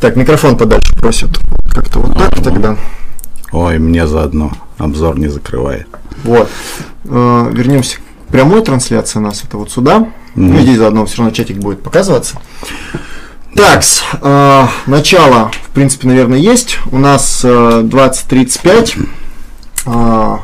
[0.00, 1.30] Так, микрофон подальше просят.
[1.74, 2.76] Как-то вот так тогда.
[3.52, 4.50] Ой, мне заодно.
[4.78, 5.86] Обзор не закрывает.
[6.24, 6.48] Вот.
[7.04, 9.44] Э, Вернемся к прямой трансляции у нас.
[9.44, 10.08] Это вот сюда.
[10.34, 12.38] Ну, здесь заодно все равно чатик будет показываться.
[13.54, 13.82] Так,
[14.22, 16.78] э, начало, в принципе, наверное, есть.
[16.90, 19.08] У нас э, 20.35.
[19.86, 20.36] Э,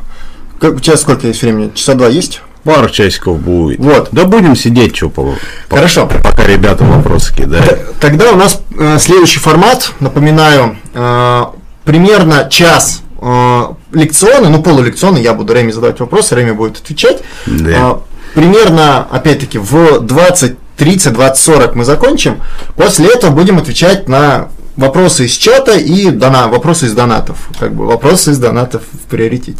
[0.60, 1.70] как, сейчас сколько есть времени?
[1.74, 2.42] Часа два есть?
[2.66, 3.78] Пару часиков будет.
[3.78, 4.08] Вот.
[4.10, 5.34] Да будем сидеть, что по,
[5.70, 6.06] Хорошо.
[6.06, 7.96] пока ребята вопросы кидают.
[8.00, 11.44] Тогда у нас э, следующий формат, напоминаю, э,
[11.84, 17.22] примерно час э, лекционный, ну полулекционный, я буду Реми задавать вопросы, Реми будет отвечать.
[17.46, 17.70] Да.
[17.70, 17.94] Э,
[18.34, 22.42] примерно, опять-таки, в 20 30, 20, 40 мы закончим.
[22.74, 27.48] После этого будем отвечать на вопросы из чата и дона, вопросы из донатов.
[27.58, 29.58] Как бы вопросы из донатов в приоритете.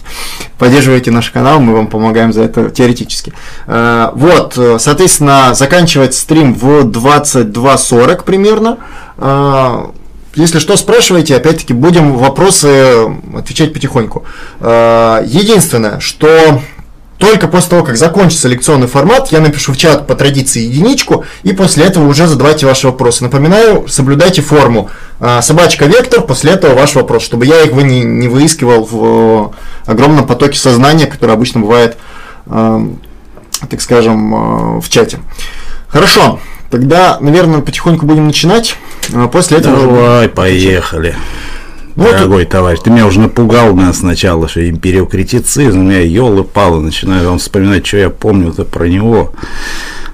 [0.58, 3.32] Поддерживайте наш канал, мы вам помогаем за это теоретически.
[3.66, 8.78] Э, Вот, э, соответственно, заканчивать стрим в 22.40 примерно.
[9.18, 9.86] Э,
[10.34, 14.24] Если что, спрашивайте, опять-таки будем вопросы отвечать потихоньку.
[14.60, 16.60] Единственное, что
[17.18, 21.52] только после того, как закончится лекционный формат, я напишу в чат по традиции единичку, и
[21.52, 23.24] после этого уже задавайте ваши вопросы.
[23.24, 24.90] Напоминаю, соблюдайте форму.
[25.18, 29.52] А, Собачка вектор, после этого ваш вопрос, чтобы я их не, не выискивал в
[29.86, 31.96] э, огромном потоке сознания, который обычно бывает,
[32.46, 32.80] э,
[33.70, 34.34] так скажем,
[34.76, 35.18] э, в чате.
[35.88, 36.38] Хорошо,
[36.70, 38.76] тогда, наверное, потихоньку будем начинать.
[39.14, 39.78] А После этого...
[39.78, 41.16] Давай, поехали.
[41.96, 42.12] Вот.
[42.12, 47.38] Дорогой товарищ, ты меня уже напугал меня сначала, что империокритицизм, я елы палы начинаю вам
[47.38, 49.32] вспоминать, что я помню-то про него.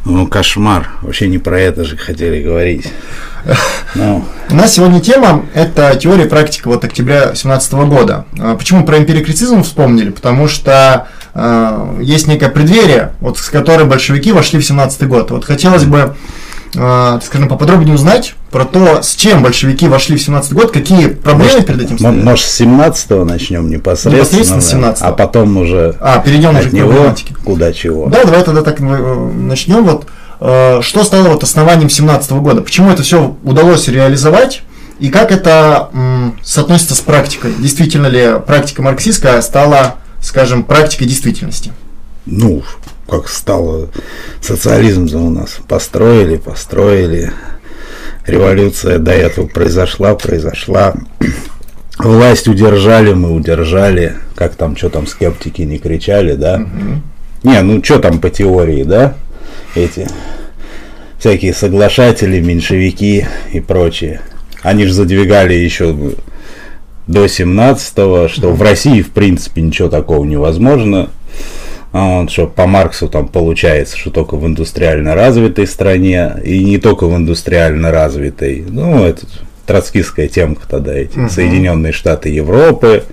[0.05, 0.91] Ну, кошмар.
[1.03, 2.87] Вообще не про это же хотели говорить.
[3.95, 8.27] Ну, У нас сегодня тема– это теория и практика вот октября 2017 года.
[8.39, 10.11] А Почему про эмпирикритизм вспомнили?
[10.11, 15.31] Потому что э, есть некое преддверие, вот с которой большевики вошли в 17 год.
[15.31, 16.17] Вот хотелось бы,
[16.73, 21.83] скажем, поподробнее узнать про то, с чем большевики вошли в 17 год, какие проблемы перед
[21.83, 22.23] этим стояли.
[22.23, 25.07] может, с 17-го начнем непосредственно, Непосредственно с да, 17-го.
[25.07, 27.35] а потом уже А, перейдем уже к него проблематике.
[27.45, 28.07] куда чего.
[28.09, 29.85] Да, давай тогда так э, начнем.
[29.85, 30.07] Вот,
[30.41, 32.63] э, что стало вот основанием 17 года?
[32.63, 34.63] Почему это все удалось реализовать?
[34.99, 35.91] И как это
[36.43, 37.53] соотносится с практикой?
[37.59, 41.73] Действительно ли практика марксистская стала, скажем, практикой действительности?
[42.25, 42.63] Ну,
[43.13, 43.91] как стало
[44.41, 47.31] социализм у нас построили, построили.
[48.27, 50.95] Революция до этого произошла, произошла.
[51.99, 54.15] Власть удержали, мы удержали.
[54.35, 56.67] Как там, что там скептики не кричали, да?
[57.43, 59.15] Не, ну что там по теории, да?
[59.75, 60.09] Эти
[61.19, 64.23] всякие соглашатели, меньшевики и прочие.
[64.63, 65.95] Они же задвигали еще
[67.07, 71.11] до 17-го, что в России, в принципе, ничего такого невозможно.
[71.93, 76.79] А вот, что по Марксу там получается, что только в индустриально развитой стране, и не
[76.79, 78.65] только в индустриально развитой.
[78.67, 79.27] Ну, это
[79.67, 83.05] троцкистская темка тогда, эти Соединенные Штаты Европы.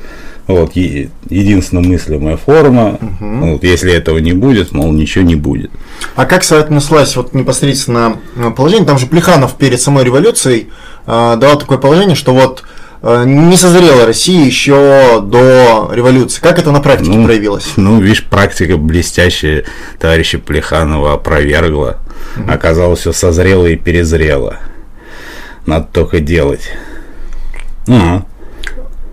[0.48, 2.98] Вот, е- единственно мыслимая форма.
[3.20, 5.70] Вот, если этого не будет, мол, ничего не будет.
[6.16, 8.88] А как соотнеслась вот непосредственно э, положение?
[8.88, 10.70] Там же Плеханов перед самой революцией
[11.06, 12.64] э, давал такое положение, что вот
[13.04, 16.42] не созрела Россия еще до революции.
[16.42, 17.74] Как это на практике Ну, проявилось?
[17.78, 19.64] Ну, видишь, практика блестящая
[20.00, 21.98] товарища Плеханова опровергла.
[22.48, 24.58] Оказалось, все созрело и перезрело.
[25.66, 26.72] Надо только делать.
[27.88, 28.26] Ну,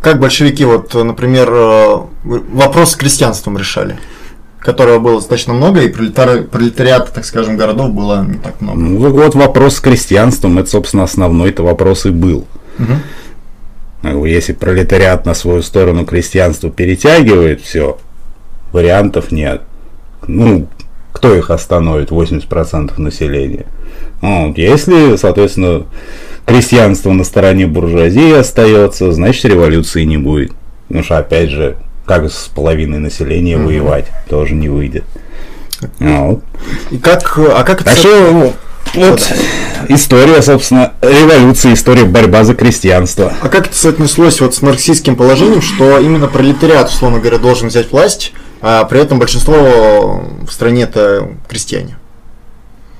[0.00, 3.98] Как большевики, вот, э, например, э, вопрос с крестьянством решали,
[4.60, 8.78] которого было достаточно много, и пролетар- пролетариата, так скажем, городов было не так много.
[8.78, 12.46] ну, вот- вопрос с крестьянством, это, собственно, основной-то вопрос и был.
[12.78, 13.00] Мгм.
[14.12, 17.98] Ну, Если пролетариат на свою сторону крестьянство перетягивает, все,
[18.72, 19.62] вариантов нет.
[20.26, 20.68] Ну,
[21.12, 23.66] кто их остановит, 80% населения?
[24.20, 25.86] Вот, Если, соответственно,
[26.44, 30.52] крестьянство на стороне буржуазии остается, значит революции не будет.
[30.88, 35.04] Потому что, опять же, как с половиной населения воевать, тоже не выйдет.
[35.98, 36.42] Вот.
[36.90, 37.90] И как, а как это...
[37.90, 38.52] Так со- что ну,
[38.96, 39.32] вот
[39.88, 43.32] история, собственно, революции, история борьба за крестьянство.
[43.40, 47.92] А как это соотнеслось вот с марксистским положением, что именно пролетариат, условно говоря, должен взять
[47.92, 51.96] власть, а при этом большинство в стране это крестьяне?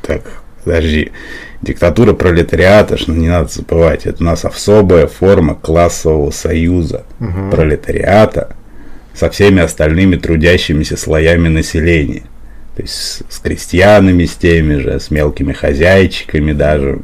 [0.03, 0.23] Так,
[0.65, 1.13] подожди.
[1.63, 7.05] Диктатура пролетариата, что не надо забывать, это у нас особая форма классового союза
[7.51, 8.55] пролетариата
[9.15, 12.25] со всеми остальными трудящимися слоями населения.
[12.77, 17.01] То есть с, крестьянами, с теми же, с мелкими хозяйчиками даже,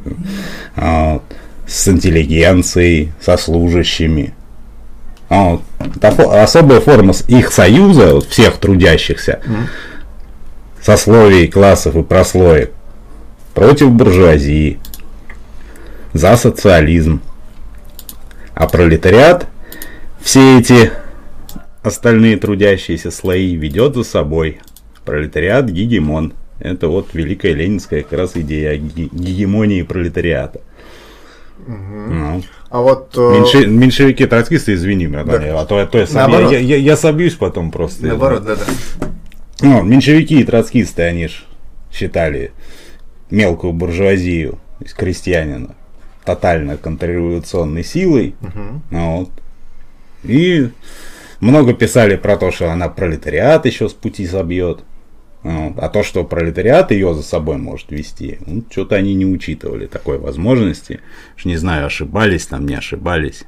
[0.75, 1.23] а, вот,
[1.67, 4.35] с интеллигенцией, со служащими.
[5.29, 5.61] А, вот.
[5.99, 9.41] Это особая форма их союза, вот, всех трудящихся,
[10.79, 12.71] сословий, классов и прослоек,
[13.55, 14.79] против буржуазии,
[16.13, 17.19] за социализм.
[18.53, 19.47] А пролетариат
[20.21, 20.91] все эти
[21.81, 24.61] остальные трудящиеся слои ведет за собой.
[25.05, 26.33] Пролетариат гегемон.
[26.59, 30.61] Это вот великая ленинская как раз идея гегемонии пролетариата.
[31.67, 32.13] Угу.
[32.13, 32.43] Ну.
[32.69, 33.13] А вот...
[33.17, 35.61] Э, Меньше, меньшевики, троцкисты, извини меня, да.
[35.61, 38.07] а то, а то я, сам, я, я, я, собьюсь потом просто.
[38.07, 39.09] Наоборот, да-да.
[39.61, 41.43] Ну, меньшевики и троцкисты, они ж
[41.91, 42.51] считали
[43.29, 45.75] мелкую буржуазию, то есть крестьянина,
[46.25, 48.35] тотально контрреволюционной силой.
[48.41, 48.81] Угу.
[48.89, 49.29] Вот.
[50.23, 50.69] И
[51.39, 54.83] много писали про то, что она пролетариат еще с пути собьет.
[55.43, 55.77] Вот.
[55.77, 60.17] А то, что пролетариат ее за собой может вести, ну, что-то они не учитывали такой
[60.17, 61.01] возможности.
[61.37, 63.43] Уж не знаю, ошибались там, не ошибались.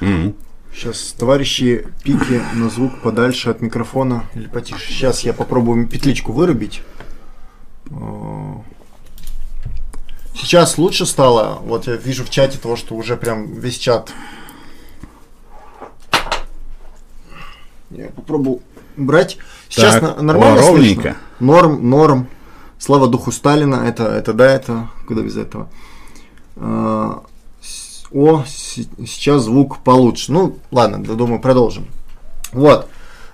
[0.00, 0.34] Mm.
[0.72, 4.92] Сейчас, товарищи, пики на звук подальше от микрофона или потише.
[4.92, 6.82] Сейчас я попробую петличку вырубить.
[10.34, 11.60] Сейчас лучше стало.
[11.62, 14.12] Вот я вижу в чате того, что уже прям весь чат.
[17.90, 18.60] Я попробую
[18.96, 19.38] брать.
[19.68, 21.02] Сейчас так, нормально о, ровненько.
[21.02, 21.16] слышно.
[21.40, 22.28] Норм, норм.
[22.78, 23.84] Слава духу Сталина.
[23.86, 25.68] Это, это да, это куда без этого.
[26.56, 27.22] А,
[28.12, 30.32] о, сейчас звук получше.
[30.32, 31.86] Ну, ладно, думаю, продолжим.
[32.52, 32.88] Вот.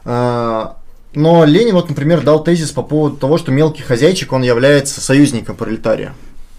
[0.04, 0.76] А,
[1.14, 5.56] но Ленин, вот, например, дал тезис по поводу того, что мелкий хозяйчик, он является союзником
[5.56, 6.14] пролетария.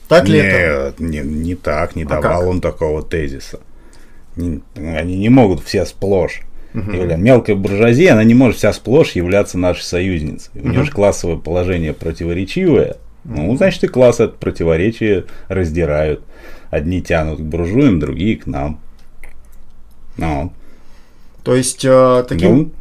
[0.08, 1.04] Так ли Нет, это?
[1.04, 2.50] Не, не так, не а давал как?
[2.50, 3.60] он такого тезиса.
[4.36, 6.42] Не, они не могут все сплошь.
[6.74, 6.92] Угу.
[6.92, 10.52] Или мелкая буржуазия, она не может вся сплошь являться нашей союзницей.
[10.56, 10.70] У угу.
[10.70, 12.98] нее же классовое положение противоречивое.
[13.26, 16.24] Ну, значит, и классы от противоречия раздирают.
[16.70, 18.82] Одни тянут к буржуям, другие к нам.
[20.18, 20.52] Ну.
[21.44, 22.58] То есть, э, таким...
[22.58, 22.72] Ну,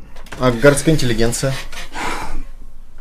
[0.40, 1.52] а городская интеллигенция?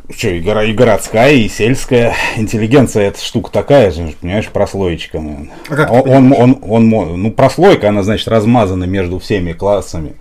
[0.09, 5.23] Что, и, горо, и городская, и сельская интеллигенция, это штука такая же, понимаешь, прослоечка.
[5.69, 10.15] А как он, он, он, он, ну, прослойка, она, значит, размазана между всеми классами.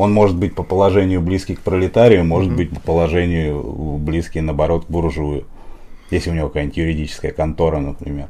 [0.00, 2.56] Он может быть по положению близкий к пролетарию, может mm-hmm.
[2.56, 5.44] быть по положению близкий, наоборот, к буржую.
[6.10, 8.28] Если у него какая-нибудь юридическая контора, например,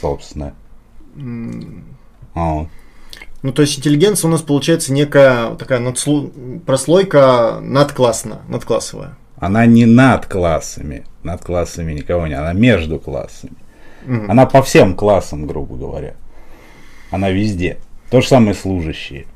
[0.00, 0.54] собственная.
[1.16, 1.82] Mm.
[2.36, 2.66] А,
[3.42, 6.30] ну, то есть интеллигенция у нас получается некая такая надслу...
[6.64, 9.16] прослойка надклассная, надклассовая.
[9.36, 13.54] Она не над классами, над классами никого не, она между классами.
[14.06, 14.26] Угу.
[14.28, 16.14] Она по всем классам, грубо говоря.
[17.10, 17.78] Она везде.
[18.10, 19.26] То же самое служащие.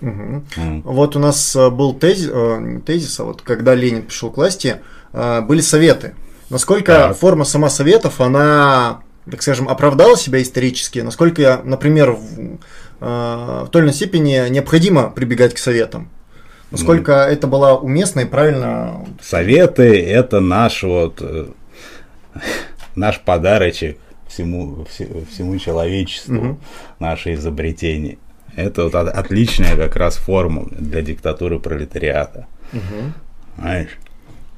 [0.00, 0.42] Угу.
[0.56, 0.82] Mm.
[0.84, 4.76] Вот у нас э, был тезис, э, тезис, а вот когда Ленин пришел к власти,
[5.12, 6.14] э, были советы.
[6.48, 7.16] Насколько так.
[7.16, 12.58] форма сама советов, она так скажем, оправдала себя исторически, насколько, например, в,
[12.98, 16.08] в той или иной степени необходимо прибегать к советам.
[16.72, 17.26] Насколько mm.
[17.26, 19.06] это было уместно и правильно.
[19.22, 21.22] Советы это наш вот
[22.96, 26.56] наш подарочек всему, всему человечеству, mm-hmm.
[26.98, 28.18] наше изобретение.
[28.56, 32.46] Это вот отличная как раз формула для диктатуры пролетариата.
[32.72, 33.12] Mm-hmm.
[33.58, 33.98] Знаешь?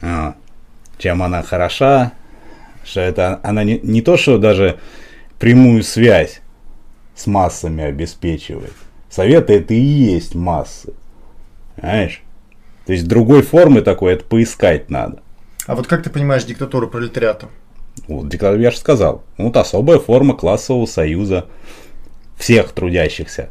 [0.01, 0.35] А,
[0.99, 2.13] чем она хороша,
[2.85, 4.79] что это она не, не то, что даже
[5.39, 6.41] прямую связь
[7.15, 8.73] с массами обеспечивает.
[9.11, 10.95] Советы это и есть массы.
[11.77, 12.23] Понимаешь?
[12.87, 15.21] То есть другой формы такой это поискать надо.
[15.67, 17.49] А вот как ты понимаешь диктатуру пролетариата?
[18.09, 19.23] Вот, я же сказал.
[19.37, 21.47] Вот особая форма классового союза
[22.43, 23.51] всех трудящихся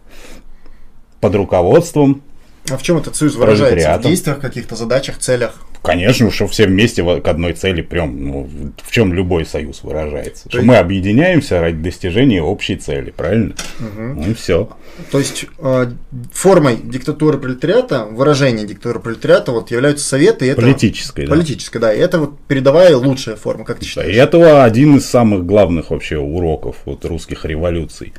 [1.22, 2.22] под руководством
[2.70, 3.98] а в чем этот союз выражается?
[3.98, 5.56] В действиях, каких-то задачах, целях?
[5.82, 8.50] Конечно, что все вместе к одной цели прям, ну,
[8.84, 10.44] в чем любой союз выражается.
[10.44, 10.68] То что есть...
[10.68, 13.56] мы объединяемся ради достижения общей цели, правильно?
[13.80, 14.02] Угу.
[14.02, 14.70] Ну и все.
[15.10, 15.92] То есть э,
[16.32, 20.52] формой диктатуры пролетариата, выражение диктатуры пролетариата вот являются советы.
[20.52, 21.32] Это, политической, да.
[21.32, 21.92] Политической, да.
[21.92, 24.14] И это вот передовая лучшая форма, как ты считаешь?
[24.14, 28.14] И этого один из самых главных вообще уроков вот русских революций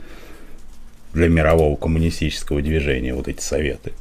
[1.12, 3.92] для мирового коммунистического движения, вот эти советы.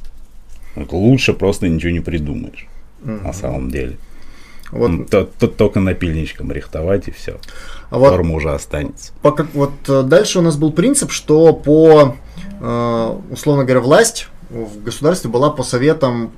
[0.74, 2.66] Вот лучше просто ничего не придумаешь
[3.02, 3.12] угу.
[3.12, 3.98] на самом деле.
[4.70, 5.10] Вот.
[5.10, 7.38] То, то, только напильничком рихтовать и все.
[7.90, 9.12] А вот, Форма уже останется.
[9.20, 12.16] По, как, вот э, дальше у нас был принцип, что по,
[12.58, 16.32] э, условно говоря, власть в государстве была по советам,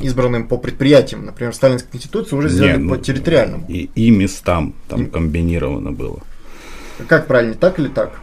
[0.00, 1.24] избранным по предприятиям.
[1.24, 3.66] Например, Сталинская конституция уже сделали Не, по ну, территориальному.
[3.68, 5.06] И, и местам там и...
[5.06, 6.20] комбинировано было.
[7.06, 8.18] Как правильно, так или так?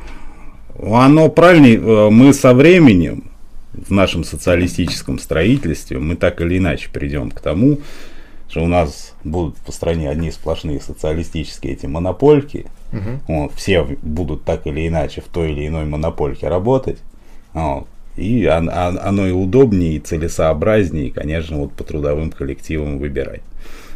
[0.82, 1.78] Оно правильнее.
[1.78, 3.26] Э, мы со временем
[3.74, 7.80] в нашем социалистическом строительстве мы так или иначе придем к тому,
[8.50, 12.68] что у нас будут по стране одни сплошные социалистические эти монопольки.
[12.94, 13.20] Угу.
[13.28, 17.00] Вот, все будут так или иначе в той или иной монопольке работать.
[17.54, 23.42] Вот, и оно и удобнее, и целесообразнее, и, конечно, вот по трудовым коллективам выбирать.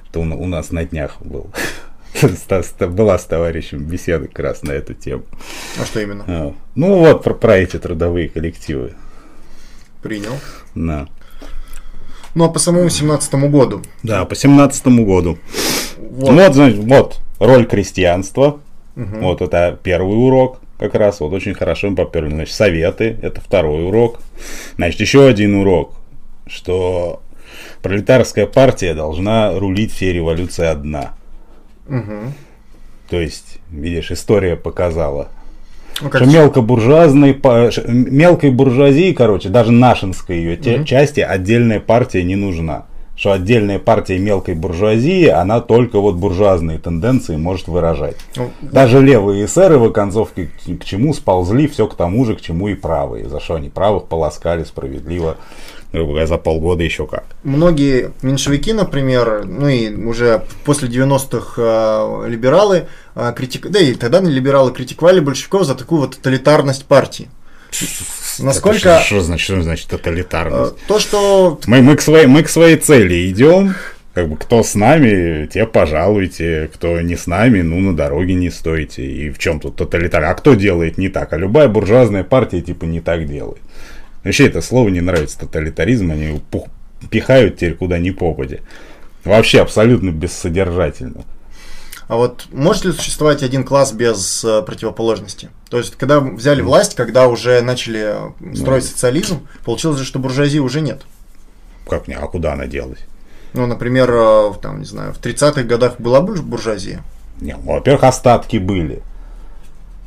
[0.09, 1.47] Это у нас на днях был
[2.79, 5.23] Была с товарищем беседа как раз на эту тему.
[5.79, 6.23] А что именно?
[6.27, 8.93] А, ну вот про, про эти трудовые коллективы.
[10.01, 10.33] Принял.
[10.75, 11.07] Да.
[12.35, 13.81] Ну а по самому 17 году?
[14.03, 15.37] Да, по 17 году.
[15.97, 18.59] Вот, вот значит, вот роль крестьянства.
[18.95, 19.17] Угу.
[19.21, 21.19] Вот это первый урок как раз.
[21.19, 22.29] Вот очень хорошо мы поперли.
[22.29, 24.19] Значит, советы, это второй урок.
[24.75, 25.95] Значит, еще один урок,
[26.47, 27.21] что
[27.81, 31.13] пролетарская партия должна рулить всей революции одна.
[31.89, 32.33] Угу.
[33.09, 35.29] То есть, видишь, история показала.
[36.01, 37.37] Ну, что мелкобуржуазной,
[37.87, 40.85] мелкой буржуазии, короче, даже нашинской ее угу.
[40.85, 42.85] части отдельная партия не нужна.
[43.15, 48.15] Что отдельная партия мелкой буржуазии, она только вот буржуазные тенденции может выражать.
[48.37, 52.41] Ну, даже левые эсеры в концовке к, к чему сползли, все к тому же, к
[52.41, 53.27] чему и правые.
[53.27, 55.35] За что они правых полоскали справедливо
[55.91, 57.25] за полгода еще как.
[57.43, 63.67] Многие меньшевики, например, ну и уже после 90-х э, либералы, э, критик...
[63.67, 67.29] да и тогда либералы критиковали большевиков за такую вот тоталитарность партии.
[68.39, 68.99] Насколько...
[68.99, 70.73] Что, значит, что значит тоталитарность?
[70.73, 71.59] Э, то, что...
[71.65, 73.75] Мы, мы, к своей, мы к своей цели идем,
[74.13, 78.49] как бы кто с нами, те пожалуйте, кто не с нами, ну на дороге не
[78.49, 79.05] стойте.
[79.05, 80.23] И в чем тут тоталитар?
[80.23, 81.31] А кто делает не так?
[81.33, 83.61] А любая буржуазная партия типа не так делает.
[84.23, 86.67] Вообще это слово не нравится, тоталитаризм, они пух,
[87.09, 88.59] пихают теперь куда ни попади.
[89.23, 91.23] Вообще абсолютно бессодержательно.
[92.07, 95.49] А вот может ли существовать один класс без э, противоположности?
[95.69, 98.15] То есть, когда взяли власть, когда уже начали
[98.55, 101.03] строить ну, социализм, получилось же, что буржуазии уже нет.
[101.87, 102.15] Как не?
[102.15, 102.99] А куда она делась?
[103.53, 107.03] Ну, например, э, там, не знаю, в 30-х годах была буржуазия?
[107.41, 109.03] Не, во-первых, остатки были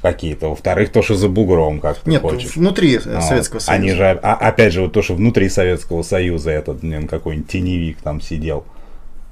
[0.02, 0.49] какие-то.
[0.49, 2.56] Во-вторых, то, что за бугром, как ты Нет, хочешь.
[2.56, 3.82] внутри ну, Советского Союза.
[3.82, 7.99] Они же, а, опять же, вот то, что внутри Советского Союза этот, блин, какой-нибудь теневик
[8.02, 8.64] там сидел.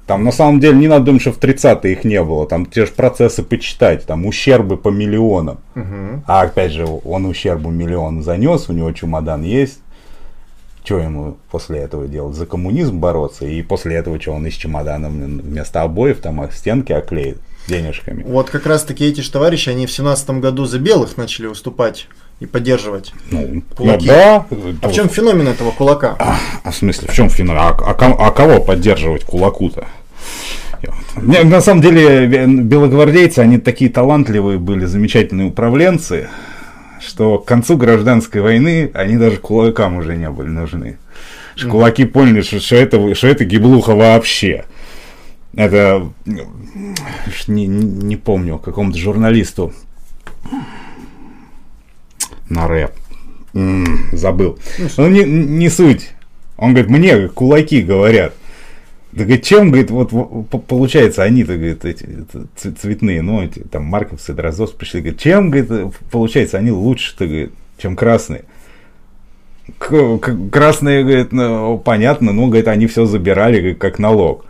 [0.07, 2.47] Там на самом деле не надо думать, что в 30-е их не было.
[2.47, 5.59] Там те же процессы почитать, там ущербы по миллионам.
[5.75, 6.23] Угу.
[6.25, 9.79] А опять же, он ущербу миллион занес, у него чемодан есть.
[10.83, 12.35] Что ему после этого делать?
[12.35, 13.45] За коммунизм бороться?
[13.45, 17.37] И после этого что, он из чемодана вместо обоев там стенки оклеит?
[17.67, 18.23] Денежками.
[18.23, 22.07] Вот как раз таки эти же товарищи, они в семнадцатом году за белых начали выступать
[22.39, 24.07] и поддерживать ну, кулаки.
[24.07, 24.45] Ну, да.
[24.81, 26.15] А в чем феномен этого кулака?
[26.19, 27.61] А, а в смысле, в чем феномен?
[27.61, 29.87] А, а, а кого поддерживать кулаку-то?
[31.15, 36.29] На самом деле, белогвардейцы, они такие талантливые были, замечательные управленцы,
[36.99, 40.97] что к концу гражданской войны они даже кулакам уже не были нужны.
[41.69, 44.65] Кулаки поняли, что, что, это, что это гиблуха вообще.
[45.55, 49.73] Это не, не помню, какому-то журналисту
[52.49, 52.91] на рэп.
[54.13, 54.59] забыл.
[54.97, 56.11] Ну, не, не суть.
[56.57, 58.33] Он говорит, мне кулаки говорят.
[59.11, 62.07] Да говорит, чем, говорит, вот получается, они-то, говорит, эти
[62.55, 67.97] цветные, ну, эти, там, Марковцы, Дроздовцы пришли, говорит, чем, говорит, получается, они лучше-то, говорит, чем
[67.97, 68.45] красные.
[69.79, 74.45] Красные, говорит, ну, понятно, ну, говорит, они все забирали, говорит, как налог.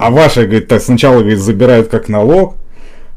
[0.00, 2.56] А ваши, говорит, так сначала, говорит, забирают как налог,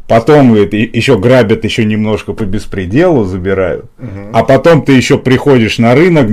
[0.08, 4.30] потом, говорит, еще грабят еще немножко по беспределу, забирают, угу.
[4.34, 6.30] а потом ты еще приходишь на рынок,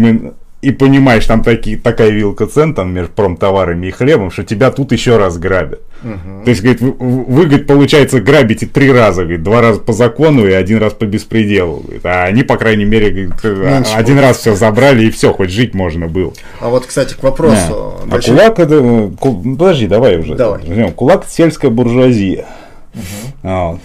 [0.60, 4.90] и понимаешь, там такие, такая вилка цен там между промтоварами и хлебом, что тебя тут
[4.90, 5.80] еще раз грабят.
[6.02, 6.44] Угу.
[6.44, 10.46] То есть, говорит, вы, вы, говорит, получается, грабите три раза, говорит, два раза по закону
[10.46, 11.80] и один раз по беспределу.
[11.80, 14.24] Говорит, а они, по крайней мере, говорит, Меньше один будет.
[14.24, 16.32] раз все забрали и все, хоть жить можно было.
[16.60, 17.96] А вот, кстати, к вопросу.
[18.00, 18.06] Да.
[18.06, 18.34] Большой...
[18.34, 18.80] А кулак это.
[18.80, 20.34] Ну, подожди, давай уже.
[20.34, 20.92] Давай.
[20.92, 22.46] Кулак это сельская буржуазия.
[22.94, 23.02] Угу.
[23.44, 23.78] А,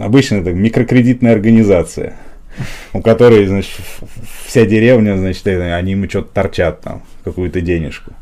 [0.00, 2.14] обычно это микрокредитная организация
[2.92, 3.80] у которой, значит,
[4.46, 8.12] вся деревня, значит, они ему что-то торчат там, какую-то денежку.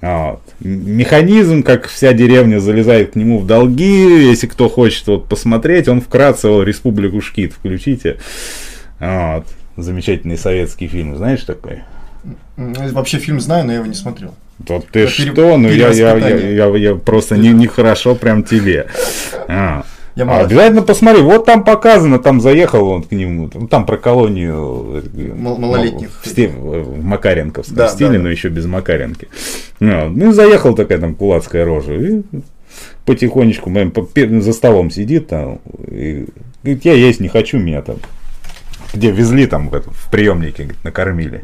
[0.00, 0.42] Вот.
[0.60, 6.00] Механизм, как вся деревня залезает к нему в долги, если кто хочет вот посмотреть, он
[6.00, 8.18] вкратце о, «Республику Шкит» включите.
[8.98, 9.46] Вот.
[9.76, 11.80] Замечательный советский фильм, знаешь такой?
[12.56, 14.34] Вообще фильм знаю, но я его не смотрел.
[14.58, 18.86] Вот ты что, ну я, я, я, я, я просто не, нехорошо прям тебе.
[19.48, 19.84] А.
[20.16, 25.02] Я а, обязательно посмотри, вот там показано, там заехал он к нему, там про колонию
[25.14, 28.30] э, малолетних в, стиле, в Макаренковском да, стиле, да, но да.
[28.30, 29.28] еще без Макаренки.
[29.78, 32.22] Ну, ну, заехал такая там кулацкая рожа, и
[33.04, 33.70] потихонечку
[34.40, 36.26] за столом сидит там, и
[36.62, 37.96] говорит, я есть не хочу, меня там
[38.94, 41.40] где везли там в, в приемнике, говорит, накормили.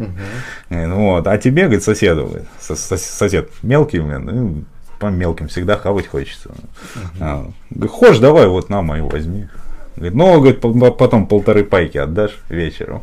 [0.70, 0.94] Угу.
[0.94, 1.26] Вот.
[1.26, 4.64] А тебе, говорит, соседу, говорит, сосед мелкий, ну,
[5.02, 6.50] по мелким всегда хавать хочется.
[6.94, 7.50] Uh-huh.
[7.80, 9.48] А, хочешь, давай вот на мою возьми.
[9.96, 13.02] Говорит, ну, говорит, потом полторы пайки отдашь вечером.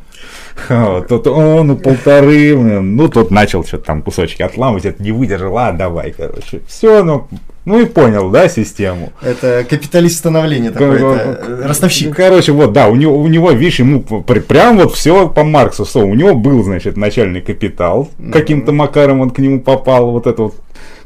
[0.69, 5.57] Вот, тот, о, ну полторы, ну тот начал что-то там кусочки отламывать, это не выдержал,
[5.57, 6.61] а давай, короче.
[6.69, 7.27] Все, ну,
[7.65, 9.11] ну и понял, да, систему.
[9.21, 12.15] Это капиталист становления такой, это ростовщик.
[12.15, 15.99] Короче, вот, да, у него, у него, видишь, ему прям вот все по Марксу, что
[15.99, 20.55] у него был, значит, начальный капитал, каким-то макаром он к нему попал, вот этот вот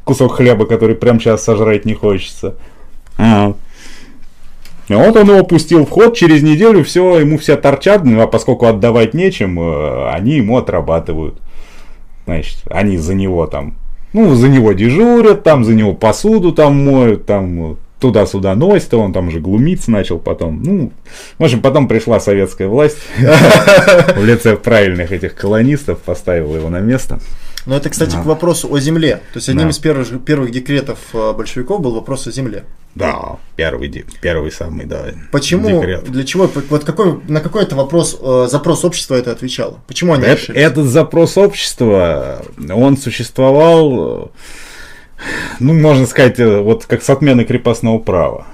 [0.04, 2.56] кусок хлеба, который прям сейчас сожрать не хочется.
[3.18, 3.54] А.
[4.90, 8.66] Вот он его пустил в ход, через неделю все, ему все торчат, ну, а поскольку
[8.66, 11.36] отдавать нечем, э, они ему отрабатывают.
[12.26, 13.76] Значит, они за него там,
[14.12, 19.30] ну, за него дежурят, там за него посуду там моют, там туда-сюда носит, он там
[19.30, 20.62] уже глумиться начал потом.
[20.62, 20.92] Ну,
[21.40, 27.20] в общем, потом пришла советская власть в лице правильных этих колонистов, поставила его на место.
[27.66, 28.22] Но это, кстати, да.
[28.22, 29.22] к вопросу о земле.
[29.32, 29.70] То есть одним да.
[29.70, 32.66] из первых, первых декретов э, большевиков был вопрос о земле.
[32.96, 35.06] Да, первый, первый самый, да.
[35.32, 36.04] Почему, декрет.
[36.04, 39.80] для чего, вот какой, на какой это вопрос, э, запрос общества это отвечало?
[39.88, 44.32] Почему они это, Этот запрос общества, он существовал,
[45.60, 48.46] ну, можно сказать, э, вот как с отмены крепостного права.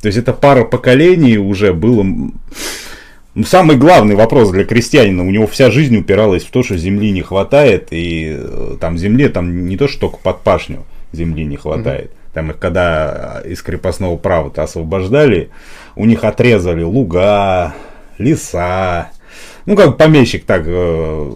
[0.00, 2.06] То есть это пара поколений уже было
[3.44, 7.22] самый главный вопрос для крестьянина, у него вся жизнь упиралась в то, что земли не
[7.22, 12.06] хватает, и э, там земли, там не то, что только под пашню земли не хватает.
[12.06, 12.32] Mm-hmm.
[12.34, 15.50] Там их когда из крепостного права-то освобождали,
[15.94, 17.74] у них отрезали луга,
[18.18, 19.10] леса.
[19.64, 21.30] Ну, как помещик так э,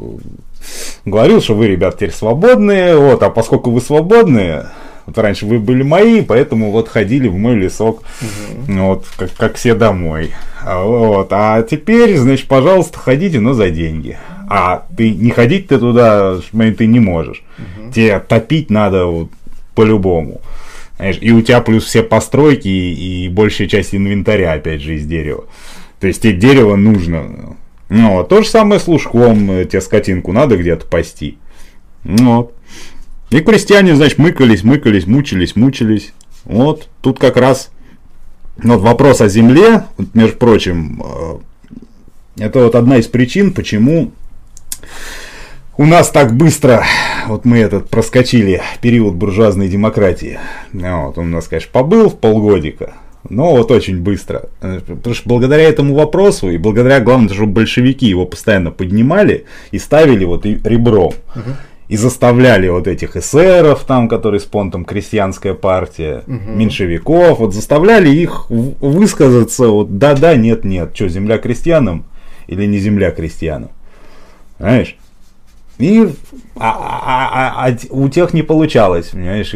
[1.04, 4.66] говорил, что вы, ребят, теперь свободные, вот, а поскольку вы свободные,
[5.10, 8.72] вот раньше вы были мои, поэтому вот ходили в мой лесок, угу.
[8.72, 10.30] вот, как, как все домой.
[10.64, 11.28] А, вот.
[11.32, 14.16] А теперь, значит, пожалуйста, ходите, но за деньги.
[14.48, 17.42] А ты не ходить ты туда, ты не можешь.
[17.58, 17.92] Угу.
[17.92, 19.30] Тебе топить надо вот
[19.74, 20.40] по-любому.
[21.20, 25.46] И у тебя плюс все постройки и, и большая часть инвентаря, опять же, из дерева.
[25.98, 27.56] То есть тебе дерево нужно.
[27.88, 31.38] Ну, то же самое с лужком, тебе скотинку надо где-то пасти.
[32.04, 32.54] Ну, вот.
[33.30, 36.12] И крестьяне, значит, мыкались, мыкались, мучились, мучились.
[36.44, 37.70] Вот, тут как раз
[38.62, 39.84] вот вопрос о земле,
[40.14, 44.12] между прочим, э, это вот одна из причин, почему
[45.76, 46.84] у нас так быстро,
[47.26, 50.38] вот мы этот проскочили период буржуазной демократии.
[50.72, 52.94] Вот, он у нас, конечно, побыл в полгодика,
[53.28, 54.48] но вот очень быстро.
[54.60, 60.24] Потому что благодаря этому вопросу, и благодаря, главное, что большевики его постоянно поднимали и ставили
[60.24, 61.12] вот ребром.
[61.34, 61.56] Угу
[61.90, 66.50] и заставляли вот этих эсеров, там, которые с понтом крестьянская партия, угу.
[66.52, 72.04] меньшевиков, вот заставляли их высказаться, вот да-да, нет-нет, что, земля крестьянам
[72.46, 73.72] или не земля крестьянам,
[74.60, 74.96] знаешь?
[75.80, 76.08] И
[76.62, 79.54] а, а, а, а у тех не получалось, понимаешь?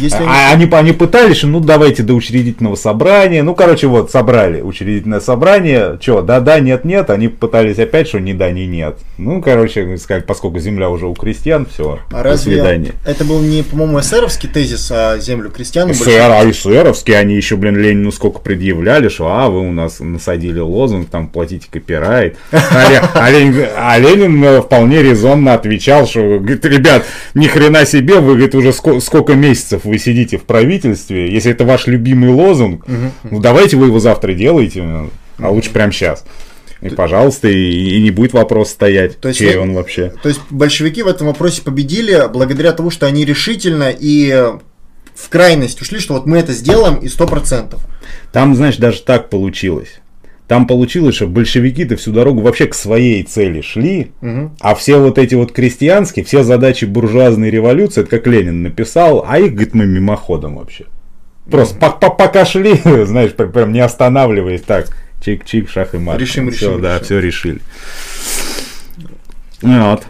[0.00, 0.64] Если а, они...
[0.64, 3.44] Они, они пытались, ну давайте до учредительного собрания.
[3.44, 5.98] Ну, короче, вот собрали учредительное собрание.
[6.00, 7.10] Что, да-да, нет-нет.
[7.10, 8.98] Они пытались опять, что ни да, ни нет.
[9.16, 12.00] Ну, короче, сказать, поскольку земля уже у крестьян, все.
[12.10, 12.92] А разве свидания.
[13.06, 15.94] это был не, по-моему, эсеровский тезис о землю крестьянам?
[15.94, 20.58] СССР, а эсеровский, они еще, блин, Ленину сколько предъявляли, что а, вы у нас насадили
[20.58, 22.36] лозунг, там платите копирайт.
[22.50, 28.72] А Ленин а вполне резонно отвечал, что, говорит, ребят, ни хрена себе, вы, говорит, уже
[28.72, 33.12] сколько месяцев месяцев вы сидите в правительстве, если это ваш любимый лозунг, угу.
[33.30, 36.24] ну давайте вы его завтра делаете, а лучше прямо сейчас.
[36.80, 40.12] И, пожалуйста, и, и не будет вопрос стоять, то есть, чей он вообще.
[40.22, 44.32] То есть большевики в этом вопросе победили благодаря тому, что они решительно и
[45.14, 47.82] в крайность ушли, что вот мы это сделаем и сто процентов.
[48.32, 50.01] Там, знаешь, даже так получилось.
[50.52, 54.50] Там получилось, что большевики-то всю дорогу вообще к своей цели шли, угу.
[54.60, 59.38] а все вот эти вот крестьянские, все задачи буржуазной революции, это как Ленин написал, а
[59.38, 60.84] их, говорит, мы мимоходом вообще.
[61.50, 61.96] Просто угу.
[61.98, 66.20] по -по пока шли, знаешь, прям не останавливаясь, так, чик-чик, шах и мат.
[66.20, 66.82] Решим, все, решим.
[66.82, 67.04] Да, решим.
[67.06, 67.60] все решили.
[69.62, 70.02] Вот.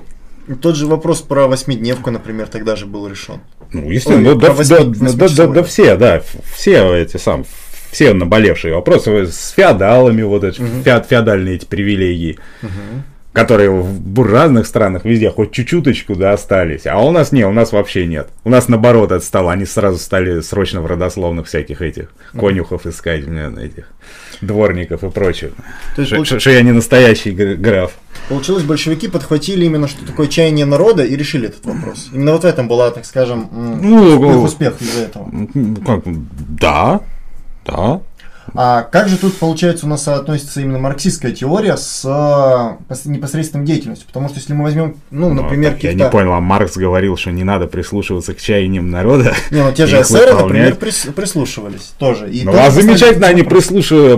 [0.60, 3.42] Тот же вопрос про восьмидневку, например, тогда же был решен.
[3.72, 6.20] Ну, естественно, Ой, да, да, да, да, да, все, да,
[6.52, 7.44] все эти сам,
[7.92, 10.82] все наболевшие вопросы с феодалами, вот эти угу.
[10.82, 12.70] феод, феодальные эти привилегии, угу.
[13.34, 17.70] которые в буржуазных странах везде хоть чуть-чуточку да остались, а у нас не, у нас
[17.70, 18.30] вообще нет.
[18.44, 23.24] У нас наоборот это стало, они сразу стали срочно в родословных всяких этих конюхов искать,
[23.24, 23.88] этих
[24.40, 25.52] дворников и прочее.
[25.94, 26.46] То есть, что, получ...
[26.46, 27.92] я не настоящий граф.
[28.30, 32.08] Получилось, большевики подхватили именно что такое чаяние народа и решили этот вопрос.
[32.12, 35.30] Именно вот в этом была, так скажем, ну, успех, успех из-за этого.
[35.84, 36.02] Как,
[36.58, 37.00] да,
[37.66, 38.00] да.
[38.54, 44.06] А как же тут, получается, у нас соотносится именно марксистская теория с э, непосредственной деятельностью?
[44.08, 47.30] Потому что если мы возьмем, ну, Ну, например, я не понял, а Маркс говорил, что
[47.30, 49.34] не надо прислушиваться к чаяниям народа.
[49.52, 50.70] Не, ну те же эсеры, выполнять.
[50.70, 52.30] например, прис- прислушивались тоже.
[52.30, 53.70] И Ну, тоже а замечательно, они вопрос.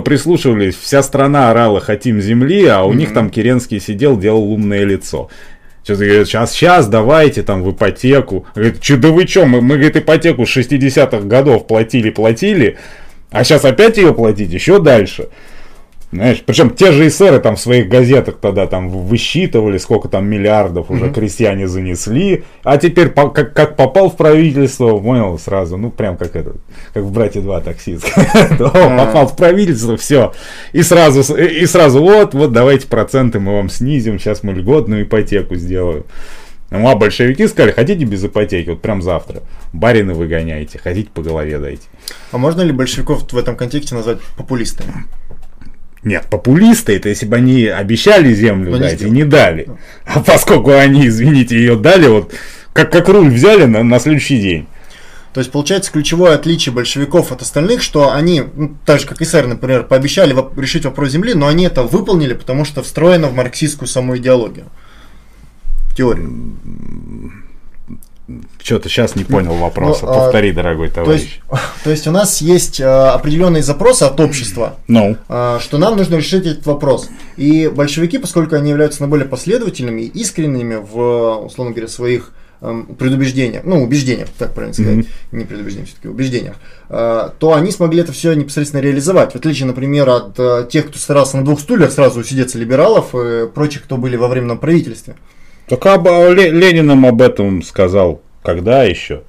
[0.03, 0.75] прислушивались.
[0.75, 3.15] Вся страна орала «хотим земли», а у них Мгм.
[3.15, 5.29] там Керенский сидел, делал умное лицо.
[5.83, 8.47] Что-то говорит, сейчас, сейчас, давайте там в ипотеку.
[8.55, 12.77] Говорит, да вы что, мы, мы, говорит, ипотеку с 60-х годов платили, платили,
[13.35, 15.29] а сейчас опять ее платить еще дальше.
[16.11, 20.89] Знаешь, причем те же эсеры там в своих газетах тогда там высчитывали, сколько там миллиардов
[20.89, 21.13] уже Мгм.
[21.13, 26.35] крестьяне занесли, а теперь по- как, как попал в правительство, понял сразу, ну прям как
[26.37, 26.53] это,
[26.93, 28.05] как в «Братья 2» таксист.
[28.59, 30.31] Да, Попал в правительство, все.
[30.71, 35.55] И сразу, и сразу вот, вот давайте проценты мы вам снизим, сейчас мы льготную ипотеку
[35.55, 36.03] сделаем.
[36.81, 39.43] Ну, а большевики сказали, хотите без ипотеки, вот прям завтра.
[39.73, 41.83] Барины выгоняйте, хотите по голове дайте.
[42.31, 45.05] А можно ли большевиков в этом контексте назвать популистами?
[46.03, 49.15] Нет, популисты, это если бы они обещали землю Но не дать и сделали.
[49.15, 49.67] не дали.
[50.05, 52.31] А поскольку они, извините, ее дали, вот
[52.73, 54.67] как, как руль взяли на, на следующий день.
[55.33, 59.25] То есть, получается, ключевое отличие большевиков от остальных, что они, ну, так же как и
[59.25, 63.87] СССР, например, пообещали решить вопрос земли, но они это выполнили, потому что встроено в марксистскую
[63.87, 64.67] саму идеологию.
[65.95, 66.31] Теорию.
[68.61, 70.05] Что-то сейчас не понял вопроса.
[70.05, 71.21] Ну, а, Повтори, дорогой То товарищ.
[71.21, 71.41] есть,
[71.83, 76.15] то есть у нас есть э, определенные запросы от общества, Ну, э, что нам нужно
[76.15, 77.07] решить этот вопрос.
[77.37, 82.31] И большевики, поскольку они являются наиболее последовательными и искренними в, условно говоря, своих
[82.61, 85.07] эм, предубеждениях, ну, убеждениях, так правильно сказать, Мгм.
[85.31, 86.55] не предубеждениях, все-таки убеждениях,
[86.89, 89.33] э, то они смогли это все непосредственно реализовать.
[89.33, 93.45] В отличие, например, от э, тех, кто старался на двух стульях сразу усидеться либералов и
[93.53, 95.15] прочих, кто были во временном правительстве.
[95.67, 98.21] Только об, Ле- Ленин об этом сказал.
[98.43, 99.23] Когда еще?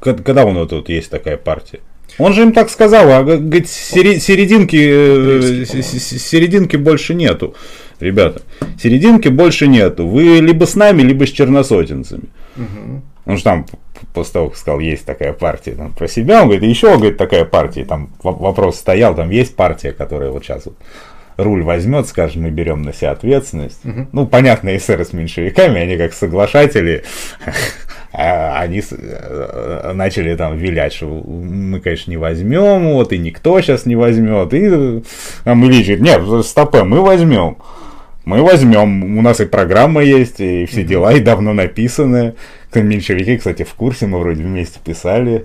[0.00, 1.80] Когда у него тут есть такая партия?
[2.18, 7.54] Он же им так сказал, а говорит, серединки, э, серединки больше нету.
[8.00, 8.42] Ребята,
[8.80, 10.06] серединки больше нету.
[10.06, 12.24] Вы либо с нами, либо с черносотенцами.
[12.56, 13.02] Мгм.
[13.26, 13.66] Он же там,
[14.12, 17.44] после того, как сказал, есть такая партия, там, про себя, он говорит, еще, говорит, такая
[17.44, 20.76] партия, там во- вопрос стоял, там есть партия, которая вот сейчас вот
[21.36, 23.84] руль возьмет, скажем, мы берем на себя ответственность.
[23.84, 24.08] Мгм.
[24.12, 27.04] Ну, понятно, эсеры с меньшевиками, они как соглашатели,
[28.12, 33.86] а они э, начали там вилять, что мы, конечно, не возьмем, вот, и никто сейчас
[33.86, 34.54] не возьмет.
[34.54, 35.02] И
[35.44, 37.56] там Ильич говорит, нет, стопэ, мы возьмем.
[38.24, 42.34] Мы возьмем, у нас и программа есть, и все дела, и давно написаны.
[42.74, 45.44] Меньшевики, кстати, в курсе, мы вроде вместе писали.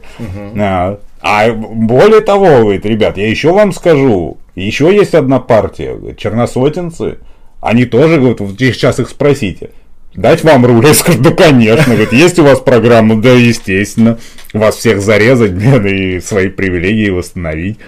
[0.58, 7.17] А, а более того, говорит, ребят, я еще вам скажу, еще есть одна партия, черносотенцы,
[7.62, 9.71] они тоже, говорят, вот сейчас их спросите,
[10.15, 10.86] дать вам руль?
[10.86, 14.17] Я скажу, да, конечно, говорит, есть у вас программа, да, естественно,
[14.53, 17.79] вас всех зарезать, и свои привилегии восстановить.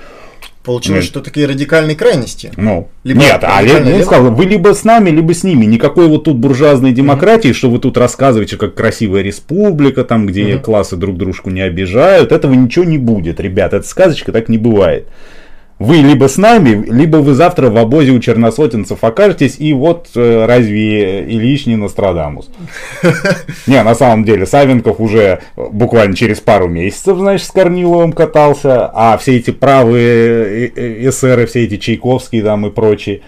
[0.63, 1.09] Получилось, Нет.
[1.09, 2.51] что такие радикальные крайности.
[2.55, 4.03] Ну, Либо нет, а Ленин лево.
[4.03, 5.65] сказал, вы либо с нами, либо с ними.
[5.65, 10.61] Никакой вот тут буржуазной демократии, что вы тут рассказываете, как красивая республика, там, где Мгм.
[10.61, 12.31] классы друг дружку не обижают.
[12.31, 13.77] Этого ничего не будет, ребята.
[13.77, 15.07] Это сказочка, так не бывает.
[15.81, 20.45] Вы либо с нами, либо вы завтра в обозе у черносотенцев окажетесь, и вот э,
[20.45, 22.51] разве Ильич не Нострадамус?
[23.65, 29.17] Не, на самом деле, Савенков уже буквально через пару месяцев, значит, с Корниловым катался, а
[29.17, 33.21] все эти правые э, э, эсеры, все эти Чайковские там и прочие,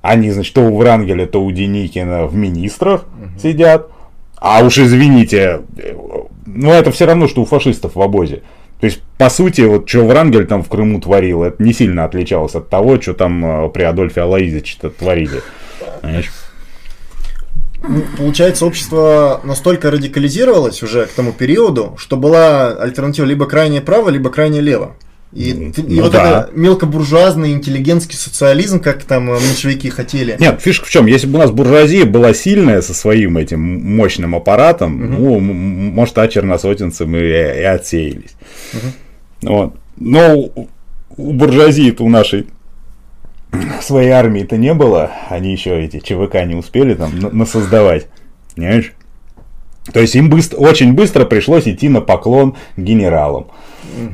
[0.00, 3.04] они, значит, то у Врангеля, то у Деникина в министрах
[3.42, 3.90] сидят.
[4.36, 5.92] А уж извините, э,
[6.46, 8.40] ну это все равно, что у фашистов в обозе.
[8.80, 12.54] То есть, по сути, вот что Врангель там в Крыму творил, это не сильно отличалось
[12.54, 15.42] от того, что там э, при Адольфе Алаизовиче творили.
[17.82, 24.10] Ну, Получается, общество настолько радикализировалось уже к тому периоду, что была альтернатива либо крайне право,
[24.10, 24.96] либо крайне лево.
[25.32, 26.48] И, Ну, и ну вот да.
[26.48, 30.36] это мелкобуржуазный интеллигентский социализм, как там э, меньшевики хотели.
[30.40, 31.04] Нет, фишка в чем?
[31.06, 35.92] Если бы у нас буржуазия была сильная со своим этим мощным аппаратом, ну, м- м-
[35.94, 38.36] может, а черносотенцы мы и, и отсеялись.
[39.42, 39.74] Вот.
[39.98, 40.68] Но у,
[41.16, 42.46] буржуазии-то у нашей
[43.82, 45.10] своей армии-то не было.
[45.28, 48.06] Они еще эти ЧВК не успели там на- насоздавать.
[48.56, 48.92] Понимаешь?
[49.92, 53.46] То есть им быстро, очень быстро пришлось идти на поклон генералам.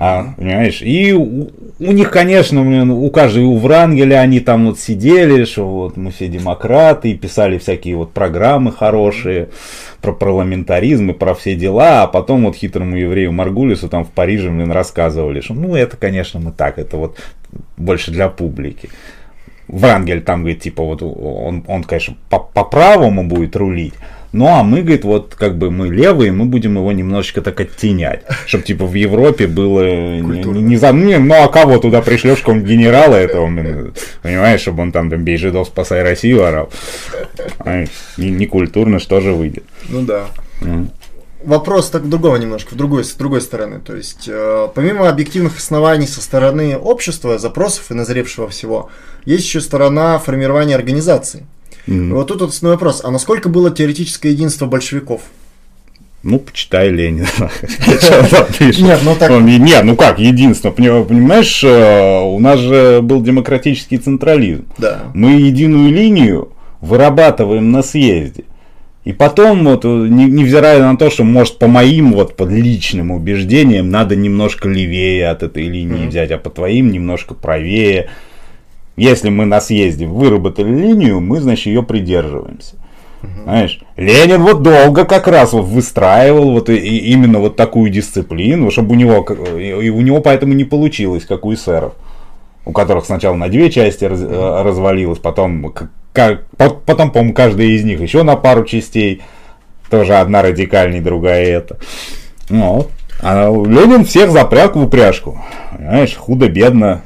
[0.01, 0.83] А, понимаешь?
[0.83, 5.97] И у, у них, конечно, у каждого, у Врангеля они там вот сидели, что вот
[5.97, 9.49] мы все демократы, и писали всякие вот программы хорошие
[10.01, 14.51] про парламентаризм и про все дела, а потом вот хитрому еврею Маргулису там в Париже,
[14.51, 17.19] блин, рассказывали, что ну это, конечно, мы так, это вот
[17.77, 18.91] больше для публики.
[19.67, 23.95] Врангель там, говорит, типа, вот он, он конечно, по, по правому будет рулить,
[24.35, 28.25] ну, а мы, говорит, вот как бы мы левые, мы будем его немножечко так оттенять,
[28.47, 30.91] чтобы типа в Европе было не, не за...
[30.91, 33.47] Не, ну, а кого туда пришлешь, какого генерала этого,
[34.23, 36.69] понимаешь, чтобы он там, там бей жидов, спасай Россию орал.
[37.65, 39.63] Не, не культурно, что же выйдет.
[39.89, 40.27] Ну да.
[40.63, 40.89] Mm.
[41.45, 43.79] Вопрос так другого немножко, в другой, с другой стороны.
[43.79, 48.91] То есть, э, помимо объективных оснований со стороны общества, запросов и назревшего всего,
[49.27, 51.47] есть еще сторона формирования организации.
[51.87, 52.13] Mm-hmm.
[52.15, 55.23] Вот тут вот вопрос, а насколько было теоретическое единство большевиков?
[56.25, 57.27] Ну, почитай Ленина.
[58.61, 59.31] Нет, ну так...
[59.31, 60.71] Нет, ну как, единство.
[60.71, 64.65] Понимаешь, э, у нас же был демократический централизм.
[64.79, 65.03] Да.
[65.13, 66.49] Мы единую линию
[66.81, 68.45] вырабатываем на съезде.
[69.05, 74.17] И потом, вот, невзирая на то, что, может, по моим вот под личным убеждениям надо
[74.17, 76.09] немножко левее от этой линии mm-hmm.
[76.09, 78.09] взять, а по твоим немножко правее.
[78.97, 82.77] Если мы на съезде выработали линию, мы, значит, ее придерживаемся.
[83.45, 88.71] Знаешь, Ленин вот долго как раз вот выстраивал вот и, и именно вот такую дисциплину,
[88.71, 89.27] чтобы у него,
[89.59, 91.95] и у него поэтому не получилось, как у эсеров,
[92.65, 95.73] у которых сначала на две части раз, э, развалилось, потом,
[96.13, 96.45] как,
[96.87, 99.23] потом, по-моему, каждая из них еще на пару частей,
[99.91, 101.79] тоже одна радикальней, другая это.
[102.51, 102.89] Ну,
[103.23, 105.43] а Ленин всех запряг в упряжку,
[105.79, 107.03] знаешь, худо-бедно,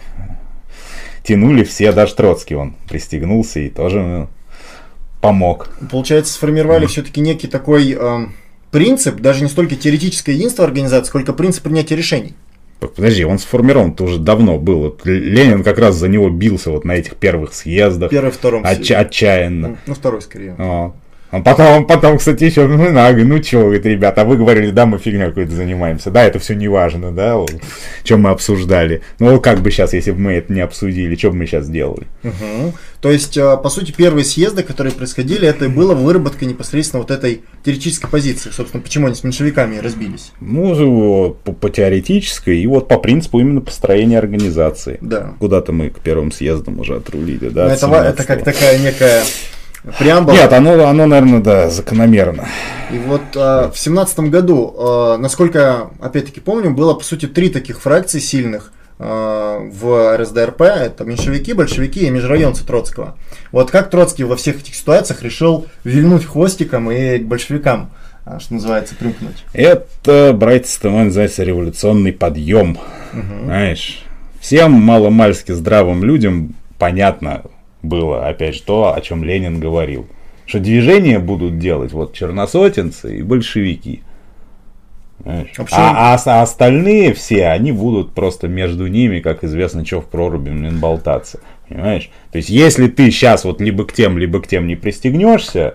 [1.29, 4.29] тянули все, даже Троцкий он пристегнулся и тоже ну,
[5.21, 5.69] помог.
[5.91, 6.88] Получается, сформировали mm.
[6.88, 8.27] все-таки некий такой э,
[8.71, 12.33] принцип, даже не столько теоретическое единство организации, сколько принцип принятия решений.
[12.81, 14.79] Подожди, он сформирован -то уже давно был.
[14.79, 18.11] Вот Ленин как раз за него бился вот на этих первых съездах.
[18.11, 18.64] Первый, втором.
[18.64, 19.77] Отча- отчаянно.
[19.85, 20.55] Ну, второй скорее.
[20.59, 20.93] А.
[21.31, 24.87] А потом, потом, кстати, еще, ну, нага, ну что, говорит, ребята, а вы говорили, да,
[24.87, 27.53] мы фигня какой-то занимаемся, да, это все не важно, да, вот,
[28.03, 29.03] что мы обсуждали.
[29.19, 32.07] Ну, как бы сейчас, если бы мы это не обсудили, что бы мы сейчас делали?
[32.25, 32.73] Угу.
[33.03, 37.43] То есть, а, по сути, первые съезды, которые происходили, это было выработка непосредственно вот этой
[37.62, 38.51] теоретической позиции.
[38.51, 40.33] Собственно, почему они с меньшевиками разбились?
[40.41, 44.99] Ну, по, по теоретической и вот по принципу именно построения организации.
[45.03, 45.35] Да.
[45.38, 47.73] Куда-то мы к первым съездам уже отрулили, да?
[47.73, 49.23] это, это как такая некая
[49.99, 50.35] преамбула.
[50.35, 52.47] Нет, оно, оно, наверное, да, закономерно.
[52.91, 57.81] И вот э, в семнадцатом году, э, насколько, опять-таки, помню, было, по сути, три таких
[57.81, 60.62] фракции сильных э, в РСДРП.
[60.62, 63.17] Это меньшевики, большевики и межрайонцы Троцкого.
[63.53, 67.91] Вот как Троцкий во всех этих ситуациях решил вильнуть хвостиком и к большевикам,
[68.41, 69.45] что называется, примкнуть?
[69.53, 72.79] Это, братья, называется революционный подъем.
[73.12, 73.45] Угу.
[73.45, 74.05] Знаешь,
[74.41, 77.43] всем маломальски здравым людям понятно,
[77.83, 80.07] было, опять же, то, о чем Ленин говорил.
[80.47, 84.03] Что движения будут делать вот черносотенцы и большевики.
[85.25, 90.51] А, а, а остальные все, они будут просто между ними, как известно, что в проруби
[90.51, 91.41] блин, болтаться.
[91.69, 92.11] Понимаешь?
[92.31, 95.75] То есть, если ты сейчас вот либо к тем, либо к тем не пристегнешься,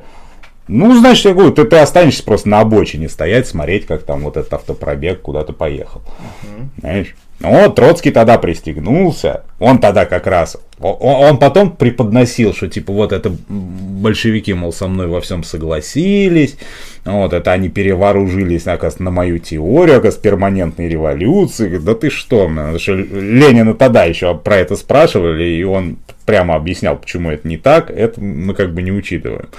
[0.68, 4.38] ну, значит, я говорю, ты, ты останешься просто на обочине стоять, смотреть, как там вот
[4.38, 6.02] этот автопробег куда-то поехал.
[6.02, 6.66] Uh-huh.
[6.80, 7.16] Знаешь?
[7.39, 13.12] Ну, Троцкий тогда пристегнулся, он тогда как раз, он, он потом преподносил, что типа вот
[13.12, 16.56] это большевики, мол, со мной во всем согласились,
[17.04, 22.93] вот это они перевооружились, оказывается, на мою теорию, оказывается, перманентной революции, да ты что, что
[22.93, 28.22] Ленина тогда еще про это спрашивали, и он прямо объяснял, почему это не так, это
[28.22, 29.50] мы как бы не учитываем.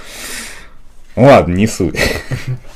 [1.15, 1.99] Ладно, не суть.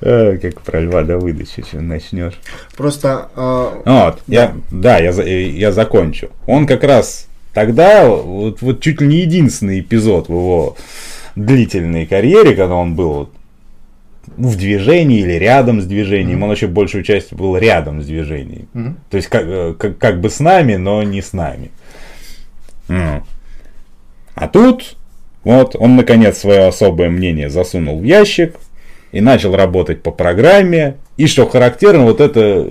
[0.00, 2.34] Э, как про Льва Давыдовича начнешь.
[2.76, 3.28] Просто...
[3.34, 4.20] Э, вот, да.
[4.26, 6.30] я, да, я, я закончу.
[6.46, 10.76] Он как раз тогда, вот, вот чуть ли не единственный эпизод в его
[11.36, 13.30] длительной карьере, когда он был
[14.36, 16.40] в движении или рядом с движением.
[16.40, 16.42] Mm-hmm.
[16.42, 18.68] Он вообще большую часть был рядом с движением.
[18.74, 18.94] Mm-hmm.
[19.10, 21.70] То есть как, э, как, как бы с нами, но не с нами.
[22.88, 23.22] Mm.
[24.34, 24.96] А тут
[25.44, 28.56] вот он наконец свое особое мнение засунул в ящик,
[29.16, 30.96] и начал работать по программе.
[31.16, 32.70] И что характерно, вот это э,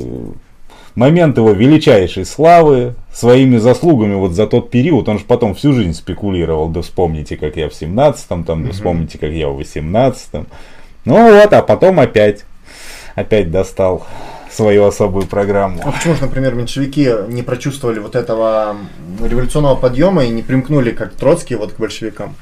[0.94, 5.94] момент его величайшей славы, своими заслугами вот за тот период, он же потом всю жизнь
[5.94, 10.46] спекулировал, да вспомните, как я в 17-м, там, да вспомните, как я в 18-м.
[11.06, 12.46] Ну вот, а потом опять,
[13.16, 14.06] опять достал
[14.56, 15.82] свою особую программу.
[15.84, 18.78] А почему же, например, меньшевики не прочувствовали вот этого
[19.22, 22.36] революционного подъема и не примкнули, как Троцкий, вот к большевикам?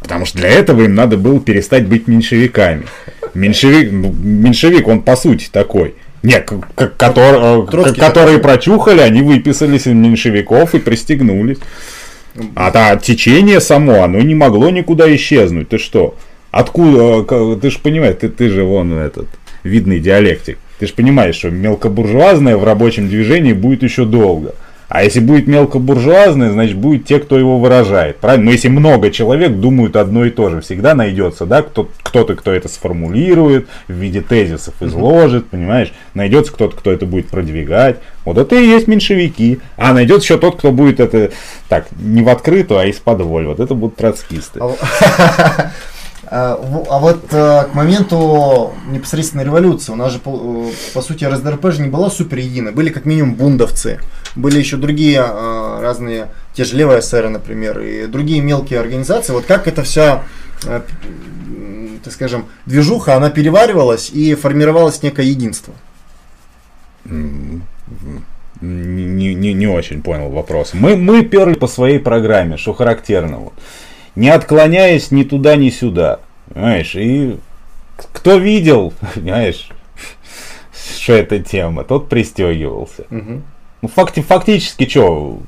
[0.00, 2.86] Потому что для этого им надо было перестать быть меньшевиками.
[3.34, 5.94] Меньшевик, ну, меньшевик, он по сути такой.
[6.22, 6.50] Нет,
[6.96, 11.58] который, э, которые прочухали, они выписались из меньшевиков и пристегнулись.
[12.54, 15.68] А да, течение само, оно не могло никуда исчезнуть.
[15.68, 16.16] Ты что?
[16.50, 17.24] Откуда?
[17.28, 19.28] Э, ты же понимаешь, ты, ты же вон этот
[19.62, 20.58] видный диалектик.
[20.78, 24.54] Ты же понимаешь, что мелкобуржуазное в рабочем движении будет еще долго.
[24.88, 28.16] А если будет мелкобуржуазный, значит будет те, кто его выражает.
[28.18, 28.46] Правильно?
[28.46, 32.52] Но если много человек думают одно и то же, всегда найдется, да, кто, кто-то, кто
[32.52, 35.92] это сформулирует, в виде тезисов изложит, понимаешь?
[36.14, 37.98] Найдется кто-то, кто это будет продвигать.
[38.24, 39.60] Вот это и есть меньшевики.
[39.76, 41.32] А найдется еще тот, кто будет это
[41.68, 43.46] так, не в открытую, а из-под воль.
[43.46, 44.58] Вот это будут троцкисты.
[46.30, 51.24] А, в- а вот э, к моменту непосредственно революции, у нас же, по, э, сути,
[51.24, 52.72] РСДРП же не была супер единой.
[52.72, 53.98] Были как минимум бундовцы,
[54.36, 59.32] были еще другие э, разные, те же левые эсеры, например, и другие мелкие организации.
[59.32, 60.24] Вот как эта вся,
[60.66, 60.82] э,
[62.04, 65.72] так скажем, движуха, она переваривалась и формировалось некое единство.
[68.60, 70.74] Не, не, не очень понял вопрос.
[70.74, 73.52] Мы, мы перли по своей программе, что характерного.
[74.18, 76.18] Не отклоняясь ни туда, ни сюда.
[76.52, 77.38] Понимаешь, и
[78.12, 79.68] кто видел, понимаешь,
[81.00, 83.04] что эта тема, тот пристегивался.
[83.10, 85.38] Ну, факти, фактически, что,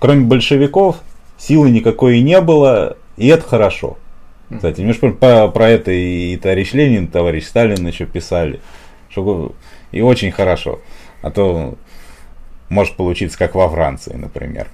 [0.00, 0.96] кроме большевиков,
[1.38, 3.96] силы никакой и не было, и это хорошо.
[4.52, 8.58] Кстати, между прочим, по- про это и товарищ Ленин, и товарищ Сталин еще писали.
[9.08, 9.52] Что,
[9.92, 10.80] и очень хорошо.
[11.22, 11.76] А то
[12.70, 14.66] может получиться, как во Франции, например.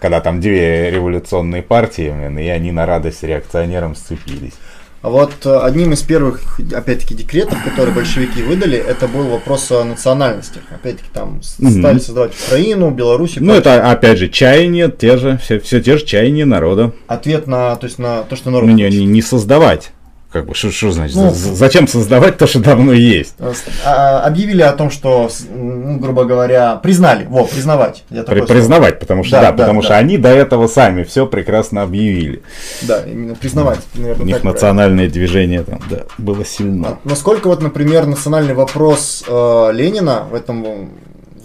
[0.00, 4.54] Когда там две революционные партии, блин, и они на радость реакционерам сцепились.
[5.00, 10.62] Вот э, одним из первых, опять-таки, декретов, которые большевики выдали, это был вопрос о национальностях.
[10.74, 11.70] Опять-таки, там Мгм.
[11.78, 13.44] стали создавать Украину, Белоруссию.
[13.44, 16.92] Ну, это, опять же, чаяния, те же, все, все те же чаяния народа.
[17.06, 19.92] Ответ на, то есть, на то, что народ Ну, не, не, не создавать.
[20.30, 21.16] Как бы, что, что значит?
[21.16, 23.34] Ну, зачем создавать то, что давно есть?
[23.38, 23.52] А,
[23.86, 28.04] а, объявили о том, что, ну, грубо говоря, признали, во, признавать.
[28.10, 28.58] Я При- такое слово.
[28.58, 29.86] признавать, потому что Да, да, да, потому да.
[29.86, 32.42] что они до этого сами все прекрасно объявили.
[32.82, 33.80] Да, именно признавать.
[33.94, 34.52] наверное, У них так правильно.
[34.52, 36.88] национальное движение там да, было сильно.
[36.88, 40.90] А Насколько вот, например, национальный вопрос э, Ленина в этом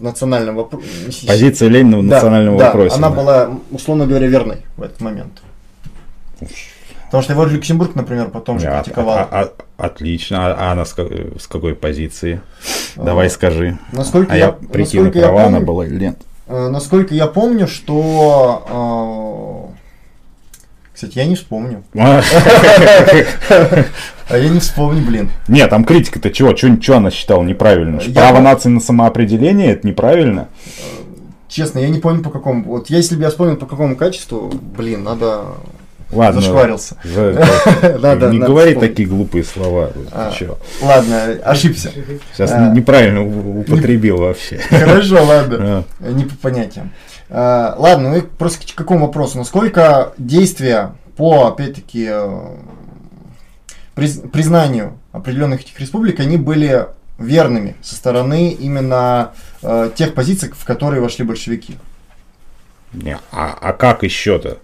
[0.01, 1.25] национальном вопросе...
[1.25, 2.95] Позиция Ленина в национальном да, вопросе.
[2.97, 3.15] она да.
[3.15, 5.41] была, условно говоря, верной в этот момент.
[7.13, 9.19] Потому что его Люксембург, например, потом же А- критиковал.
[9.19, 9.51] а- а-
[9.85, 10.47] отлично.
[10.47, 12.41] А, а она с, с какой позиции?
[12.95, 13.77] Давай А, скажи.
[13.91, 16.17] Насколько А я, я прикину, насколько я права она помню- была или нет.
[16.47, 19.69] Э, Насколько я помню, что...
[19.69, 19.73] э,
[20.95, 21.83] Кстати, я не вспомню.
[21.93, 22.23] А
[24.37, 25.29] я не вспомню, блин.
[25.47, 26.55] Нет, там критика-то чего?
[26.55, 28.01] Что она считала неправильно?
[28.07, 30.47] Я Право нации на самоопределение это неправильно?
[31.47, 32.63] Честно, я не помню по какому.
[32.63, 35.43] Вот если бы я вспомнил по какому качеству, блин, надо.
[36.13, 36.41] Ладно.
[36.41, 36.95] Зашкварился.
[37.03, 37.45] за-
[37.99, 38.91] Надо- не надо говори вспомнить.
[38.91, 39.91] такие глупые слова.
[40.11, 40.31] А.
[40.81, 41.91] Ладно, ошибся.
[42.33, 42.69] Сейчас А.
[42.73, 43.23] неправильно
[43.59, 44.57] употребил вообще.
[44.69, 45.83] Хорошо, ладно.
[45.99, 46.11] А.
[46.11, 46.91] Не по понятиям.
[47.29, 49.37] А, Ладно, ну и просто к какому вопросу?
[49.37, 52.39] Насколько действия по, опять-таки, э,
[53.95, 60.65] приз- признанию определенных этих республик, они были верными со стороны именно э, тех позиций, в
[60.65, 61.77] которые вошли большевики?
[62.91, 64.57] Не, А а как еще-то?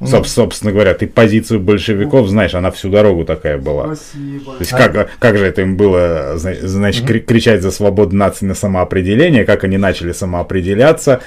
[0.00, 3.94] Соб- Собственно говоря, ты позицию большевиков знаешь, она всю дорогу такая была.
[3.94, 4.52] Спасибо.
[4.54, 8.46] То есть как, как же это им было, зна- значит, кри- кричать за свободу нации
[8.46, 11.20] на самоопределение, как они начали самоопределяться,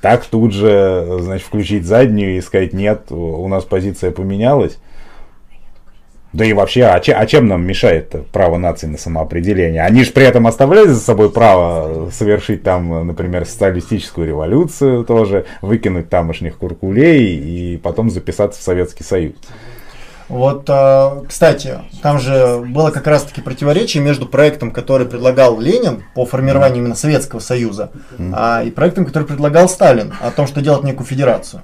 [0.00, 4.78] так тут же, значит, включить заднюю и сказать, нет, у нас позиция поменялась.
[6.32, 9.82] Да и вообще, а, че- а чем нам мешает право нации на самоопределение?
[9.82, 16.08] Они же при этом оставляли за собой право совершить там, например, социалистическую революцию тоже, выкинуть
[16.08, 19.34] тамошних куркулей и потом записаться в Советский Союз.
[20.28, 26.24] Вот, э, кстати, там же было как раз-таки противоречие между проектом, который предлагал Ленин по
[26.24, 27.90] формированию именно Советского Союза,
[28.32, 31.62] а, и проектом, который предлагал Сталин о том, что делать некую федерацию.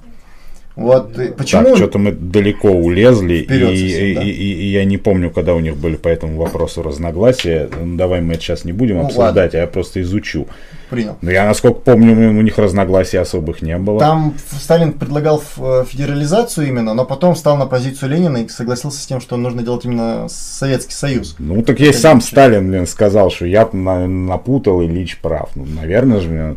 [0.76, 1.64] Вот и почему?
[1.64, 4.22] Так, что-то мы далеко улезли, Вперед и, совсем, и- да.
[4.22, 7.70] и- и я не помню, когда у них были по этому вопросу разногласия.
[7.82, 10.46] Ну, давай мы это сейчас не будем Ну, обсуждать, а я просто изучу.
[10.90, 11.16] Принял.
[11.22, 13.98] Но я, насколько помню, у них разногласий особых не было.
[13.98, 19.06] Там Сталин предлагал э, федерализацию именно, но потом встал на позицию Ленина и согласился с
[19.06, 21.36] тем, что нужно делать именно Советский Союз.
[21.38, 25.48] Ну, так есть сам Сталин, блин, сказал, что я на- напутал, и Ильич прав.
[25.56, 26.56] Ну, наверное же,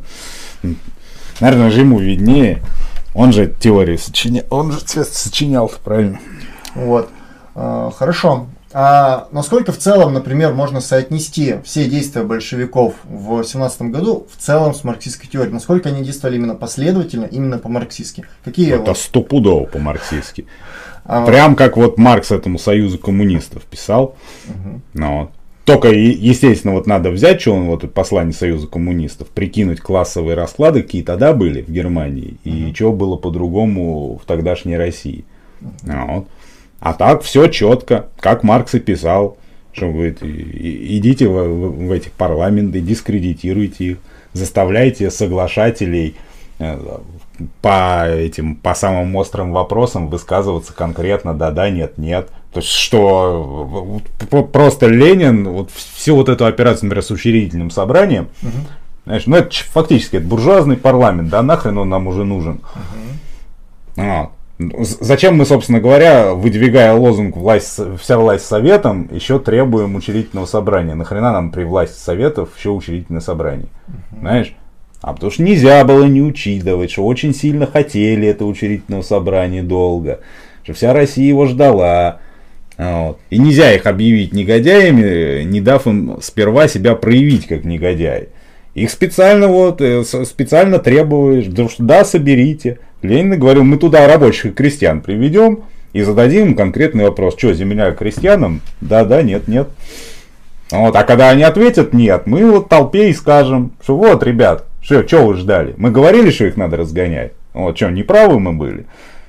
[1.39, 2.60] наверное же ему виднее.
[3.13, 6.19] Он же теории сочинял, он же сочинял правильно?
[6.76, 7.10] Вот.
[7.56, 8.48] Э, Хорошо.
[8.72, 14.76] А насколько в целом, например, можно соотнести все действия большевиков в 17 году в целом
[14.76, 15.52] с марксистской теорией?
[15.54, 18.26] Насколько они действовали именно последовательно, именно по-марксистски?
[18.45, 20.45] Какие Это вот, стопудово по-марксистски.
[21.04, 24.15] а, Прям как вот Маркс этому союзу коммунистов писал.
[24.93, 25.32] Ну, вот.
[25.69, 31.03] Только, естественно, вот надо взять, что он вот послание Союза коммунистов, прикинуть классовые расклады, какие
[31.03, 35.25] тогда были в Германии, и что было по-другому в тогдашней России.
[35.84, 36.25] Вот.
[36.79, 39.38] А так все четко, как Маркс и писал,
[39.71, 43.97] что говорит, идите в, в- в эти парламенты, дискредитируйте их,
[44.34, 46.15] заставляйте соглашателей
[47.62, 52.30] по этим, по самым острым вопросам высказываться конкретно, да-да, нет-нет.
[52.53, 54.01] То есть, что
[54.51, 58.51] просто Ленин, вот всю вот эту операцию, например, с учредительным собранием, угу.
[59.05, 62.62] знаешь, ну это фактически это буржуазный парламент, да, нахрен он нам уже нужен.
[63.95, 64.01] Угу.
[64.01, 70.95] А, Зачем мы, собственно говоря, выдвигая лозунг власть, вся власть советом, еще требуем учредительного собрания?
[70.95, 73.68] Нахрена нам при власти советов еще учредительное собрание?
[73.88, 74.20] Угу.
[74.20, 74.53] Знаешь?
[75.02, 80.20] А потому что нельзя было не учитывать, что очень сильно хотели это учредительного собрания долго,
[80.64, 82.20] что вся Россия его ждала.
[82.78, 83.20] Вот.
[83.30, 88.30] И нельзя их объявить негодяями, не дав им сперва себя проявить как негодяи.
[88.74, 92.80] Их специально вот, э, специально требуешь, потому что да, соберите.
[93.02, 97.36] Ленин говорил, мы туда рабочих и крестьян приведем и зададим им конкретный вопрос.
[97.38, 98.62] Что, земля крестьянам?
[98.80, 99.70] Да, да, нет, нет.
[100.72, 105.07] Вот, а когда они ответят нет, мы вот толпе и скажем, что вот, ребят, что,
[105.07, 105.73] что вы ждали?
[105.77, 107.34] Мы говорили, что их надо разгонять.
[107.53, 108.86] Вот, что, неправы мы были?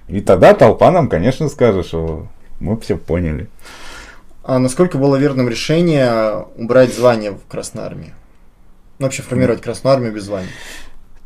[0.08, 2.26] И тогда толпа нам, конечно, скажет, что
[2.58, 3.48] мы все поняли.
[4.42, 8.14] А насколько было верным решение убрать звание в Красной Армии?
[8.98, 10.50] Ну, вообще формировать Красную Армию без звания?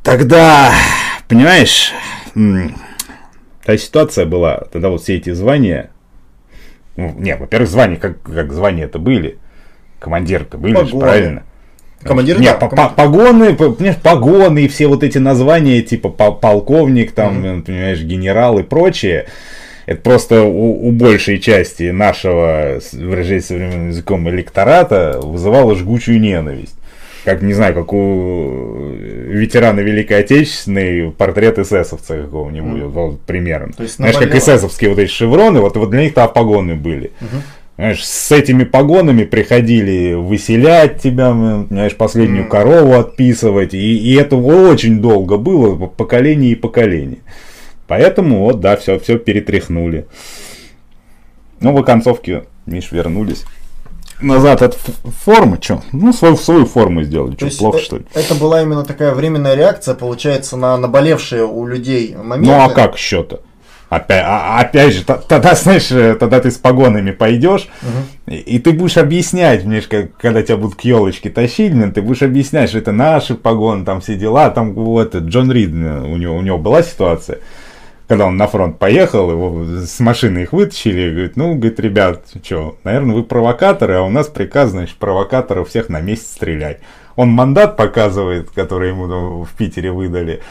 [0.03, 0.71] Тогда,
[1.29, 1.93] понимаешь,
[3.65, 5.91] та ситуация была, тогда вот все эти звания,
[6.97, 9.39] ну, не, во-первых, звания, как, как звания это были,
[9.99, 11.45] командир-то были, же, правильно?
[12.05, 12.97] Командир, Нет, да, командир.
[12.97, 17.63] погоны, понимаешь, погоны и все вот эти названия, типа полковник, там, mm-hmm.
[17.63, 19.27] понимаешь, генерал и прочее,
[19.87, 26.77] это просто у, у большей части нашего, выражаясь современным языком, электората вызывало жгучую ненависть
[27.25, 32.89] как, не знаю, как у ветерана Великой Отечественной портрет эсэсовца какого-нибудь, mm.
[32.89, 33.73] вот, примером.
[33.73, 37.13] То есть Знаешь, как эсэсовские вот эти шевроны, вот, вот для них-то погоны были.
[37.21, 37.41] Mm-hmm.
[37.77, 41.33] Знаешь, с этими погонами приходили выселять тебя,
[41.69, 42.49] знаешь, последнюю mm.
[42.49, 47.19] корову отписывать, и, и это очень долго было, поколение и поколение.
[47.89, 50.07] Поэтому вот, да, все, все перетряхнули.
[51.61, 53.45] Ну, в концовке, Миш, вернулись
[54.21, 54.79] назад от
[55.25, 55.83] формы, что?
[55.93, 58.05] Ну, свою, свою форму сделали, что, плохо, это, что ли?
[58.15, 62.51] Это была именно такая временная реакция, получается, на наболевшие у людей моменты.
[62.51, 63.41] Ну, а как еще-то?
[63.95, 68.35] Опять, а, опять же, тогда, знаешь, э, тогда ты с погонами пойдешь, угу.
[68.35, 72.03] и, и ты будешь объяснять, мне как, когда тебя будут к елочке тащить, мне, ты
[72.03, 76.17] будешь объяснять, что это наши погоны, там все дела, там вот Джон Рид, э, у
[76.17, 77.39] него, у него была ситуация,
[78.09, 82.77] когда он на фронт поехал, его с машины их вытащили, говорит, ну, говорит, ребят, что,
[82.83, 86.81] наверное, вы провокаторы, а у нас приказ, значит, провокаторов всех на месте стрелять.
[87.17, 90.43] Он мандат показывает, который ему ну, в Питере выдали.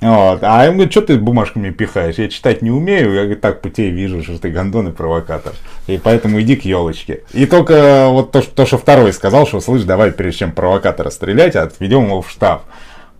[0.00, 0.30] Uh-huh.
[0.30, 0.38] Вот.
[0.42, 2.16] А ему говорит, что ты бумажками пихаешь?
[2.16, 3.12] Я читать не умею.
[3.12, 5.52] Я говорит, так по тебе вижу, что ты гондон и провокатор.
[5.88, 7.22] И поэтому иди к елочке.
[7.32, 11.10] И только вот то, что, то, что второй сказал, что слышь, давай прежде чем провокатора
[11.10, 12.64] стрелять, отведем его в штаб.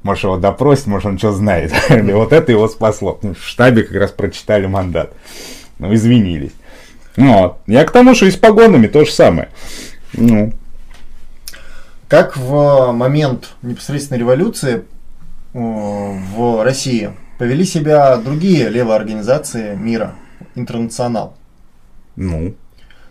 [0.04, 1.72] Может, его допросить, может, он что знает.
[1.90, 3.18] И вот это его спасло.
[3.22, 5.12] Ну, в штабе как раз прочитали мандат.
[5.78, 6.52] Ну, извинились.
[7.16, 7.58] Ну, вот.
[7.66, 9.48] Я к тому, что и с погонами то же самое.
[10.12, 10.52] Ну.
[12.12, 14.84] Как в момент непосредственной революции
[15.54, 20.12] э, в России повели себя другие левые организации мира,
[20.54, 21.32] интернационал?
[22.16, 22.54] Ну,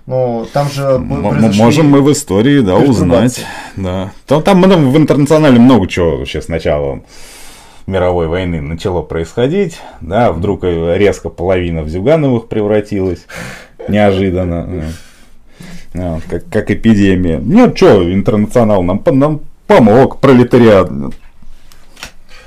[0.06, 3.44] но там же Можем мы в истории, да, узнать.
[3.76, 4.12] Да.
[4.28, 6.48] Там, там в интернационале много чего вообще с
[7.88, 9.80] мировой войны начало происходить.
[10.02, 13.26] Да, вдруг резко половина в Зюгановых превратилась.
[13.88, 14.92] Неожиданно.
[15.94, 17.38] Да, как, как эпидемия.
[17.38, 20.90] Нет, что, интернационал нам, нам помог, пролетариат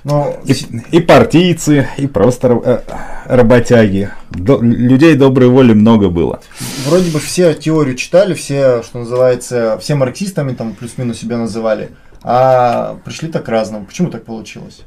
[0.05, 0.36] но...
[0.45, 0.53] И,
[0.92, 2.80] и партийцы, и просто э,
[3.24, 4.11] работяги.
[4.30, 6.40] До, людей доброй воли много было.
[6.86, 11.88] Вроде бы все теорию читали, все, что называется, все марксистами там плюс-минус себя называли,
[12.22, 13.86] а пришли так разному.
[13.86, 14.82] Почему так получилось?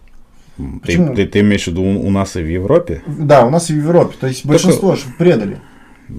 [0.84, 3.02] Ты, ты, ты имеешь в виду у, нас и в Европе?
[3.08, 4.16] Да, у нас и в Европе.
[4.20, 5.10] То есть большинство Только...
[5.18, 5.58] предали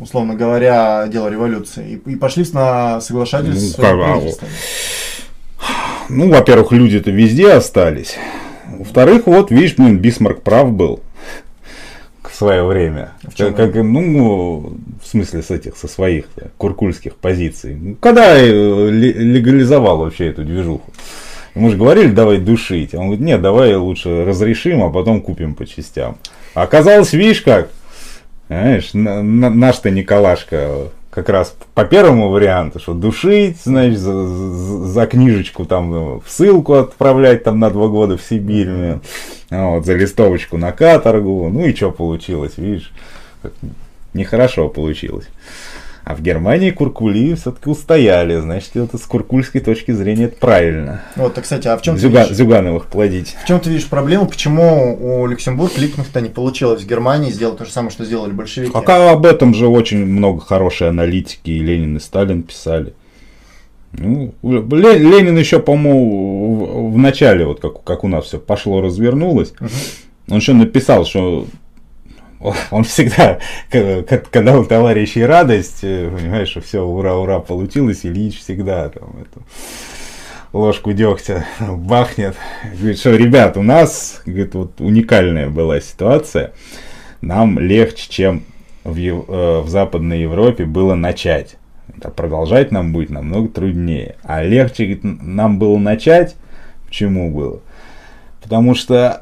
[0.00, 2.00] условно говоря, дело революции.
[2.06, 4.48] И, и пошли на соглашательство ну, с как,
[6.08, 8.16] Ну, во-первых, люди-то везде остались.
[8.66, 11.00] Во-вторых, вот, видишь, блин, Бисмарк прав был
[12.22, 13.12] в свое время.
[13.36, 17.74] Как, как, ну, в смысле, с этих, со своих да, куркульских позиций.
[17.74, 20.90] Ну, когда легализовал вообще эту движуху.
[21.54, 22.94] Мы же говорили, давай душить.
[22.94, 26.18] Он говорит, нет, давай лучше разрешим, а потом купим по частям.
[26.54, 27.70] А оказалось, видишь как,
[28.48, 34.26] знаешь, наш-то Николашка как раз по первому варианту, что душить, значит, за,
[34.86, 39.00] за, книжечку там ну, в ссылку отправлять там на два года в Сибирь, ну,
[39.50, 42.92] вот, за листовочку на каторгу, ну и что получилось, видишь,
[44.14, 45.28] нехорошо получилось.
[46.08, 48.40] А в Германии куркули все-таки устояли.
[48.40, 51.02] Значит, это с куркульской точки зрения это правильно.
[51.16, 53.36] Вот, а, кстати, а в чем ты Зюга- видишь, Зюгановых плодить.
[53.44, 57.66] в чем ты видишь проблему, почему у Люксембург Липкнехта не получилось в Германии сделать то
[57.66, 58.72] же самое, что сделали большевики?
[58.74, 62.94] А ка- об этом же очень много хорошей аналитики и Ленин и Сталин писали.
[63.92, 69.52] Ну, Ле- Ленин еще, по-моему, в, начале, вот как, как у нас все пошло, развернулось,
[70.30, 71.46] он еще написал, что
[72.70, 73.38] он всегда,
[73.70, 79.42] когда у товарищей радость, э, понимаешь, что все, ура, ура, получилось, Ильич всегда там эту
[80.52, 82.36] ложку дегтя бахнет.
[82.78, 86.52] Говорит, что, ребят, у нас, говорит, вот уникальная была ситуация,
[87.20, 88.44] нам легче, чем
[88.84, 91.56] в, э, в Западной Европе было начать.
[92.02, 94.16] А продолжать нам будет намного труднее.
[94.22, 96.36] А легче говорит, нам было начать.
[96.86, 97.60] Почему было?
[98.40, 99.20] Потому что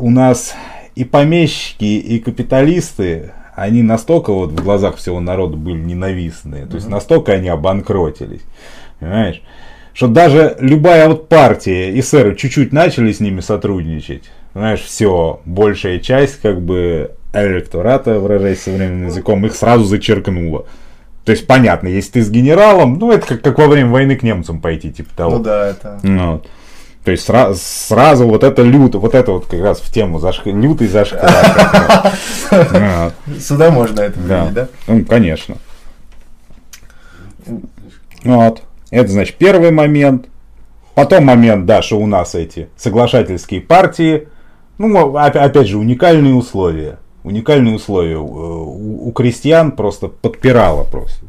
[0.00, 0.54] у нас
[0.94, 6.66] и помещики, и капиталисты, они настолько вот в глазах всего народа были ненавистные.
[6.66, 8.42] То есть настолько они обанкротились.
[9.00, 9.42] Понимаешь?
[9.92, 14.24] Что даже любая вот партия, эсеры чуть-чуть начали с ними сотрудничать.
[14.52, 20.66] Знаешь, все, большая часть как бы электората, выражаясь современным языком, их сразу зачеркнула.
[21.24, 24.22] То есть, понятно, если ты с генералом, ну, это как, как во время войны к
[24.22, 25.38] немцам пойти, типа того.
[25.38, 26.00] Ну да, это...
[26.02, 26.48] Вот.
[27.04, 30.46] То есть сра- сразу вот это люто, вот это вот как раз в тему зашк...
[30.46, 31.30] лютый зашквар.
[33.40, 34.68] Сюда можно это вводить, да?
[34.86, 35.56] Ну, конечно.
[38.24, 38.62] Вот.
[38.90, 40.26] Это, значит, первый момент.
[40.94, 44.28] Потом момент, да, что у нас эти соглашательские партии.
[44.78, 46.98] Ну, опя- опять же, уникальные условия.
[47.22, 48.16] Уникальные условия.
[48.16, 51.26] У, у- у крестьян просто подпирало просто.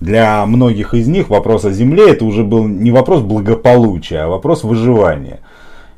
[0.00, 4.64] Для многих из них вопрос о земле это уже был не вопрос благополучия, а вопрос
[4.64, 5.40] выживания.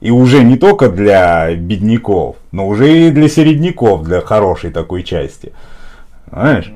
[0.01, 5.53] И уже не только для бедняков, но уже и для середняков, для хорошей такой части.
[6.29, 6.73] Понимаешь?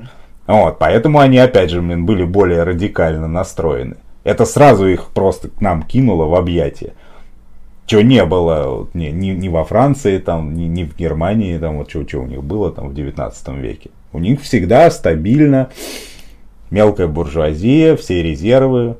[0.47, 3.97] Вот, поэтому они, опять же, блин, были более радикально настроены.
[4.23, 6.93] Это сразу их просто к нам кинуло в объятия.
[7.85, 11.77] Чего не было вот, ни, ни, ни во Франции, там, ни, ни в Германии, там,
[11.77, 13.89] вот что, у них было там в 19 веке.
[14.13, 15.69] У них всегда стабильно
[16.69, 18.97] мелкая буржуазия, все резервы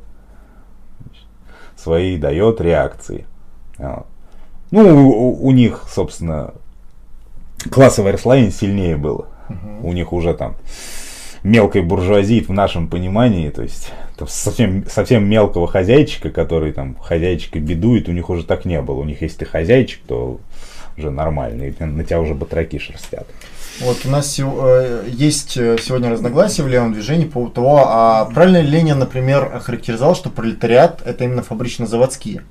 [1.76, 3.26] свои дает реакции.
[4.72, 6.53] Ну, у, у них, собственно,
[7.72, 9.28] классовое расслоение сильнее было.
[9.82, 10.55] У них уже там
[11.43, 17.59] мелкой буржуазии в нашем понимании, то есть там совсем, совсем мелкого хозяйчика, который там хозяйчика
[17.59, 18.99] бедует, у них уже так не было.
[18.99, 20.39] У них если ты хозяйчик, то
[20.97, 23.28] уже нормально, и на тебя уже батраки шерстят.
[23.80, 28.25] Вот у нас э, есть э, сегодня разногласия в левом движении по поводу того, а
[28.25, 32.41] правильно ли Ленин, например, охарактеризовал, что пролетариат это именно фабрично-заводские?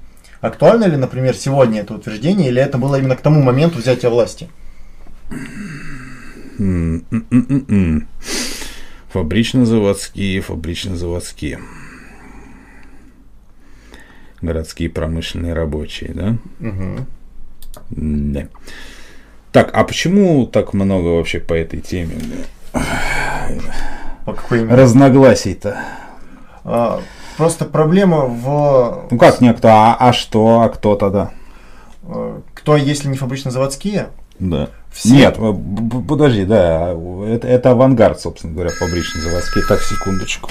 [0.40, 4.48] Актуально ли, например, сегодня это утверждение, или это было именно к тому моменту взятия власти?
[9.12, 11.58] Фабрично-заводские, фабрично-заводские.
[14.42, 16.36] Городские промышленные рабочие, да?
[16.60, 17.06] Мгм.
[17.90, 18.48] Да.
[19.56, 22.14] Так, а почему так много вообще по этой теме?
[24.26, 24.76] По какой именно?
[24.76, 25.78] Разногласий-то.
[26.62, 27.00] А,
[27.38, 29.06] просто проблема в...
[29.10, 31.30] Ну как некто, а, а что, а кто тогда?
[32.02, 34.08] э, Кто, если не фабрично-заводские?
[34.38, 34.68] Да.
[34.92, 35.38] Все- Нет,
[36.06, 36.90] подожди, да,
[37.26, 39.64] это, это авангард, собственно говоря, фабрично-заводские.
[39.66, 40.50] Так, секундочку.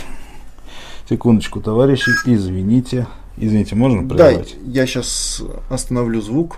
[1.07, 3.05] Секундочку, товарищи, извините.
[3.37, 4.55] Извините, можно Да, прервать?
[4.65, 6.57] я сейчас остановлю звук.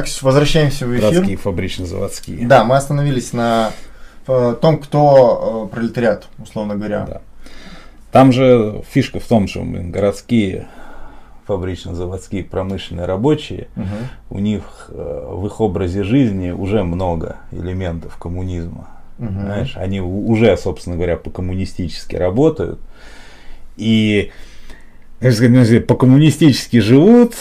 [0.00, 1.10] Так, возвращаемся в эфир.
[1.10, 2.46] Городские фабрично-заводские.
[2.46, 3.72] Да, мы остановились на
[4.26, 7.06] э, том, кто э, пролетариат, условно говоря.
[7.06, 7.20] Да.
[8.10, 10.68] Там же фишка в том, что блин, городские
[11.46, 13.68] фабрично-заводские промышленные рабочие,
[14.30, 18.88] у них э, в их образе жизни уже много элементов коммунизма.
[19.18, 22.80] Знаешь, они уже, собственно говоря, по-коммунистически работают.
[23.76, 24.32] И
[25.20, 27.34] по-коммунистически живут,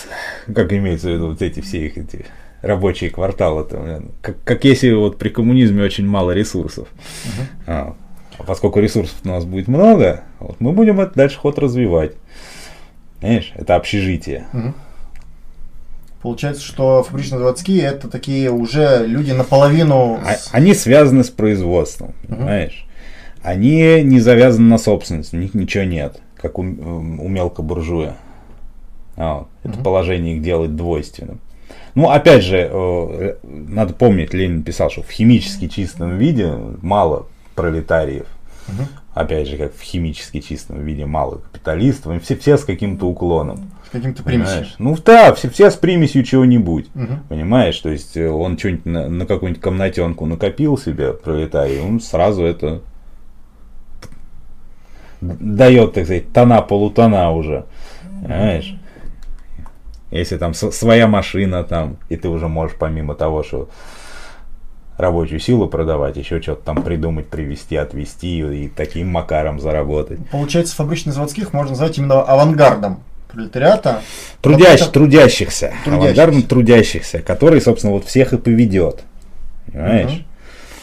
[0.53, 2.25] как имеется в виду вот эти все их эти
[2.61, 6.87] рабочие кварталы, там, э, как, как если вот при коммунизме очень мало ресурсов.
[7.67, 7.95] А,
[8.37, 12.13] а поскольку ресурсов у нас будет много, вот мы будем это дальше ход развивать.
[13.19, 14.47] Знаешь, это общежитие.
[16.21, 20.19] Получается, что фабрично-заводские это такие уже люди наполовину...
[20.25, 22.85] А- Они связаны с производством, понимаешь?
[23.41, 28.17] Они не завязаны на собственность, у них ничего нет, как у, у мелкобуржуя.
[29.15, 29.47] А, вот.
[29.63, 31.39] Это положение их делает двойственным.
[31.95, 38.27] Ну, опять же, э, надо помнить, Ленин писал, что в химически чистом виде мало пролетариев.
[39.13, 42.23] Опять же, как в химически чистом виде мало капиталистов.
[42.23, 43.71] Все, все с каким-то уклоном.
[43.87, 44.55] с каким-то примесью.
[44.55, 44.75] Понимаешь?
[44.77, 46.87] Ну да, все, все с примесью чего-нибудь.
[46.93, 47.23] Мгм.
[47.27, 47.77] Понимаешь?
[47.79, 52.81] То есть э, он что-нибудь на, на какую-нибудь комнатенку накопил себе, пролетарий, он сразу это
[55.21, 57.65] дает, так сказать, тона полутона уже.
[58.21, 58.75] Понимаешь?
[60.11, 63.69] Если там своя машина там, и ты уже можешь помимо того, что
[64.97, 70.19] рабочую силу продавать, еще что-то там придумать, привезти, отвезти и таким макаром заработать.
[70.29, 73.01] Получается, фабрично-заводских можно назвать именно авангардом
[73.31, 74.01] пролетариата.
[74.41, 75.91] Трудящ, это- трудящихся, Трудящихся.
[75.95, 79.03] авангардом трудящихся, который, собственно, вот всех и поведет.
[79.71, 80.11] Понимаешь?
[80.11, 80.25] Мгм.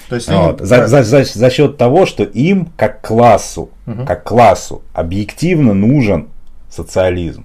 [0.08, 0.60] То есть они- Вот.
[0.60, 4.06] За, за, за, за счет того, что им, как классу, Мгм.
[4.06, 6.28] как классу, объективно нужен
[6.70, 7.44] социализм.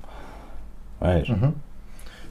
[1.00, 1.28] Понимаешь?
[1.28, 1.56] Мгм.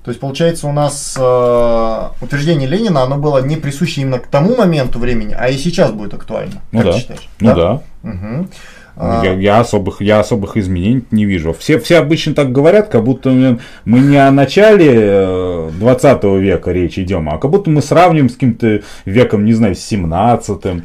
[0.05, 4.57] То есть, получается, у нас э, утверждение Ленина, оно было не присуще именно к тому
[4.57, 6.63] моменту времени, а и сейчас будет актуально.
[6.73, 6.93] Ну как да.
[6.93, 7.29] ты считаешь?
[7.41, 7.83] Ну да.
[8.03, 8.49] Мгм.
[8.97, 11.53] А, Я, я особых, я особых изменений не вижу.
[11.53, 16.99] Все, все обычно так говорят, как будто мы не о начале э, 20 века речь
[16.99, 20.83] идем, а как будто мы сравним с каким-то веком, не знаю, с 17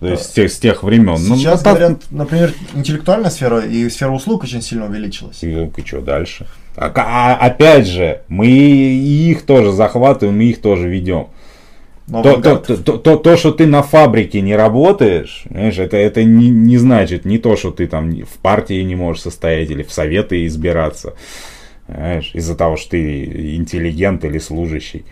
[0.00, 1.18] то есть с тех, с тех времен.
[1.28, 5.42] Ну, Сейчас ну, так- говорят, например, интеллектуальная сфера и сфера услуг очень сильно увеличилась.
[5.42, 6.46] И, что дальше?
[6.80, 11.26] А, а- опять же, мы их тоже захватываем, и их тоже ведем.
[12.10, 16.24] То, то, то, то, то- то, что ты на фабрике не работаешь, знаешь, это, это
[16.24, 19.92] не, не значит не то, что ты там в партии не можешь состоять или в
[19.92, 21.14] советы избираться.
[21.86, 25.04] Знаешь, из-за того, что ты интеллигент или служащий.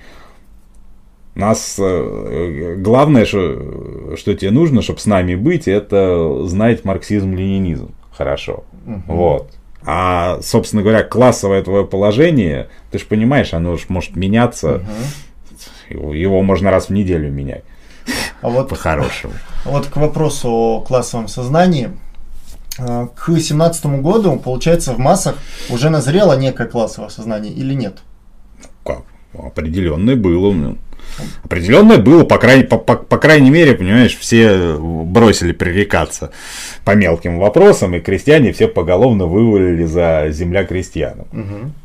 [1.34, 7.90] Нас э, главное, что, что тебе нужно, чтобы с нами быть, это знать марксизм-ленинизм.
[8.10, 8.64] Хорошо.
[9.06, 9.57] Вот.
[9.84, 14.82] А, собственно говоря, классовое твое положение, ты же понимаешь, оно ж может меняться.
[15.88, 17.64] Его, его можно раз в неделю менять.
[18.42, 19.32] А вот, По-хорошему.
[19.64, 21.90] вот к вопросу о классовом сознании.
[22.78, 25.36] э, К 2017 году, получается, в массах
[25.70, 27.98] уже назрело некое классовое сознание или нет?
[28.84, 29.02] Как?
[29.34, 30.76] Определенное было.
[31.44, 36.30] Определенное было, по, крайней, по, по- по крайней мере, понимаешь, все бросили пререкаться
[36.84, 41.26] по мелким вопросам, и крестьяне все поголовно вывалили за земля крестьянам.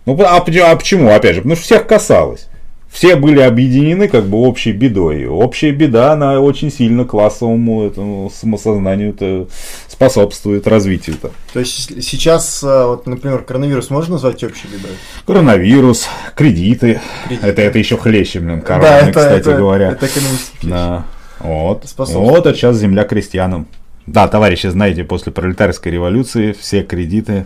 [0.05, 1.09] Ну, а, а почему?
[1.09, 2.47] Опять же, потому что всех касалось.
[2.93, 5.25] Все были объединены как бы общей бедой.
[5.25, 9.49] Общая беда, она очень сильно классовому этому самосознанию
[9.87, 11.31] способствует развитию-то.
[11.53, 14.91] То есть с- сейчас, э, вот, например, коронавирус можно назвать общей бедой?
[15.25, 17.01] Коронавирус, кредиты.
[17.27, 17.47] Кредиты.
[17.47, 19.91] Это, это еще хлеще, блин, да, короны, это, кстати это- говоря.
[19.91, 20.67] это экономически.
[20.67, 21.05] Да.
[21.39, 21.83] Вот.
[21.97, 23.65] Вот, а сейчас земля крестьянам.
[24.05, 27.45] Да, товарищи, знаете, после пролетарской революции все кредиты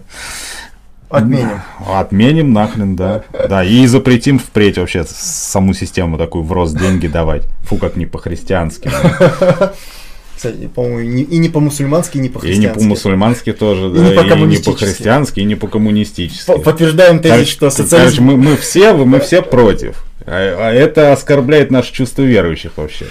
[1.10, 1.62] Отменим.
[1.88, 3.24] отменим нахрен, да.
[3.47, 7.43] Да, и запретим впредь вообще саму систему такую в рост деньги давать.
[7.64, 8.91] Фу, как не по-христиански.
[10.38, 12.80] Кстати, по-моему, и не- по-мусульмански, и не И не по-христиански.
[12.80, 16.46] по-мусульмански тоже, да, и не по-христиански, и не по-коммунистически.
[16.46, 18.24] По- Подтверждаем тезис, Короче, что короче, социализм...
[18.24, 20.04] мы, мы все, мы все против.
[20.30, 23.06] А, а это оскорбляет наше чувство верующих вообще.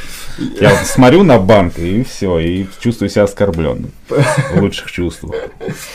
[0.61, 3.91] Я вот смотрю на банк и все, и чувствую себя оскорбленным.
[4.09, 5.35] В лучших чувствах.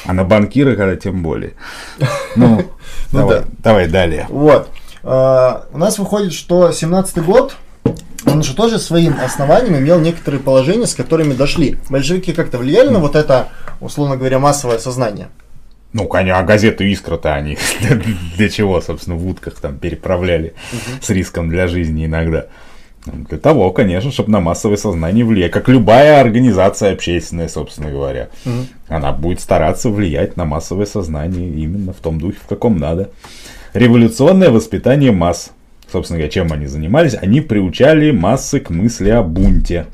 [0.06, 1.54] А на банкира, когда тем более.
[2.36, 2.66] Ну,
[3.12, 3.46] Ну давай, да.
[3.64, 4.26] давай далее.
[4.30, 4.70] Вот.
[5.04, 7.56] А, У нас выходит, что 17 год,
[8.26, 11.78] он же тоже своим основанием имел некоторые положения, с которыми дошли.
[11.90, 15.30] Большевики как-то влияли на вот это, условно говоря, массовое сознание?
[15.94, 17.58] Ну, конечно, а газету «Искра»-то они
[18.38, 20.54] для, чего, собственно, в утках там переправляли
[21.02, 22.46] с риском для жизни иногда.
[23.06, 28.30] Ну, Для того, конечно, чтобы на массовое сознание влиять, как любая организация общественная, собственно говоря.
[28.88, 33.10] Она будет стараться влиять на массовое сознание именно в том духе, в каком надо.
[33.74, 35.52] Революционное воспитание масс.
[35.92, 37.16] Собственно говоря, чем они занимались?
[37.22, 39.88] Они приучали массы к мысли о бунте.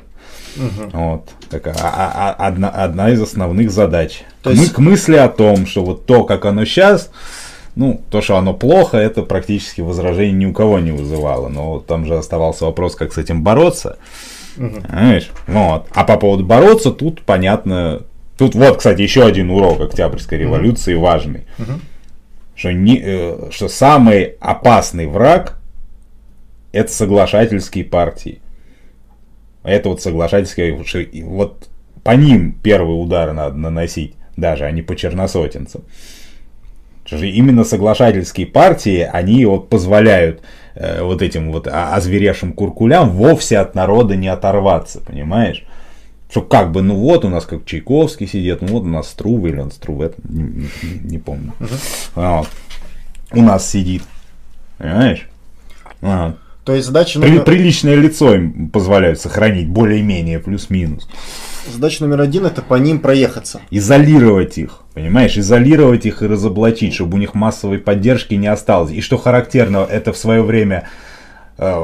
[0.91, 1.29] Вот.
[1.49, 4.23] Такая, а- а- а- одна, одна из основных задач.
[4.41, 7.09] То Мы есть- к мысли о том, что вот то, как оно сейчас,
[7.79, 11.47] Ну, то, что оно плохо, это практически возражений ни у кого не вызывало.
[11.47, 13.99] Но там же оставался вопрос, как с этим бороться.
[14.55, 15.29] Понимаешь?
[15.45, 15.85] Вот.
[15.93, 18.01] А по поводу бороться, тут понятно.
[18.35, 21.43] Тут вот, кстати, еще один урок Октябрьской революции важный.
[22.55, 25.59] Что, не, э, что самый опасный враг
[26.71, 28.41] это соглашательские партии.
[29.63, 30.73] Это вот соглашательские,
[31.23, 31.69] вот
[32.03, 35.83] по ним первый удар надо наносить, даже, а не по черносотенцам.
[37.09, 40.41] Именно соглашательские партии, они вот позволяют
[40.75, 45.65] э, вот этим вот озверевшим куркулям вовсе от народа не оторваться, понимаешь?
[46.29, 49.47] Что как бы, ну вот у нас как Чайковский сидит, ну вот у нас Струва
[49.47, 51.53] или он Струва, это не, не- не помню.
[52.15, 52.49] Вот.
[53.31, 54.03] У нас сидит,
[54.77, 55.29] понимаешь?
[56.01, 56.37] Вот.
[56.67, 61.07] То есть задача номер, приличное лицо им позволяют сохранить более-менее плюс-минус.
[61.73, 63.61] задача номер один это по ним проехаться.
[63.71, 68.91] Изолировать их, понимаешь, изолировать их и разоблачить, чтобы у них массовой поддержки не осталось.
[68.91, 70.89] И что характерно, это в свое время,
[71.57, 71.83] э,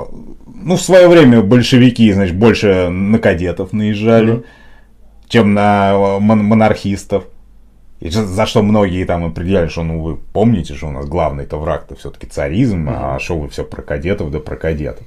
[0.54, 4.44] ну в свое время большевики, значит, больше на кадетов наезжали, Мгм.
[5.30, 7.24] чем на э, мон- монархистов.
[8.04, 11.96] И за что многие там определяли, что ну вы помните, что у нас главный-то враг-то
[11.96, 15.06] все-таки царизм, а что вы все про кадетов да про кадетов.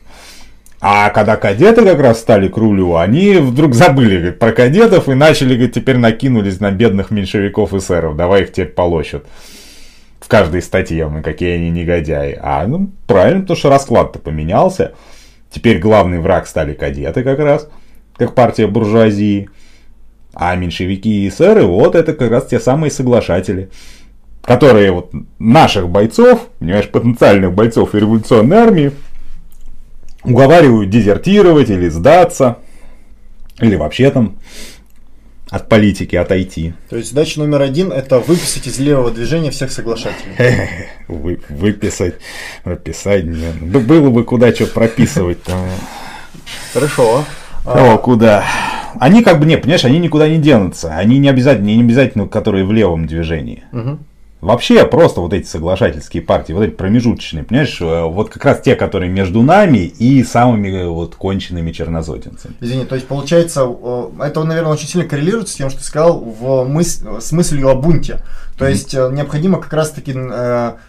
[0.80, 5.14] А когда кадеты как раз стали к рулю, они вдруг забыли говорит, про кадетов и
[5.14, 8.16] начали, говорит, теперь накинулись на бедных меньшевиков и сэров.
[8.16, 9.26] Давай их теперь полощут.
[10.18, 12.38] В каждой статье, мы какие они негодяи.
[12.40, 14.94] А, ну, правильно, потому что расклад-то поменялся.
[15.50, 17.68] Теперь главный враг стали кадеты как раз,
[18.16, 19.50] как партия буржуазии.
[20.38, 23.70] А меньшевики и эсеры, вот это как раз те самые соглашатели,
[24.42, 28.92] которые вот наших бойцов, понимаешь, потенциальных бойцов революционной армии,
[30.22, 32.58] уговаривают дезертировать или сдаться,
[33.60, 34.38] или вообще там
[35.48, 36.74] от политики отойти.
[36.90, 40.34] То есть задача номер один это выписать из левого движения всех соглашателей.
[41.08, 42.16] Вы- выписать,
[42.62, 43.24] прописать.
[43.24, 45.38] Б- Было бы куда что прописывать.
[46.74, 47.24] Хорошо.
[47.64, 48.44] А, О, куда?
[49.00, 50.94] Они как бы, не, понимаешь, они никуда не денутся.
[50.94, 53.64] Они не обязательно, не обязательно, которые в левом движении.
[53.72, 53.98] мгм.
[54.42, 58.76] Вообще просто вот эти соглашательские партии, вот эти промежуточные, понимаешь, э, вот как раз те,
[58.76, 62.54] которые между нами и самыми э, вот конченными чернозотенцами.
[62.60, 66.20] Извини, то есть получается, э, это, наверное, очень сильно коррелирует с тем, что ты сказал
[66.20, 68.20] в мыс- с мыслью о бунте.
[68.58, 70.14] То есть э, необходимо как раз-таки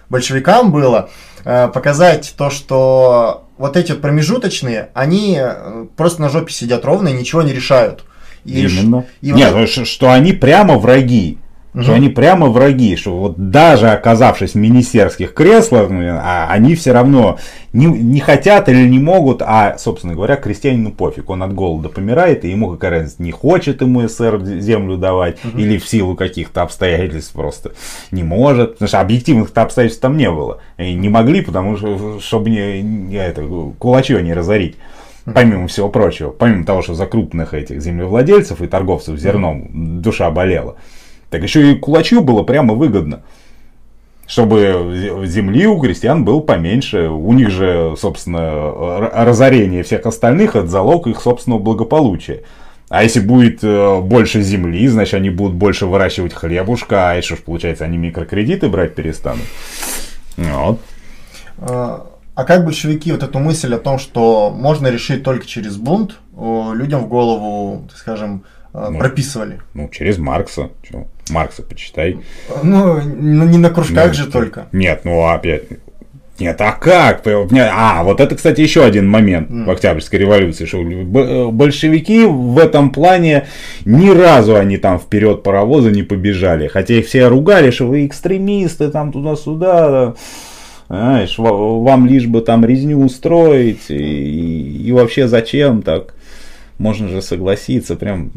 [0.10, 1.10] большевикам было
[1.44, 7.14] показать то, что вот эти вот промежуточные, они э, просто на жопе сидят ровно и
[7.14, 8.04] ничего не решают.
[8.46, 9.06] И Именно.
[9.22, 11.38] и Нет, вот- ну, что они прямо враги.
[11.80, 11.94] Что Мгм.
[11.94, 17.38] они прямо враги, что вот даже оказавшись в министерских креслах, ну, а они все равно
[17.72, 22.46] не, не хотят или не могут, а, собственно говоря, крестьянину пофиг, он от голода помирает,
[22.46, 27.34] и ему какая разница, не хочет ему СССР землю давать, или в силу каких-то обстоятельств
[27.34, 27.74] просто
[28.10, 32.50] не может, потому что объективных-то обстоятельств там не было, и не могли, потому что, чтобы
[32.50, 33.44] не, не это,
[33.78, 34.78] кулачье не разорить.
[35.32, 40.78] Помимо всего прочего, помимо того, что за крупных этих землевладельцев и торговцев зерном душа болела,
[41.30, 43.24] так еще и кулачью было прямо выгодно.
[44.26, 47.08] Чтобы земли у крестьян было поменьше.
[47.08, 52.44] У них же, собственно, разорение всех остальных это залог их собственного благополучия.
[52.90, 57.40] А если будет э, больше земли, значит они будут больше выращивать хлебушка, а что ж
[57.40, 59.44] получается, они микрокредиты брать перестанут.
[60.38, 60.80] Вот.
[61.58, 62.00] э,
[62.38, 67.06] а как большевики вот эту мысль о том, что можно решить только через бунт, людям
[67.06, 68.44] в голову, скажем,
[68.92, 69.00] Ну.
[69.00, 69.60] прописывали?
[69.74, 70.70] Ну, через Маркса.
[70.90, 71.06] Чё?
[71.30, 72.18] Маркса почитай.
[72.64, 74.68] Ну, н- не на кружках Ну, же только.
[74.72, 75.64] Нет, ну опять.
[76.40, 77.24] Нет, а как?
[77.26, 82.92] А, вот это, кстати, еще один момент в Октябрьской революции, что б- большевики в этом
[82.92, 83.48] плане
[83.86, 86.68] ни разу они там вперед паровоза не побежали.
[86.68, 90.14] Хотя их все ругали, что вы экстремисты, там туда-сюда.
[90.90, 93.90] Знаешь, ва- вам лишь бы там резню устроить.
[93.90, 96.14] И, и вообще зачем так?
[96.78, 97.96] Можно же согласиться.
[97.96, 98.32] Прям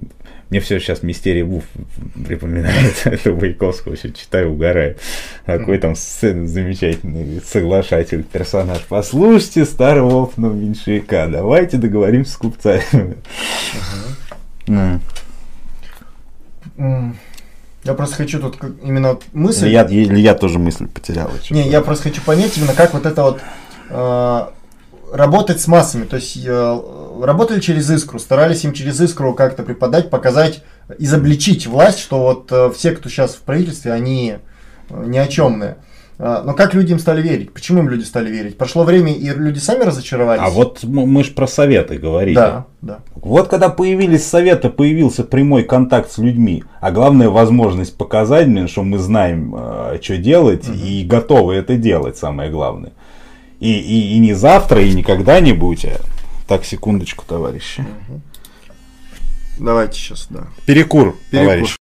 [0.50, 1.64] мне все сейчас мистерий Вуф
[2.26, 4.96] припоминает это Бойковского, все читаю, угораю.
[5.46, 8.80] Какой там сцен- замечательный соглашатель, персонаж.
[8.88, 13.16] Послушайте старого опытного меньшевика, давайте договоримся с купцами.
[17.84, 19.66] Я просто хочу тут именно мысль.
[19.66, 21.30] Или я, или я тоже мысль потерял.
[21.48, 23.40] Не, я просто хочу понять именно, как вот это вот
[23.88, 24.46] э,
[25.12, 26.04] работать с массами.
[26.04, 26.80] То есть э,
[27.22, 30.62] работали через искру, старались им через искру как-то преподать, показать,
[30.98, 34.36] изобличить власть, что вот э, все, кто сейчас в правительстве, они
[34.88, 35.76] э, ни о чемные.
[36.22, 37.54] Но как люди им стали верить?
[37.54, 38.58] Почему им люди стали верить?
[38.58, 40.42] Прошло время, и люди сами разочаровались?
[40.44, 42.34] А вот мы же про советы говорили.
[42.34, 42.98] Да, да.
[43.14, 48.98] Вот когда появились советы, появился прямой контакт с людьми, а главное возможность показать, что мы
[48.98, 49.56] знаем,
[50.02, 52.92] что делать и готовы это делать, самое главное.
[53.60, 55.84] И, и, и не завтра, и не когда-нибудь.
[55.84, 56.00] а-
[56.48, 57.84] Так, секундочку, товарищи.
[59.58, 60.46] Давайте сейчас, да.
[60.64, 61.48] Перекур, Перекур.
[61.52, 61.76] товарищи.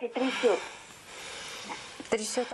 [0.00, 0.58] Трясет.
[2.10, 2.46] Трясет.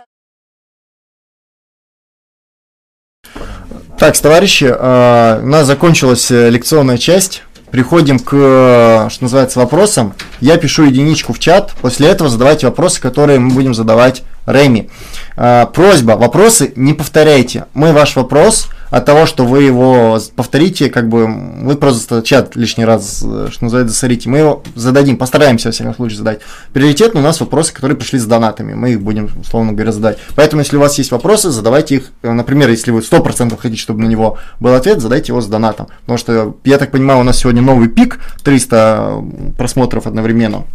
[3.97, 7.43] Так, товарищи, э, у нас закончилась э, лекционная часть.
[7.71, 10.13] Приходим к, э, что называется, вопросам.
[10.41, 11.73] Я пишу единичку в чат.
[11.81, 14.89] После этого задавайте вопросы, которые мы будем задавать Реми.
[15.37, 17.65] Э, Просьба, вопросы не повторяйте.
[17.73, 22.85] Мы ваш вопрос от того, что вы его повторите, как бы вы просто чат лишний
[22.85, 24.29] раз, э, что называется, засорите.
[24.29, 26.41] Мы его зададим, постараемся, во всяком случае, задать.
[26.73, 28.75] Приоритетно у нас вопросы, которые пришли с донатами.
[28.75, 30.19] Мы их будем, условно говоря, задать.
[30.35, 32.11] Поэтому, если у вас есть вопросы, задавайте их.
[32.21, 35.87] Э, Например, если вы 100% хотите, чтобы на него был ответ, задайте его с донатом.
[36.01, 39.23] Потому что, я так понимаю, у нас сегодня новый пик, 300
[39.57, 40.65] просмотров одновременно.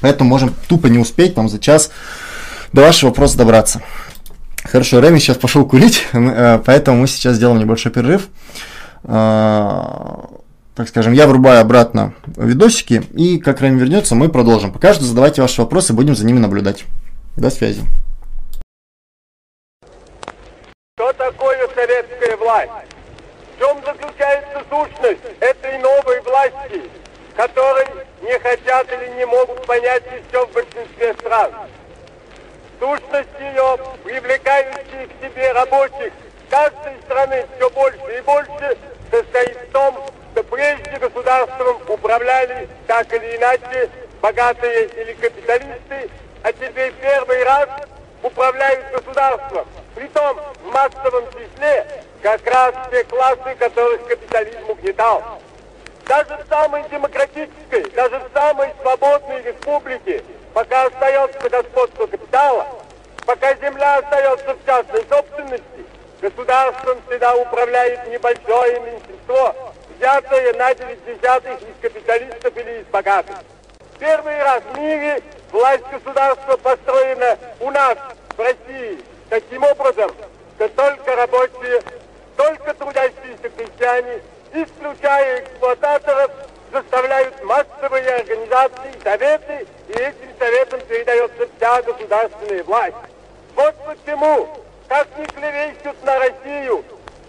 [0.00, 1.90] Поэтому можем тупо не успеть там за час
[2.72, 3.82] до вашего вопроса добраться.
[4.70, 8.28] Хорошо, Реми сейчас пошел курить, э, поэтому мы сейчас сделаем небольшой перерыв.
[9.04, 9.70] Э,
[10.74, 14.72] Так скажем, я врубаю обратно видосики, и как Реми вернется, мы продолжим.
[14.72, 16.84] Пока что задавайте ваши вопросы, будем за ними наблюдать.
[17.36, 17.82] До связи.
[20.96, 22.70] Что такое советская власть?
[23.56, 26.82] В чем заключается сущность этой новой власти,
[27.34, 27.86] которой
[28.22, 31.52] не хотят или не могут понять еще в большинстве стран?
[32.78, 36.12] Сущность ее, привлекающие к себе рабочих
[36.48, 38.78] каждой страны все больше и больше,
[39.10, 43.90] состоит в том, что прежде государством управляли так или иначе
[44.22, 46.10] богатые или капиталисты,
[46.42, 47.68] а теперь первый раз
[48.22, 49.66] управляют государством.
[49.94, 55.22] Притом в массовом числе как раз те классы, которых капитализм угнетал.
[56.06, 60.22] Даже в самой демократической, даже в самой свободной республике,
[60.58, 62.66] пока остается господство капитала,
[63.24, 65.86] пока земля остается в частной собственности,
[66.20, 69.54] государством всегда управляет небольшое меньшинство,
[69.96, 73.36] взятое на 9 десятых из капиталистов или из богатых.
[74.00, 77.96] Первый раз в мире власть государства построена у нас,
[78.36, 78.98] в России,
[79.30, 80.10] таким образом,
[80.56, 81.82] что только рабочие,
[82.36, 86.32] только трудящиеся крестьяне, исключая эксплуататоров,
[86.72, 92.96] заставляют массовые организации, советы, и этим советам передается вся государственная власть.
[93.54, 94.48] Вот почему,
[94.88, 96.84] как ни клевещут на Россию,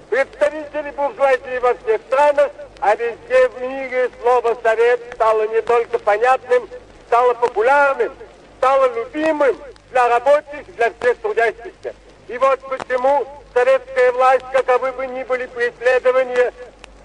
[0.09, 6.69] представители буржуазии во всех странах, а везде в мире слово «совет» стало не только понятным,
[7.07, 8.13] стало популярным,
[8.57, 9.57] стало любимым
[9.91, 11.93] для рабочих, для всех трудящихся.
[12.27, 16.53] И вот почему советская власть, каковы бы ни были преследования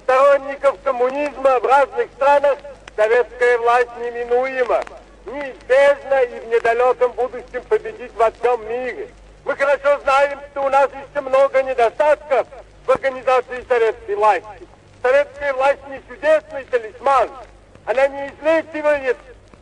[0.04, 2.58] сторонников коммунизма в разных странах,
[2.94, 4.82] советская власть неминуема,
[5.26, 9.08] неизбежно и в недалеком будущем победить во всем мире.
[9.44, 12.46] Мы хорошо знаем, что у нас еще много недостатков
[12.86, 14.68] в организации советской власти.
[15.02, 17.30] Советская власть не чудесный талисман.
[17.86, 19.16] Она не излечивает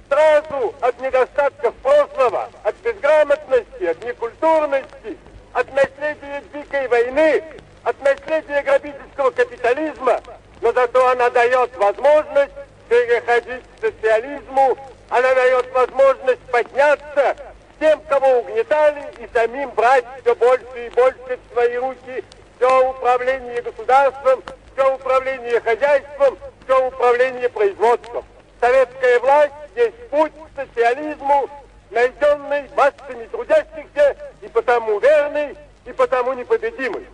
[0.09, 5.17] сразу от недостатков прошлого, от безграмотности, от некультурности,
[5.53, 7.45] от наследия дикой войны,
[7.85, 10.21] от наследия грабительского капитализма,
[10.61, 12.53] но зато она дает возможность
[12.89, 14.77] переходить к социализму,
[15.09, 17.37] она дает возможность подняться
[17.81, 22.25] тем, кого угнетали, и самим брать все больше и больше в свои руки
[22.57, 28.25] все управление государством, все управление хозяйством, все управление производством.
[28.61, 31.51] Советская власть есть путь к социализму,
[31.91, 37.07] найденный массами трудящихся и потому верный, и потому непобедимый.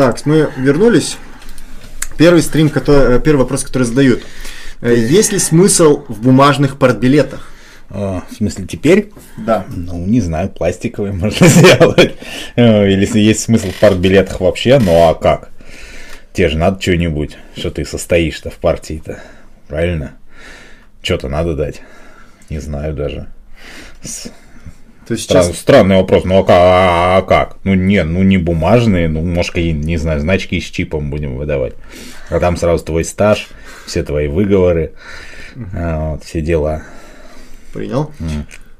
[0.00, 1.18] Так, мы вернулись.
[2.16, 4.22] Первый стрим, который, э, первый вопрос, который задают.
[4.80, 7.50] Э, Есть ли смысл в бумажных партбилетах?
[7.90, 9.10] А, в смысле, теперь?
[9.36, 9.66] Да.
[9.68, 12.14] Ну, не знаю, пластиковые можно сделать.
[12.56, 15.50] Э, Или есть смысл в партбилетах вообще, ну а как?
[16.32, 19.22] Тебе же надо что-нибудь, что ты состоишь-то в партии-то.
[19.68, 20.12] Правильно?
[21.02, 21.82] Что-то надо дать.
[22.48, 23.28] Не знаю даже.
[24.02, 24.30] С-
[25.10, 27.56] То есть Стран- сейчас Странный вопрос, ну а ка- а- а как?
[27.64, 31.72] Ну не, ну не бумажные, ну может какие не знаю, значки с чипом будем выдавать.
[32.28, 33.48] А там сразу твой стаж,
[33.86, 34.92] все твои выговоры,
[35.74, 36.84] а, вот, все дела.
[37.72, 38.12] принял.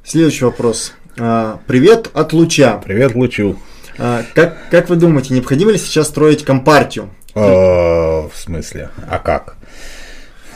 [0.04, 0.92] Следующий вопрос.
[1.18, 2.80] А, Привет от Луча.
[2.84, 3.58] Привет, Лучу.
[3.98, 7.10] А, Как, как вы думаете, необходимо ли сейчас строить компартию?
[7.34, 8.90] Э, В смысле?
[9.08, 9.56] А как?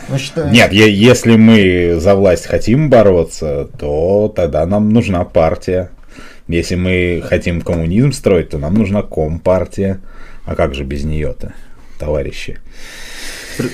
[0.08, 5.90] Ну, считаю- Нет, е- если мы за власть хотим бороться, то тогда нам нужна партия.
[6.48, 10.00] Если мы хотим коммунизм строить, то нам нужна компартия.
[10.44, 11.54] А как же без нее-то,
[11.98, 12.58] товарищи?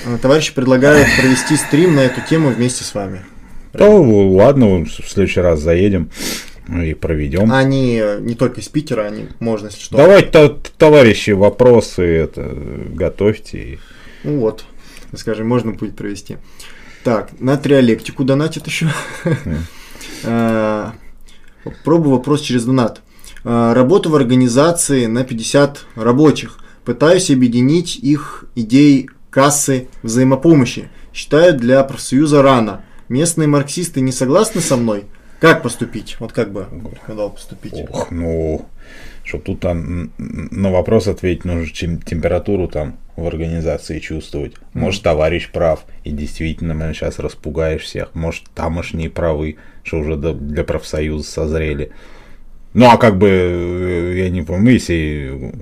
[0.05, 3.21] А, Товарищи предлагают провести стрим на эту тему вместе с вами.
[3.73, 6.11] То ладно, в следующий раз заедем
[6.69, 7.51] и проведем.
[7.51, 9.97] Они э, не только из Питера, они можно, если что.
[9.97, 12.53] Давайте, то- товарищи, вопросы это
[12.93, 13.79] готовьте.
[14.23, 14.65] Ну вот,
[15.17, 16.37] скажем, можно будет провести.
[17.03, 18.89] Так, на триолектику донатит еще.
[20.23, 20.93] А,
[21.83, 23.01] Пробую вопрос через донат.
[23.43, 26.59] А, Работаю в организации на 50 рабочих.
[26.85, 30.89] Пытаюсь объединить их идеи кассы взаимопомощи.
[31.13, 32.83] Считаю для профсоюза рано.
[33.09, 35.05] Местные марксисты не согласны со мной?
[35.39, 36.17] Как поступить?
[36.19, 37.73] Вот как бы рекомендовал поступить?
[37.89, 38.65] Ох, ну,
[39.23, 44.55] чтобы тут там на вопрос ответить, нужно температуру там в организации чувствовать.
[44.73, 48.15] Может, товарищ прав, и действительно, мы сейчас распугаешь всех.
[48.15, 51.91] Может, тамошние правы, что уже для профсоюза созрели.
[52.73, 55.53] Ну, а как бы, э, я не помню, если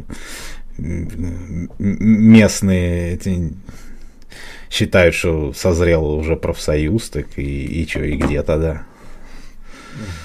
[0.78, 3.54] местные эти
[4.70, 8.84] считают, что созрел уже профсоюз, так и, и что, и где тогда?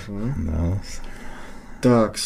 [0.06, 0.82] Да.
[1.80, 2.16] Так.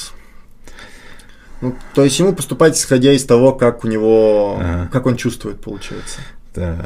[1.60, 4.88] Ну, то есть ему поступать исходя из того, как у него, Ага.
[4.92, 6.20] как он чувствует, получается.
[6.54, 6.76] Да.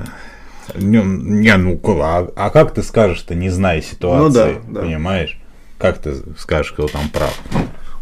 [0.74, 4.80] Не, не, ну, а, а как ты скажешь-то, не зная ситуации, Ну да, да.
[4.86, 5.38] понимаешь?
[5.78, 7.38] Как ты скажешь, кто там прав?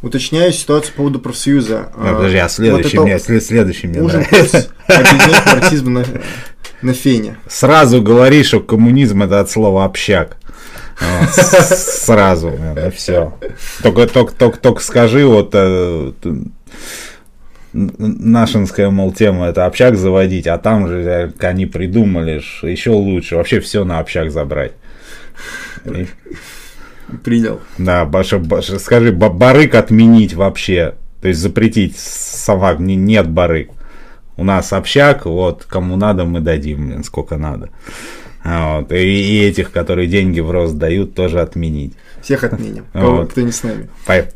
[0.03, 1.91] Уточняю ситуацию по поводу профсоюза.
[1.97, 4.69] Ну, подожди, а следующий вот мне, следующий мне ужин нравится.
[4.87, 6.05] плюс объединять марксизм на,
[6.83, 7.37] на фене.
[7.49, 10.37] Сразу говори, что коммунизм это от слова общак.
[11.33, 12.53] С- Сразу,
[12.95, 13.35] все.
[13.83, 16.13] Только, только, только, только скажи, вот э,
[17.73, 20.95] нашинская, мол, тема это общак заводить, а там же
[21.41, 24.73] э, они придумали еще лучше, вообще все на общак забрать.
[25.85, 26.07] И-
[27.25, 27.61] Принял.
[27.79, 30.95] Да, баша, баша, скажи, ба- барык отменить вообще.
[31.21, 33.71] То есть запретить собак, не, нет барык.
[34.37, 37.71] У нас общак, вот, кому надо, мы дадим, блин, сколько надо.
[38.43, 41.93] А Вот, и, и этих, которые деньги в рост дают, тоже отменить.
[42.23, 43.31] Всех отменим, кого- Вот.
[43.33, 43.89] кто не с нами.
[44.07, 44.27] По-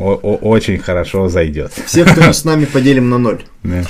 [0.00, 1.72] о- очень хорошо зайдет.
[1.86, 3.42] Всех, кто не с нами, поделим на ноль.
[3.62, 3.84] Да.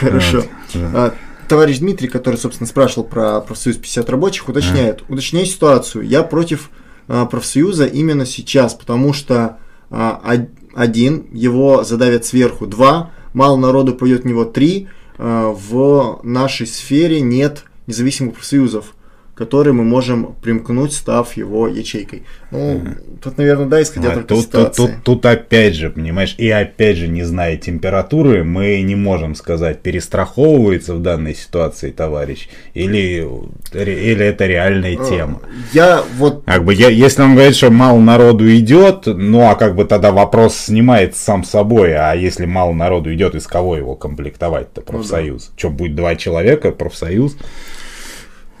[0.00, 0.38] Хорошо.
[0.74, 1.14] Вот, А,
[1.48, 5.02] Товарищ Дмитрий, который, собственно, спрашивал про профсоюз 50 рабочих, уточняет.
[5.08, 6.04] Уточняю ситуацию.
[6.06, 6.70] Я против
[7.08, 9.58] а, профсоюза именно сейчас, потому что
[9.90, 14.86] а, од- один, его задавят сверху, два, мало народу пойдет в него, три,
[15.18, 18.94] а, в нашей сфере нет независимых профсоюзов,
[19.40, 22.24] к которым мы можем примкнуть, став его ячейкой.
[22.50, 22.82] Ну,
[23.22, 24.76] тут, наверное, да, исходя А, только тут, тут, ситуации.
[24.76, 29.80] тут, тут опять же, понимаешь, и опять же, не зная температуры, мы не можем сказать,
[29.80, 33.26] перестраховывается в данной ситуации товарищ, или,
[33.72, 35.40] или это реальная А, тема.
[35.72, 39.74] Я вот Как бы, я, если он говорит, что мало народу идет, ну а как
[39.74, 44.82] бы тогда вопрос снимается сам собой, а если мало народу идет, из кого его комплектовать-то
[44.82, 45.52] профсоюз?
[45.56, 47.38] Что, будет два человека, профсоюз?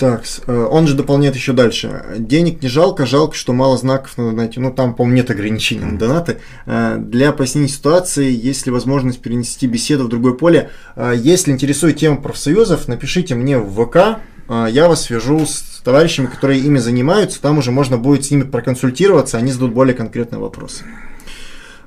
[0.00, 2.02] Так, э, он же дополняет еще дальше.
[2.16, 4.58] Денег не жалко, жалко, что мало знаков на донате.
[4.58, 6.38] Ну, там, по-моему, нет ограничений на донаты.
[6.64, 10.70] Э, Для пояснения ситуации, есть ли возможность перенести беседу в другое поле.
[10.96, 14.20] Э, Если интересует тема профсоюзов, напишите мне в ВК.
[14.48, 17.40] Я вас свяжу с товарищами, которые ими занимаются.
[17.42, 20.82] Там уже можно будет с ними проконсультироваться, они зададут более конкретные вопросы.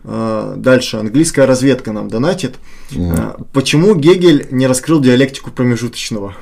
[0.04, 0.98] Дальше.
[0.98, 2.56] Английская разведка нам донатит.
[2.96, 6.36] Э, Почему Гегель не раскрыл диалектику промежуточного?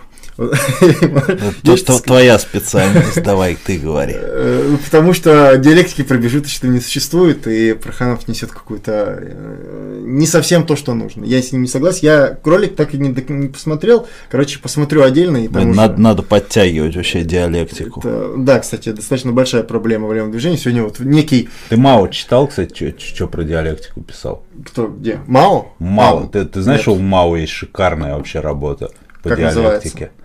[1.64, 4.16] То, что твоя специальность, давай ты говори.
[4.16, 10.76] Э, Потому что диалектики промежуточной не существует, и Проханов несет какую-то э, не совсем то,
[10.76, 11.24] что нужно.
[11.26, 12.00] Я с ним не согласен.
[12.04, 14.08] Я кролик так и не, посмотрел.
[14.30, 18.04] Короче, посмотрю отдельно и надо, подтягивать вообще диалектику.
[18.38, 20.58] Да, кстати, достаточно большая проблема в левом движении.
[20.58, 24.44] Сегодня вот некий Ты Мао читал, кстати, что про диалектику писал?
[24.66, 25.20] кто где?
[25.28, 25.74] Мао?
[25.80, 26.28] Мао.
[26.28, 28.92] Ты, знаешь, что у Мао есть шикарная вообще работа
[29.24, 30.12] по Как диалектике?
[30.18, 30.21] А,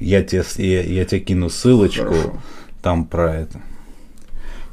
[0.00, 2.34] Я тебе, я, я тебе кину ссылочку, Хорошо.
[2.82, 3.60] там про это.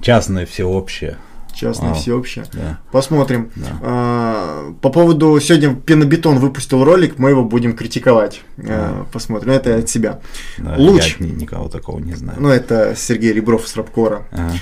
[0.01, 1.17] Частное всеобщее.
[1.53, 2.45] Частное А, всеобщее.
[2.53, 2.79] Да.
[2.91, 3.51] Посмотрим.
[3.81, 8.41] А, по поводу сегодня Пенобетон выпустил ролик, мы его будем критиковать.
[8.57, 9.51] А, посмотрим.
[9.51, 10.21] Это от себя.
[10.57, 11.17] Да, Луч.
[11.19, 12.39] Я ни- никого такого не знаю.
[12.41, 14.25] Ну, это Сергей Ребров с Рабкора.
[14.31, 14.53] Ага.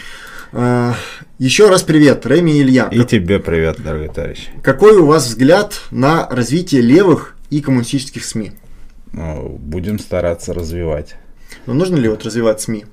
[0.51, 0.93] А,
[1.37, 2.89] еще раз привет, Реми и Илья.
[2.91, 4.47] И тебе привет, дорогой товарищ.
[4.63, 8.53] Какой у вас взгляд на развитие левых и коммунистических СМИ?
[9.13, 11.15] Ну, Будем стараться развивать.
[11.65, 12.85] Но нужно ли вот развивать СМИ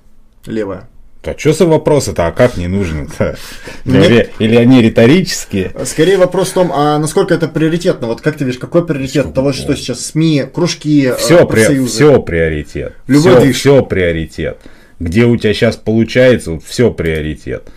[0.46, 0.88] левое?
[1.24, 2.28] А что за вопросы-то?
[2.28, 3.36] А как не нужно-то?
[3.84, 4.04] Нет.
[4.06, 5.72] Или, или они риторические?
[5.84, 8.06] Скорее вопрос в том, а насколько это приоритетно?
[8.06, 11.88] Вот как ты видишь, какой приоритет того, что сейчас СМИ, кружки, Все, э, профсоюзы?
[11.88, 12.94] все приоритет.
[13.08, 13.56] Любой все, движ.
[13.56, 14.58] все приоритет.
[15.00, 17.68] Где у тебя сейчас получается, все приоритет.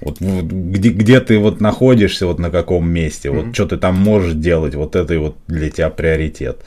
[0.00, 3.96] Вот, вот где, где ты вот находишься, вот на каком месте, вот что ты там
[3.96, 6.58] можешь делать, вот это и вот для тебя приоритет.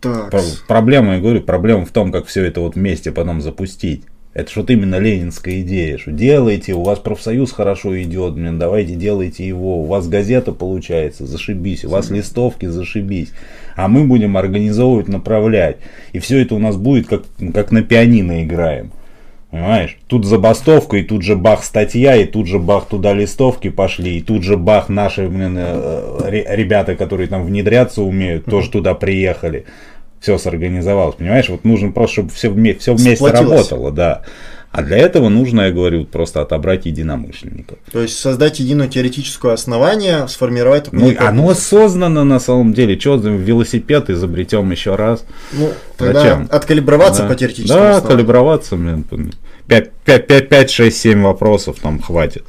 [0.00, 4.02] Так, Про- проблема, я говорю, проблема в том, как все это вот вместе потом запустить.
[4.34, 8.94] Это что вот именно ленинская идея, что делайте, у вас профсоюз хорошо идет, блин, давайте
[8.94, 13.30] делайте его, у вас газета получается, зашибись, у вас листовки, зашибись.
[13.76, 15.78] А мы будем организовывать, направлять.
[16.12, 17.22] И все это у нас будет как,
[17.54, 18.92] как на пианино играем.
[19.56, 19.96] Понимаешь?
[20.06, 24.22] Тут забастовка, и тут же бах статья, и тут же бах туда листовки пошли, и
[24.22, 29.64] тут же бах наши блин, э, ре- ребята, которые там внедряться умеют, тоже туда приехали.
[30.20, 31.48] Все сорганизовалось, понимаешь?
[31.48, 34.22] Вот нужно просто, чтобы все, все вместе работало, да.
[34.72, 37.78] А для этого нужно, я говорю, просто отобрать единомышленников.
[37.90, 42.98] то есть создать единое теоретическое основание, сформировать Ну, оно создано на самом деле.
[43.00, 45.24] Что, велосипед изобретем еще раз?
[45.54, 46.48] Ну, тогда Зачем?
[46.50, 47.28] откалиброваться Да.
[47.28, 48.10] по теоретическому Да, основанию.
[48.18, 49.04] калиброваться, блин.
[49.68, 52.44] 5, 5, 5, 5, 6, 7 вопросов там хватит.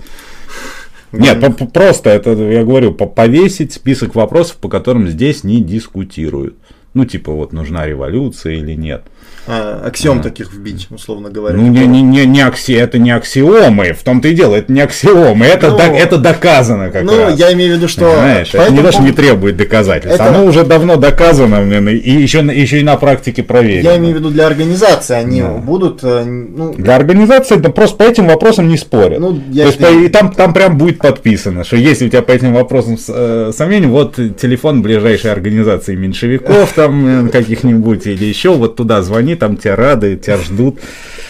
[1.11, 6.55] Нет, по- просто это, я говорю, по- повесить список вопросов, по которым здесь не дискутируют.
[6.93, 9.03] Ну, типа, вот нужна революция или нет.
[9.47, 11.55] А, аксиом таких вбить, условно говоря.
[11.57, 14.81] Ну, не, не, не, не акси, это не аксиомы, в том-то и дело, это не
[14.81, 17.39] аксиомы, это, Ну, до- это доказано как Ну, раз.
[17.39, 18.01] я имею в виду, что...
[18.01, 20.19] По это не что не требует доказательств.
[20.19, 21.57] Это- Оно уже давно доказано,
[21.89, 23.83] и еще, еще и на практике проверено.
[23.89, 28.03] Я имею в виду для организации, они будут, э, ну, Для организации да, просто по
[28.03, 29.19] этим вопросам не спорят.
[29.19, 32.21] Ну, я То есть по- и там, там прям будет подписано, что если у тебя
[32.21, 38.53] по этим вопросам э, сомнения, вот телефон ближайшей организации меньшевиков там э, каких-нибудь или еще,
[38.53, 40.79] вот туда звони, там тебя рады, тебя ждут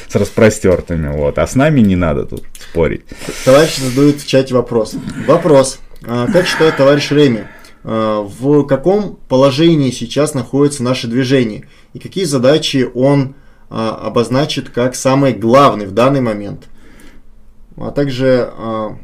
[0.08, 1.16] с распростертыми.
[1.16, 1.38] Вот.
[1.38, 3.06] А с нами не надо тут спорить.
[3.46, 4.96] Товарищи задают в чате вопрос.
[5.28, 5.80] Вопрос.
[6.06, 7.46] А, Как считает товарищ Реми,
[7.84, 11.68] а, в каком положении сейчас находится наше движение?
[11.94, 13.36] И какие задачи он
[13.70, 16.66] а, обозначит как самые главные в данный момент?
[17.80, 18.52] А также,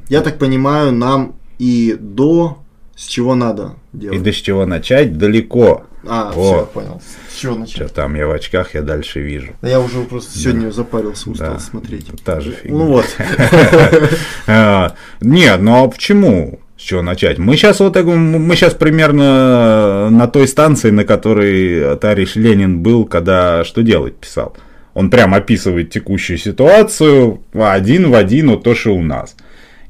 [0.09, 2.57] я так понимаю, нам и до
[2.95, 4.23] с чего надо И делать.
[4.23, 5.83] до с чего начать далеко.
[6.05, 6.31] А, О.
[6.31, 7.01] все, понял.
[7.29, 7.75] С чего начать?
[7.75, 9.53] Что там, я в очках, я дальше вижу.
[9.61, 11.59] Да Я уже просто сегодня запарился, устал Да.
[11.59, 12.07] смотреть.
[12.25, 12.77] Та же фигня.
[12.77, 13.05] Ну вот.
[14.47, 16.59] А, Нет, ну а почему?
[16.77, 17.37] С чего начать?
[17.37, 23.63] Мы сейчас вот мы сейчас примерно на той станции, на которой товарищ Ленин был, когда
[23.63, 24.55] что делать писал.
[24.93, 29.35] Он прям описывает текущую ситуацию один в один вот то, что у нас.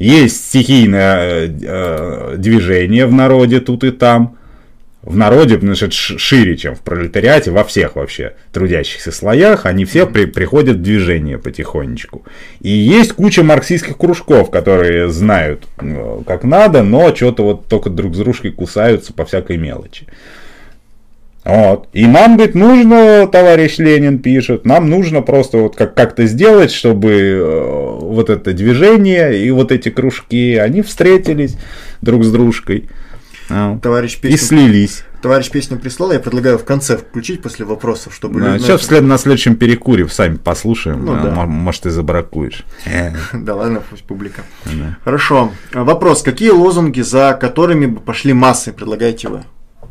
[0.03, 4.37] Есть стихийное э, э, движение в народе тут и там.
[5.01, 10.25] В народе, ш- шире, чем в пролетариате, во всех вообще трудящихся слоях, они все при-
[10.25, 12.23] приходят в движение потихонечку.
[12.61, 18.13] И есть куча марксистских кружков, которые знают, э, как надо, но что-то вот только друг
[18.15, 20.05] с дружкой кусаются по всякой мелочи.
[21.45, 21.89] Вот.
[21.93, 27.11] И нам, говорит, нужно, товарищ Ленин пишет, нам нужно просто вот как- как-то сделать, чтобы
[27.11, 31.57] э, вот это движение и вот эти кружки, они встретились
[32.01, 32.89] друг с дружкой.
[33.49, 35.03] А, Товарищ И песню, слились.
[35.21, 39.03] товарищ песню прислал, я предлагаю в конце включить после вопросов, чтобы Да, люди сейчас вслед
[39.03, 41.03] на следующем перекуре сами послушаем.
[41.03, 41.31] Ну а, да.
[41.31, 42.63] мо- Может, и забракуешь.
[43.33, 44.43] Да ладно, пусть публика.
[45.03, 45.51] Хорошо.
[45.73, 46.23] Вопрос.
[46.23, 49.43] Какие лозунги, за которыми бы пошли массы, предлагаете вы?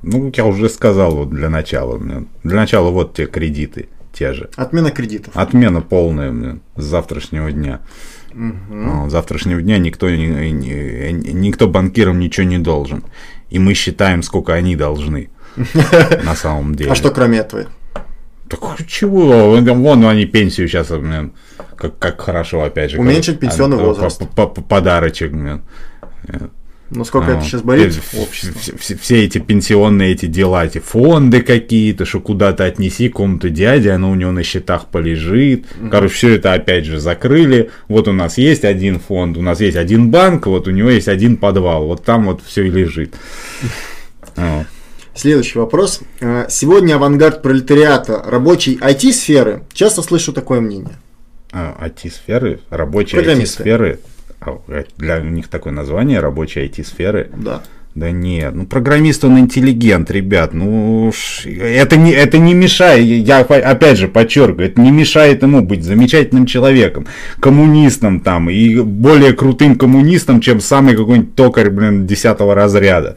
[0.03, 1.97] Ну, я уже сказал вот для начала.
[1.99, 2.29] блин.
[2.43, 4.51] Для начала вот те кредиты, те же.
[4.57, 5.37] Отмена кредитов.
[5.37, 7.81] Отмена полная блин, с завтрашнего дня.
[8.35, 13.05] Ну, С завтрашнего дня никто, никто банкирам ничего не должен.
[13.51, 15.29] И мы считаем, сколько они должны.
[16.25, 16.93] На самом деле.
[16.93, 17.67] А что кроме этого?
[18.49, 19.57] Так чего?
[19.61, 21.33] Вон они пенсию сейчас, блин,
[21.77, 22.99] как, как хорошо, опять же.
[22.99, 24.19] Уменьшить пенсионный а, возраст.
[24.35, 25.63] по- по- Подарочек, блин.
[26.95, 28.61] Ну сколько А, это сейчас болит все- общество?
[28.61, 33.91] все- все- все эти пенсионные эти дела, эти фонды какие-то, что куда-то отнеси кому-то дяде,
[33.93, 35.65] оно у него на счетах полежит.
[35.91, 37.71] Короче, все это опять же закрыли.
[37.89, 41.09] Вот у нас есть один фонд, у нас есть один банк, вот у него есть
[41.09, 41.87] один подвал.
[41.87, 43.15] Вот там вот все и лежит.
[44.37, 44.67] Вот.
[45.15, 46.01] Следующий вопрос.
[46.21, 49.63] Э, Сегодня авангард пролетариата рабочей IT-сферы.
[49.73, 50.97] Часто слышу такое мнение.
[51.53, 53.21] А, IT-сферы, рабочие.
[53.23, 54.01] IT-сферы.
[54.47, 57.31] А, Для них такое название, рабочие IT-сферы.
[57.37, 57.63] Да.
[57.95, 61.13] Да нет, ну программист он интеллигент, ребят, ну
[61.45, 66.47] это не, это не мешает, я опять же подчеркиваю, это не мешает ему быть замечательным
[66.47, 67.07] человеком,
[67.39, 73.17] коммунистом там, и более крутым коммунистом, чем самый какой-нибудь токарь, блин, десятого разряда,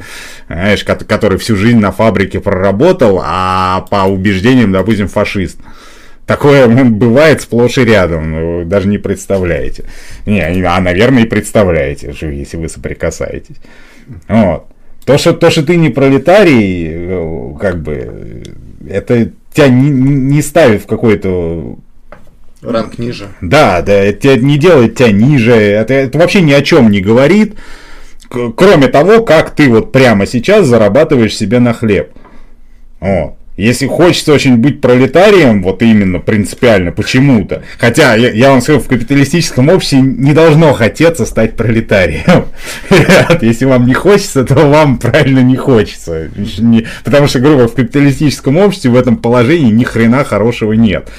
[0.49, 5.57] знаешь, ко- который всю жизнь на фабрике проработал, а по убеждениям, допустим, фашист.
[6.25, 9.85] Такое бывает сплошь и рядом, ну, вы даже не представляете.
[10.25, 13.57] Не, а, наверное, и представляете, если вы соприкасаетесь.
[14.27, 14.67] Вот.
[15.05, 18.43] То, что, то, что ты не пролетарий, э, как бы,
[18.89, 21.77] это тебя не, не ставит в какой-то
[22.63, 23.27] Ранг ниже.
[23.41, 27.55] да, да, это не делает тебя ниже, это, это вообще ни о чем не говорит,
[28.29, 32.11] кроме того, как ты вот прямо сейчас зарабатываешь себе на хлеб.
[32.99, 33.35] Вот.
[33.57, 37.63] Если хочется очень быть пролетарием, вот именно принципиально, почему-то.
[37.77, 42.47] Хотя, я, я вам скажу, в капиталистическом обществе не должно хотеться стать пролетарием.
[43.41, 46.29] Если вам не хочется, то вам правильно не хочется.
[47.05, 51.09] Потому что, грубо, в капиталистическом обществе в этом положении ни хрена хорошего нет.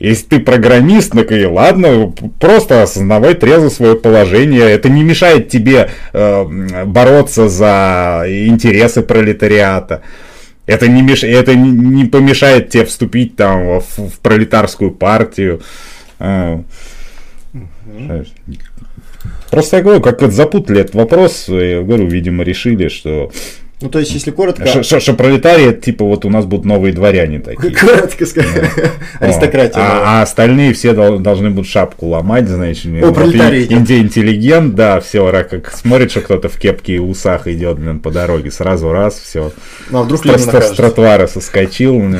[0.00, 4.70] Если ты программист, ну и ладно, просто осознавай трезво свое положение.
[4.70, 10.02] Это не мешает тебе э, бороться за интересы пролетариата.
[10.66, 11.24] Это не, меш...
[11.24, 15.62] это не- помешает тебе вступить там в, в пролетарскую партию.
[16.18, 16.62] А.
[19.50, 23.30] Просто я говорю, как запутали этот вопрос, я говорю, видимо, решили, что,
[23.80, 24.66] Ну, то есть, если коротко...
[25.00, 27.74] что, пролетарии, типа вот у нас будут новые дворяне такие.
[27.74, 28.70] Коротко сказать.
[29.20, 29.80] Аристократия.
[29.80, 32.86] А, а остальные все дол- должны будут шапку ломать, значит.
[32.86, 33.66] вот пролетарии.
[33.66, 38.50] интеллигент, да, все, как смотрит, что кто-то в кепке и усах идет, блин, по дороге,
[38.50, 39.52] сразу раз, все.
[39.90, 40.76] Ну, а вдруг С, Ленин с окажется?
[40.76, 42.02] тротуара соскочил.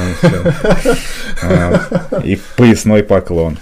[1.43, 3.59] А, и поясной поклон.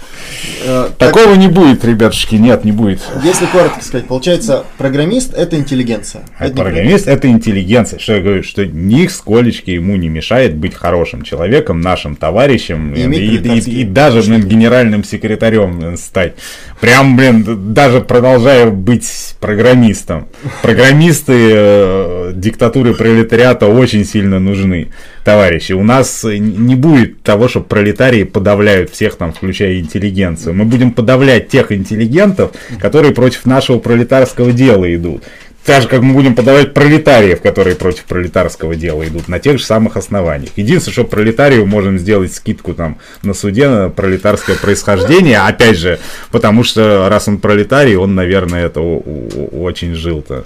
[0.63, 3.01] Э, так, Такого не будет, ребятушки, нет, не будет.
[3.23, 6.23] Если коротко сказать, получается, программист– это интеллигенция.
[6.37, 7.92] А программист это интеллигенция.
[7.99, 13.37] Что я говорю, что нисколечки ему не мешает быть хорошим человеком, нашим товарищем И и,
[13.37, 16.33] и- и- даже блин, генеральным секретарем стать.
[16.81, 20.27] Прям, блин, даже продолжая быть программистом.
[20.61, 24.89] Программисты э, диктатуры пролетариата очень сильно нужны.
[25.23, 30.53] Товарищи, у нас не будет того, что пролетарии подавляют всех там, включая интеллигенцию.
[30.53, 32.51] Мы будем подавлять тех интеллигентов,
[32.81, 35.23] которые против нашего пролетарского дела идут.
[35.65, 39.63] Так же, как мы будем подавать пролетариев, которые против пролетарского дела идут, на тех же
[39.63, 40.51] самых основаниях.
[40.57, 45.99] Единственное, что пролетарию можем сделать скидку там на суде на пролетарское происхождение, опять же,
[46.31, 50.43] потому что раз он пролетарий, он, наверное, это очень жил-то.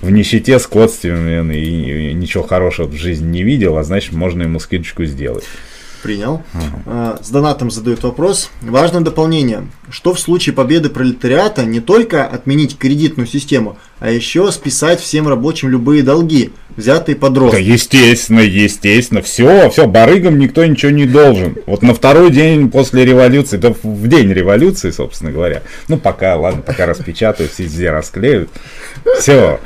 [0.00, 5.04] в нищете, скотстве и ничего хорошего в жизни не видел, а значит, можно ему скидочку
[5.04, 5.44] сделать.
[6.06, 6.44] Принял.
[6.86, 8.50] А, С донатом задают вопрос.
[8.62, 9.66] Важное дополнение.
[9.90, 15.68] Что в случае победы пролетариата не только отменить кредитную систему, а еще списать всем рабочим
[15.68, 17.54] любые долги, взятые под рост?
[17.54, 19.20] Да, естественно, естественно.
[19.20, 21.56] Все, все, барыгам никто ничего не должен.
[21.66, 25.62] Вот на второй день после революции, да в день революции, собственно говоря.
[25.88, 28.48] Ну, пока, ладно, пока распечатают, все везде расклеют.
[29.18, 29.58] Все.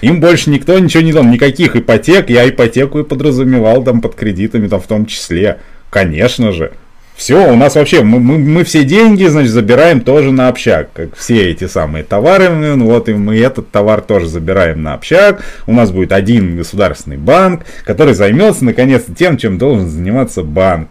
[0.00, 1.30] Им больше никто ничего не должен.
[1.30, 2.30] Никаких ипотек.
[2.30, 5.58] Я ипотеку и подразумевал там под кредитами, там в том числе.
[5.90, 6.72] Конечно же.
[7.14, 10.92] Все, у нас вообще, мы, мы, мы все деньги, значит, забираем тоже на общак.
[10.92, 15.44] Как все эти самые товары, ну, вот и мы этот товар тоже забираем на общак.
[15.66, 20.88] У нас будет один государственный банк, который займется, наконец-то, тем, чем должен заниматься банк.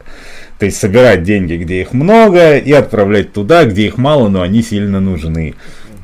[0.60, 4.62] То есть собирать деньги, где их много, и отправлять туда, где их мало, но они
[4.62, 5.56] сильно нужны.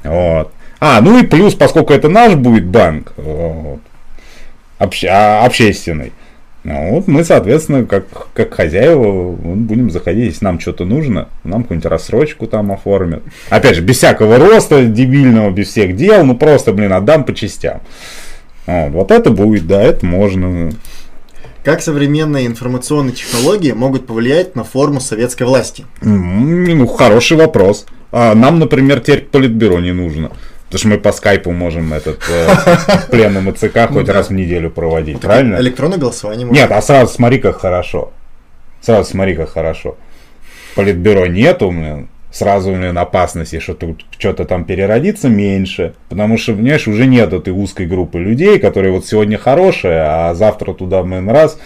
[0.04, 0.52] Вот.
[0.80, 3.80] А, ну и плюс, поскольку это наш будет банк, вот,
[4.80, 6.12] обще- а, общественный,
[6.64, 11.64] ну, вот мы, соответственно, как, как хозяева, вот будем заходить, если нам что-то нужно, нам
[11.64, 13.24] какую-нибудь рассрочку там оформят.
[13.50, 17.80] Опять же, без всякого роста дебильного, без всех дел, ну просто, блин, отдам по частям.
[18.66, 20.72] Вот, вот это будет, да, это можно.
[21.64, 25.86] Как современные информационные технологии могут повлиять на форму советской власти?
[26.02, 27.86] Ну, хороший вопрос.
[28.12, 30.32] А нам, например, теперь политбюро не нужно.
[30.70, 32.48] Потому что мы по скайпу можем этот э,
[33.10, 35.56] пленум ЦК хоть раз в неделю проводить, правильно?
[35.58, 36.46] Электронное голосование.
[36.46, 38.12] Нет, а сразу смотри, как хорошо.
[38.82, 39.98] Сразу смотри, как хорошо.
[40.76, 45.94] Политбюро нету, блин, сразу, блин, опасности, что тут что-то там переродится меньше.
[46.10, 50.74] Потому что, понимаешь, уже нет этой узкой группы людей, которые вот сегодня хорошие, а завтра
[50.74, 51.58] туда, блин, раз,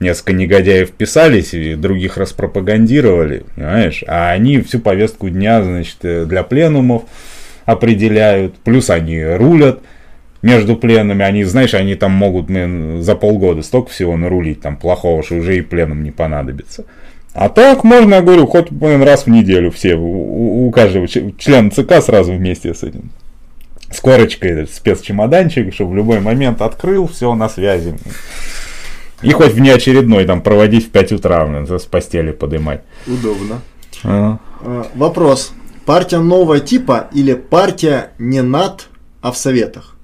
[0.00, 4.02] несколько негодяев вписались и других распропагандировали, понимаешь?
[4.06, 7.02] А они всю повестку дня, значит, э, для пленумов
[7.68, 9.80] определяют, плюс они рулят
[10.40, 15.22] между пленами, они, знаешь, они там могут блин, за полгода столько всего нарулить там плохого,
[15.22, 16.86] что уже и пленум не понадобится.
[17.34, 21.70] А так можно, я говорю, хоть блин, раз в неделю все, у, у- каждого члена
[21.70, 23.10] ЦК сразу вместе с этим.
[23.90, 27.94] С корочкой этот спецчемоданчик, чтобы в любой момент открыл, все на связи.
[29.20, 32.80] И хоть внеочередной там проводить в 5 утра, блин, с постели подымать.
[33.06, 33.60] Удобно.
[34.04, 34.38] А.
[34.62, 35.52] А, Вопрос.
[35.88, 38.88] Партия нового типа или партия не над,
[39.22, 39.96] а в советах?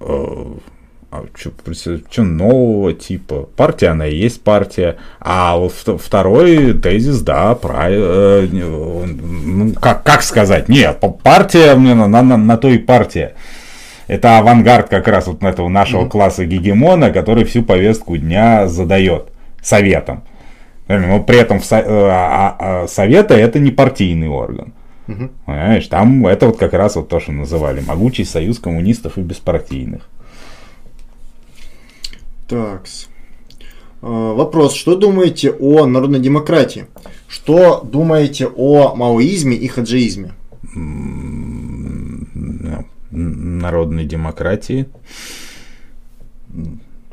[0.00, 3.48] А что нового типа?
[3.56, 4.96] Партия, она и есть партия.
[5.20, 9.06] А вот вт- второй тезис, да, правильно.
[9.06, 10.68] ну, как, как сказать?
[10.68, 13.34] Нет, партия, блин, она на, на то и партия.
[14.08, 19.26] Это авангард как раз вот этого нашего класса гегемона, который всю повестку дня задает
[19.62, 20.24] советом.
[20.88, 24.72] Но при этом со- э, а- а советы это не партийный орган.
[25.06, 30.08] Понимаешь, там это вот как раз вот то, что называли могучий союз коммунистов и беспартийных.
[32.48, 32.84] Так.
[34.00, 34.74] Вопрос.
[34.74, 36.86] Что думаете о народной демократии?
[37.28, 40.32] Что думаете о маоизме и хаджиизме?
[43.12, 44.88] народной демократии.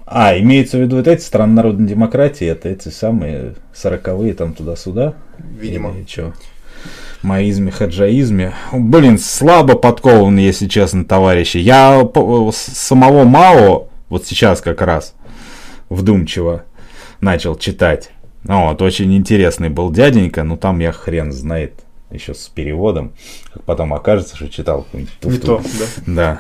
[0.06, 5.14] А, имеется в виду вот эти страны народной демократии, это эти самые сороковые там туда-сюда?
[5.38, 5.92] Видимо.
[5.92, 6.34] Или чё?
[7.22, 8.54] Маизме, хаджаизме.
[8.72, 11.58] Блин, слабо подкован, если честно, товарищи.
[11.58, 12.08] Я
[12.54, 15.16] самого Мао, вот сейчас как раз,
[15.90, 16.64] вдумчиво
[17.22, 18.12] начал читать.
[18.44, 23.12] Ну Вот, очень интересный был дяденька, ну там я хрен знает, еще с переводом.
[23.54, 25.58] Как потом окажется, что читал какую-нибудь Не туфту.
[25.58, 25.64] то,
[26.06, 26.40] да.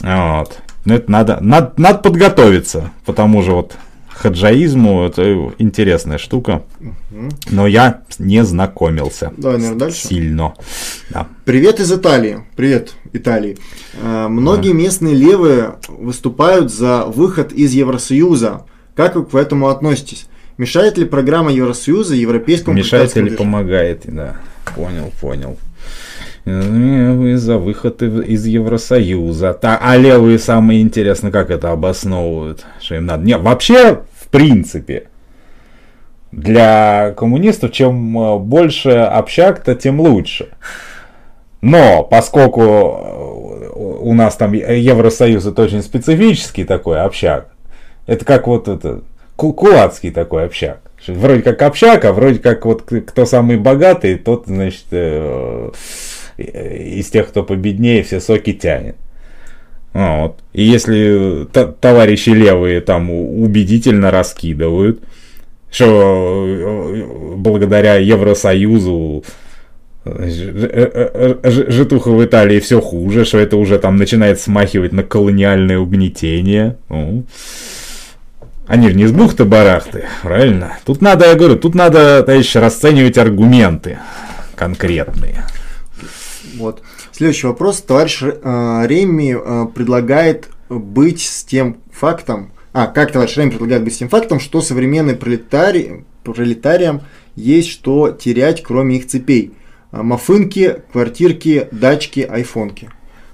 [0.00, 0.38] Да.
[0.38, 0.58] Вот.
[0.84, 3.76] Ну, это надо, надо, надо подготовиться, потому же вот
[4.22, 6.62] хаджаизму это интересная штука.
[7.50, 9.32] Но я не знакомился.
[9.36, 10.06] Давай, наверное, дальше.
[10.06, 10.54] Сильно.
[11.10, 11.26] Да.
[11.44, 12.44] Привет из Италии.
[12.54, 13.58] Привет, Италии.
[14.00, 18.64] Э, Многие местные левые выступают за выход из Евросоюза.
[18.94, 20.26] Как вы к этому относитесь?
[20.56, 24.36] Мешает ли программа Евросоюза европейскому Мешает или пролетарскому помогает, да.
[24.76, 25.56] Понял, понял.
[26.44, 29.52] Вы за выход из Евросоюза.
[29.54, 33.24] Та- а левые самые интересно, как это обосновывают, что им надо.
[33.24, 34.00] Не, вообще,
[34.32, 35.04] принципе,
[36.32, 40.48] для коммунистов, чем э, больше общак-то, тем лучше.
[41.60, 47.48] Но поскольку э, у нас там Евросоюз это очень специфический такой общак,
[48.06, 49.02] это как вот это
[49.36, 50.80] ку- кулацкий такой общак.
[51.06, 55.70] Вроде как общак, а вроде как вот кто самый богатый, тот, значит, э,
[56.38, 58.96] из тех, кто победнее, все соки тянет.
[59.94, 60.38] А, Вот.
[60.52, 65.00] И если т- товарищи левые там убедительно раскидывают,
[65.70, 69.24] что э, благодаря Евросоюзу
[70.04, 75.02] э, э, ж- Житуха в Италии все хуже, что это уже там начинает смахивать на
[75.02, 76.76] колониальное угнетение.
[76.88, 77.24] Ну.
[78.66, 80.78] Они же не с бухты-барахты, правильно?
[80.84, 83.98] Тут надо, я говорю, тут надо, товарищи, расценивать аргументы
[84.54, 85.44] конкретные.
[86.56, 86.82] Вот.
[87.22, 87.80] Следующий вопрос.
[87.82, 93.94] Товарищ э, Реми э, предлагает быть с тем фактом, а, как товарищ Реми предлагает быть
[93.94, 97.02] с тем фактом, что современные пролетари, пролетариям
[97.36, 99.52] есть что терять, кроме их цепей.
[99.92, 102.90] А, Мафынки, квартирки, дачки, айфонки.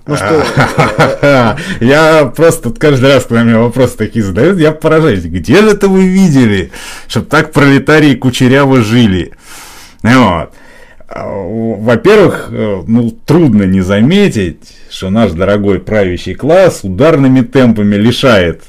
[0.07, 0.45] Ну что,
[1.81, 5.25] Я просто каждый раз, когда мне вопросы такие задают, я поражаюсь.
[5.25, 6.73] Где же это вы видели,
[7.07, 9.33] чтобы так пролетарии кучеряво жили?
[10.03, 10.53] Вот.
[11.09, 14.59] А, Во-первых, э, ну, трудно не заметить,
[14.91, 18.63] что наш дорогой правящий класс ударными темпами лишает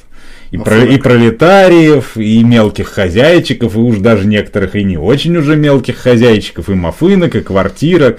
[0.50, 5.54] и, про- и пролетариев, и мелких хозяйчиков, и уж даже некоторых и не очень уже
[5.54, 8.18] мелких хозяйчиков, и мафынок, и квартирок.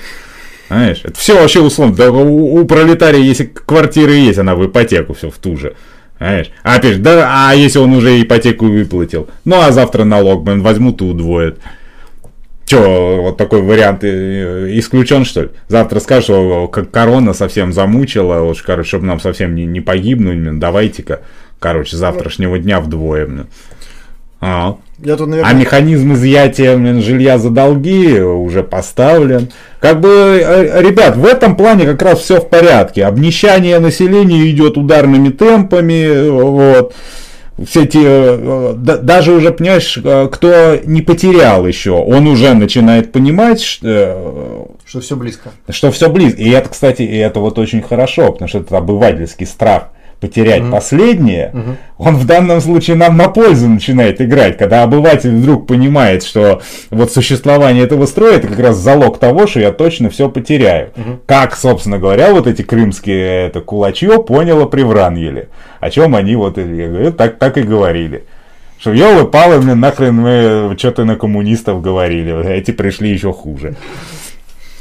[0.67, 1.95] Знаешь, это все вообще условно.
[1.95, 5.73] Да у, у пролетария, если квартира есть, она в ипотеку все в ту же.
[6.19, 6.51] Знаешь?
[6.61, 9.27] А опять же, да, а если он уже ипотеку выплатил?
[9.43, 11.57] Ну, а завтра налог, блин, возьмут и удвоят.
[12.71, 15.49] Че, вот такой вариант э, исключен, что ли?
[15.67, 20.37] Завтра скажешь, что как корона совсем замучила, уж, короче, чтобы нам совсем не, не погибнуть,
[20.37, 21.19] блин, давайте-ка,
[21.59, 23.47] короче, завтрашнего дня вдвое, блин.
[24.39, 29.49] А, я тут, а наверное, механизм изъятия блин, жилья за долги уже поставлен.
[29.81, 33.03] Как бы, э, ребят, в этом плане как раз все в порядке.
[33.03, 36.29] Обнищание населения идет ударными темпами.
[36.29, 36.95] Вот.
[37.67, 43.11] Все эти, э, да- даже уже, понимаешь, э, кто не потерял еще, он уже начинает
[43.11, 45.51] понимать, что, что все близко.
[45.69, 46.41] что все близко.
[46.41, 49.89] И это, кстати, и это вот очень хорошо, потому что это обывательский страх
[50.21, 56.23] потерять последнее, он в данном случае нам на пользу начинает играть, когда обыватель вдруг понимает,
[56.23, 56.61] что
[56.91, 60.91] вот существование этого строя это как раз залог того, что я точно все потеряю.
[61.25, 65.49] Как, собственно говоря, вот эти крымские это кулачье поняло при Враньеле.
[65.79, 68.23] О чем они вот говорю, так, так и говорили.
[68.79, 73.75] Что елы палы, блин, нахрен мы что-то на коммунистов говорили, эти пришли еще хуже.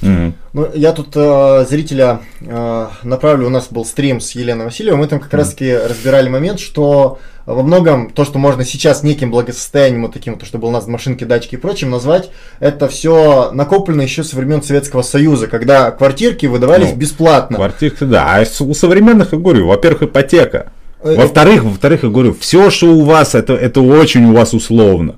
[0.03, 5.07] Ну, я тут э, зрителя э, направлю, у нас был стрим с Еленой Васильевой, мы
[5.07, 10.03] там как раз таки разбирали момент, что во многом то, что можно сейчас неким благосостоянием,
[10.03, 14.03] вот таким, вот, что было у нас машинки, дачки и прочим, назвать, это все накоплено
[14.03, 17.57] еще со времен Советского Союза, когда квартирки выдавались Ну, бесплатно.
[17.57, 18.37] Квартирка, да.
[18.37, 20.73] А у современных, я говорю, во-первых, ипотека.
[21.03, 25.17] Э, Во-вторых, во-вторых, я говорю, все, что у вас, это, это очень у вас условно.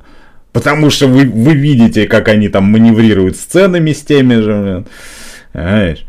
[0.52, 4.60] Потому что вы, вы видите, как они там маневрируют с ценами, с теми же.
[4.62, 4.86] блин.
[5.54, 6.04] Знаешь.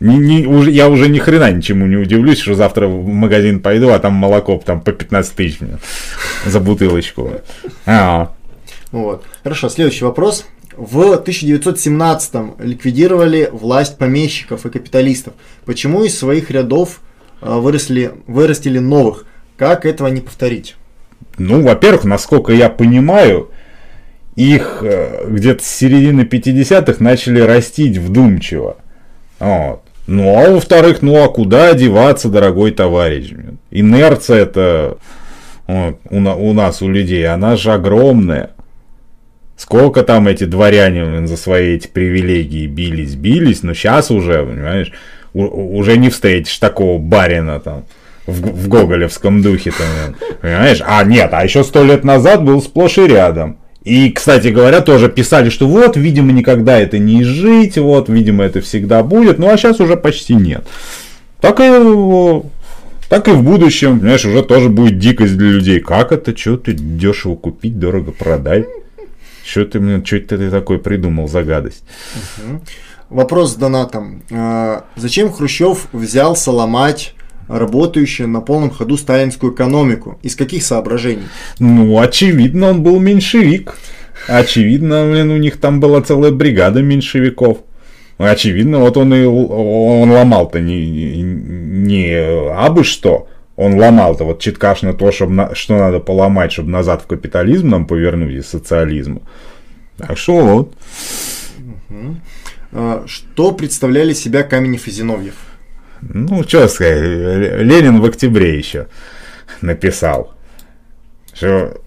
[0.00, 3.90] Не- не- уже, я уже ни хрена ничему не удивлюсь, что завтра в магазин пойду,
[3.90, 5.58] а там молоко там по 15 тысяч
[6.44, 7.30] за бутылочку.
[7.86, 8.32] А,
[8.90, 9.24] Вот.
[9.44, 10.44] Хорошо, следующий вопрос.
[10.76, 15.34] В 1917-м ликвидировали власть помещиков и капиталистов.
[15.66, 17.00] Почему из своих рядов
[17.40, 19.26] э, выросли, вырастили новых?
[19.56, 20.74] Как этого не повторить?
[21.42, 23.50] Ну, во-первых, насколько я понимаю,
[24.36, 28.76] их э, где-то с середины 50-х начали растить вдумчиво.
[29.40, 29.82] Вот.
[30.06, 33.32] Ну, а во-вторых, ну а куда одеваться, дорогой товарищ?
[33.70, 34.98] Инерция это
[35.66, 38.50] вот, у, на- у нас, у людей, она же огромная.
[39.56, 44.92] Сколько там эти дворяне за свои эти привилегии бились, бились, но сейчас уже, понимаешь,
[45.34, 47.84] у- уже не встретишь такого барина там
[48.26, 50.82] в, в гоголевском духе там, понимаешь?
[50.84, 53.58] А нет, а еще сто лет назад был сплошь и рядом.
[53.84, 58.60] И, кстати говоря, тоже писали, что вот, видимо, никогда это не изжить, вот, видимо, это
[58.60, 60.64] всегда будет, ну а сейчас уже почти нет.
[61.40, 62.42] Так и,
[63.08, 65.80] так и в будущем, понимаешь, уже тоже будет дикость для людей.
[65.80, 68.66] Как это, что ты дешево купить, дорого продать?
[69.44, 71.82] Что ты, мне, что ты такой придумал за гадость?
[73.10, 74.22] Вопрос с донатом.
[74.30, 77.14] Э, Зачем Хрущев взялся ломать
[77.58, 80.18] работающую на полном ходу сталинскую экономику?
[80.22, 81.24] Из каких соображений?
[81.58, 83.76] Ну, очевидно, он был меньшевик.
[84.28, 87.58] Очевидно, блин, у них там была целая бригада меньшевиков.
[88.18, 92.14] Очевидно, вот он и он ломал-то не, не
[92.54, 93.28] абы что.
[93.56, 97.86] Он ломал-то вот читкашно то, чтобы на- что надо поломать, чтобы назад в капитализм нам
[97.86, 99.20] повернуть из социализма.
[99.98, 100.74] Так что вот.
[102.72, 105.34] Э, Что представляли себя Каменев и Зиновьев?
[106.02, 108.86] Ну, что сказать, Ленин в октябре еще
[109.60, 110.34] написал,
[111.32, 111.80] что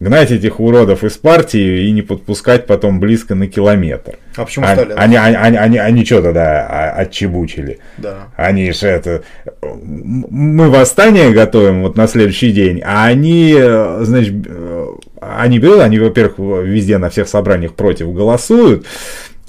[0.00, 4.16] гнать этих уродов из партии и не подпускать потом близко на километр.
[4.36, 4.94] А почему А- Сталин?
[4.96, 7.80] Они, они, они, они, они что тогда а- отчебучили?
[7.98, 8.28] Да.
[8.36, 9.22] Они же это...
[9.60, 13.54] Мы восстание готовим вот на следующий день, а они,
[14.02, 14.86] значит, э,
[15.20, 18.86] они берут, они, во-первых, везде на всех собраниях против голосуют,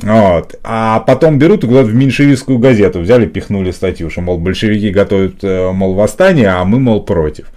[0.01, 0.55] Вот.
[0.63, 5.43] А потом берут и куда-то в меньшевистскую газету взяли, пихнули статью, что, мол, большевики готовят,
[5.43, 7.47] э, мол, восстание, а мы, мол, против.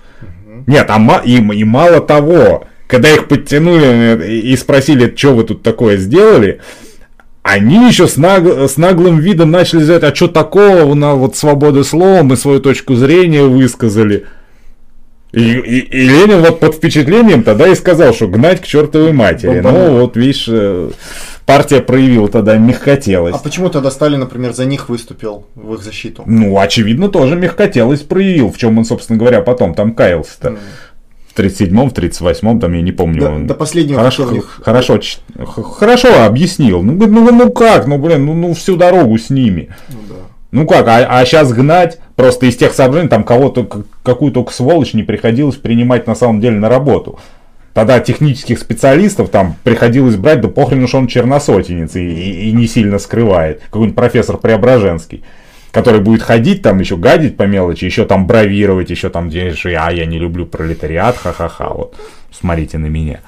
[0.67, 5.63] Нет, а и, и мало того, когда их подтянули э, и спросили, что вы тут
[5.63, 6.61] такое сделали,
[7.43, 11.37] они еще с, наг- с наглым видом начали говорить, а что такого, у нас вот
[11.37, 14.27] свобода слова, мы свою точку зрения высказали.
[15.33, 19.61] И, и- и Ленин вот под впечатлением тогда и сказал, что гнать к чертовой матери.
[19.61, 19.87] Бомбанул.
[19.95, 20.91] Ну вот, видишь, э,
[21.47, 23.37] партия проявила тогда мягкотелость.
[23.37, 26.23] А почему тогда Сталин, например, за них выступил в их защиту?
[26.27, 30.57] Ну, очевидно, тоже мягкотелость проявил, в чем он, собственно говоря, потом там каялся-то.
[31.35, 33.21] В 37-м, в 38-м, там я не помню.
[33.23, 35.01] До, он- до последнего Хорошо, хотел их- хорошо,
[35.47, 36.83] хорошо объяснил.
[36.83, 39.71] Ну, ну, ну как, ну блин, ну, ну всю дорогу с ними.
[39.89, 40.15] Ну да.
[40.53, 43.67] Ну как, а, сейчас гнать просто из тех соображений, там кого-то,
[44.03, 47.19] какую только сволочь не приходилось принимать на самом деле на работу.
[47.73, 52.67] Тогда технических специалистов там приходилось брать, да похрен уж он черносотенец и, и- и не
[52.67, 53.63] сильно скрывает.
[53.71, 55.25] Какой-нибудь профессор Преображенский,
[55.71, 59.75] который будет ходить там еще гадить по мелочи, еще там бравировать, еще там, где же,
[59.75, 61.95] а я не люблю пролетариат, ха-ха-ха, вот,
[62.31, 63.21] смотрите на меня.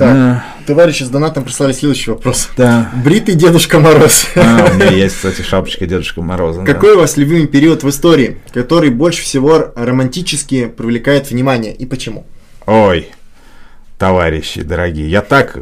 [0.00, 2.48] Так, товарищи с донатом прислали следующий вопрос.
[2.56, 2.90] Да.
[3.04, 4.26] Бритый Дедушка Мороз.
[4.34, 6.60] А, у меня есть, кстати, шапочка Дедушка Мороза.
[6.60, 6.66] да.
[6.66, 12.26] Какой у вас любимый период в истории, который больше всего романтически привлекает внимание и почему?
[12.66, 13.08] Ой,
[13.98, 15.58] товарищи дорогие, я так,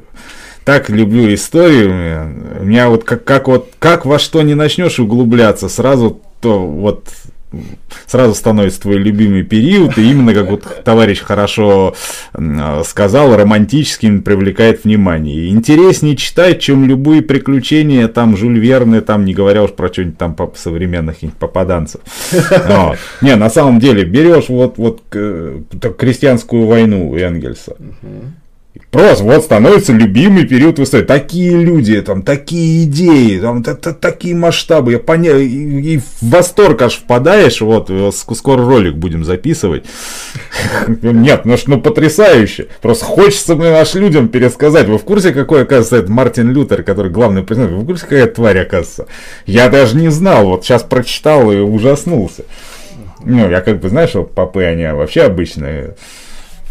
[0.65, 2.59] так люблю историю.
[2.61, 7.09] У меня вот как, как вот как во что не начнешь углубляться, сразу то вот
[8.07, 11.95] сразу становится твой любимый период, и именно как вот товарищ хорошо
[12.85, 15.49] сказал, романтическим привлекает внимание.
[15.49, 20.35] Интереснее читать, чем любые приключения, там, Жюль Верны, там, не говоря уж про что-нибудь там
[20.35, 22.01] по- современных попаданцев.
[22.69, 22.99] Вот.
[23.23, 25.61] Не, на самом деле, берешь вот, вот э,
[25.99, 27.77] крестьянскую войну Энгельса,
[28.91, 31.05] Просто вот становится любимый период в истории.
[31.05, 34.93] Такие люди, там, такие идеи, там, та- та- такие масштабы.
[34.93, 35.37] Я поня...
[35.37, 37.61] и, и в восторг аж впадаешь.
[37.61, 39.85] Вот, э, ск- скоро ролик будем записывать.
[41.03, 42.69] Нет, ну, что, ну потрясающе.
[42.81, 44.87] Просто хочется блин, аж людям пересказать.
[44.89, 47.73] Вы в курсе, какой, оказывается, это Мартин Лютер, который главный президент?
[47.73, 49.07] Вы в курсе, какая тварь, оказывается?
[49.45, 50.47] Я даже не знал.
[50.47, 52.45] Вот сейчас прочитал и ужаснулся.
[53.23, 55.95] Ну, я как бы, знаешь, вот попы, они вообще обычные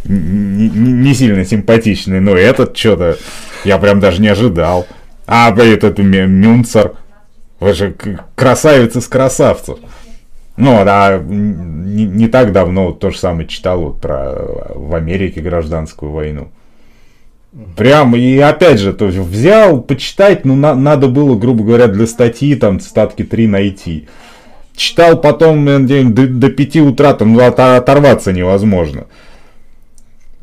[0.08, 3.18] не, сильно симпатичный, но этот что-то
[3.66, 4.88] я прям даже не ожидал.
[5.26, 6.94] А этот Мю- Мюнцер,
[7.60, 7.96] вы же
[8.36, 9.78] красавец из красавцев.
[10.56, 14.34] Ну, да, не, не так давно вот то же самое читал вот про
[14.74, 16.48] в Америке гражданскую войну.
[17.76, 22.06] Прям, и опять же, то есть взял, почитать, ну, на- надо было, грубо говоря, для
[22.08, 24.08] статьи там цитатки 3 найти.
[24.76, 29.06] Читал потом наверно, день до, до 5 утра, там ну, от- оторваться невозможно.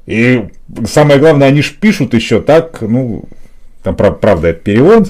[0.06, 0.44] И
[0.86, 3.24] самое главное, они ж пишут еще так, ну,
[3.82, 5.08] там, прав- правда, это перевод,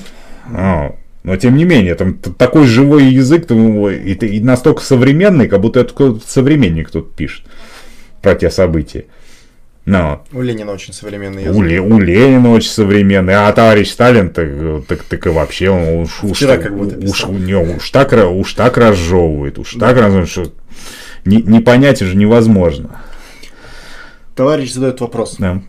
[0.52, 0.94] а,
[1.24, 5.80] но тем не менее, там такой живой язык, там, ой, и, настолько современный, как будто
[5.80, 7.44] это современник тут пишет
[8.22, 9.06] про те события.
[9.86, 11.64] Ну, У Ленина очень современный у, язык.
[11.64, 14.48] Ле- у Ленина очень современный, а товарищ Сталин так,
[14.88, 18.54] так, так и вообще он уж, уж, Вчера как будто уж, не, уж, так, уж
[18.54, 20.52] так разжевывает, уж так разжевывает, что
[21.26, 23.02] не, не понять уже невозможно.
[24.34, 25.36] Товарищ задает вопрос.
[25.38, 25.62] Да.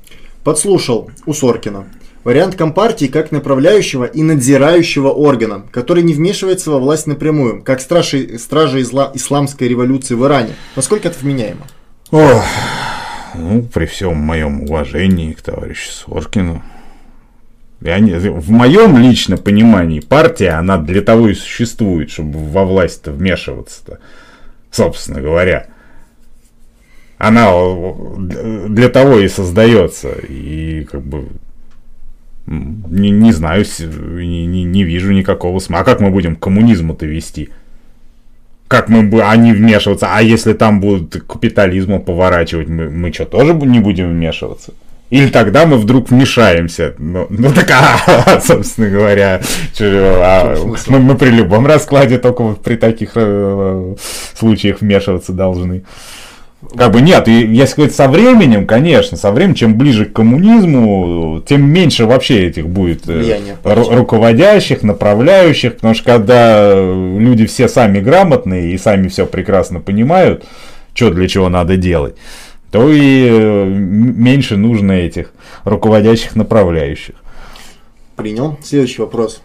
[0.43, 1.85] Подслушал у Соркина.
[2.23, 8.39] Вариант Компартии как направляющего и надзирающего органа, который не вмешивается во власть напрямую, как стражи,
[8.39, 10.53] стражи изла- исламской революции в Иране.
[10.75, 11.67] Насколько это вменяемо?
[12.09, 12.43] Ох,
[13.35, 16.63] ну, при всем моем уважении к товарищу Соркину.
[17.81, 23.11] Я не- в моем лично понимании партия, она для того и существует, чтобы во власть-то
[23.11, 23.99] вмешиваться-то,
[24.71, 25.67] собственно говоря.
[27.17, 30.09] Она э, для того и создается.
[30.27, 31.25] И как бы
[32.47, 35.81] не, не знаю, не, не- не вижу никакого смысла.
[35.81, 37.49] А как мы будем к коммунизму-то вести?
[38.67, 40.07] Как мы бы они вмешиваться?
[40.11, 44.73] А если там будут к капитализму поворачивать, мы, мы что, тоже не будем вмешиваться?
[45.11, 46.95] Или тогда мы вдруг вмешаемся?
[46.97, 49.39] Ну, ну так, а, собственно говоря,
[49.79, 50.55] а,
[50.87, 53.95] мы, мы при любом раскладе только при таких э,
[54.35, 55.83] случаях вмешиваться должны.
[56.75, 61.41] Как бы нет, и если говорить со временем, конечно, со временем, чем ближе к коммунизму,
[61.47, 67.45] тем меньше вообще этих будет э, Влияние ру- руководящих, направляющих, потому что когда э, люди
[67.45, 70.45] все сами грамотные и сами все прекрасно понимают,
[70.93, 72.15] что для чего надо делать,
[72.71, 75.33] то и э, меньше нужно этих
[75.63, 77.15] руководящих направляющих.
[78.15, 78.57] Принял.
[78.63, 79.41] Следующий вопрос.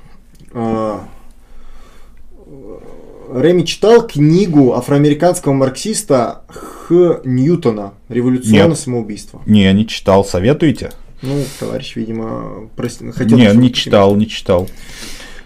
[3.32, 7.20] Реми читал книгу афроамериканского марксиста Х.
[7.24, 8.78] Ньютона «Революционное Нет.
[8.78, 9.42] самоубийство».
[9.46, 10.90] Не, не читал, советуете?
[11.22, 13.36] Ну, товарищ, видимо, прости, хотел...
[13.36, 14.68] Не, не читал, не читал.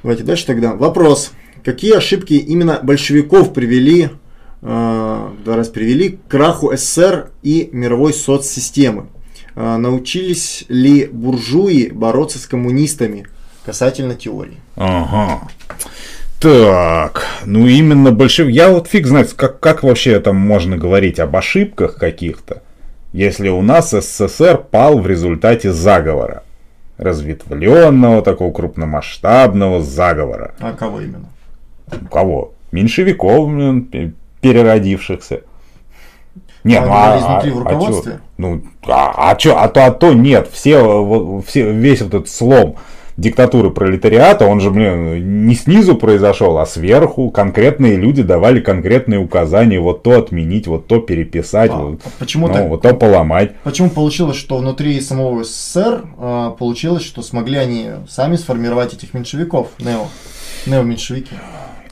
[0.03, 0.75] Давайте дальше тогда.
[0.75, 1.33] Вопрос.
[1.65, 4.11] Какие ошибки именно большевиков привели,
[4.63, 9.07] э, два раз привели к краху СССР и мировой соцсистемы?
[9.57, 13.27] Э, научились ли буржуи бороться с коммунистами
[13.65, 14.59] касательно теории?
[14.77, 15.49] Ага.
[16.45, 18.49] Так, ну именно большев...
[18.51, 22.61] Я вот фиг знает, как, как вообще там можно говорить об ошибках каких-то,
[23.15, 26.43] если у нас СССР пал в результате заговора.
[26.99, 30.53] Разветвленного, такого крупномасштабного заговора.
[30.61, 31.31] А кого именно?
[32.11, 32.53] Кого?
[32.73, 33.51] Меньшевиков,
[34.43, 35.41] переродившихся.
[36.63, 37.77] Не, А ну говорили а, изнутри в а- а чё?
[37.77, 38.21] руководстве?
[38.37, 42.77] ну, а, а чё, а то, а то нет, все, все, весь вот этот слом
[43.17, 49.81] диктатуры пролетариата, он же, блин, не снизу произошел, а сверху конкретные люди давали конкретные указания,
[49.81, 52.69] вот то отменить, вот то переписать, А, вот, почему ну, так?
[52.69, 53.55] вот то поломать.
[53.63, 59.69] Почему получилось, что внутри самого СССР э, получилось, что смогли они сами сформировать этих меньшевиков,
[59.79, 60.07] нео,
[60.67, 61.35] нео-меньшевики?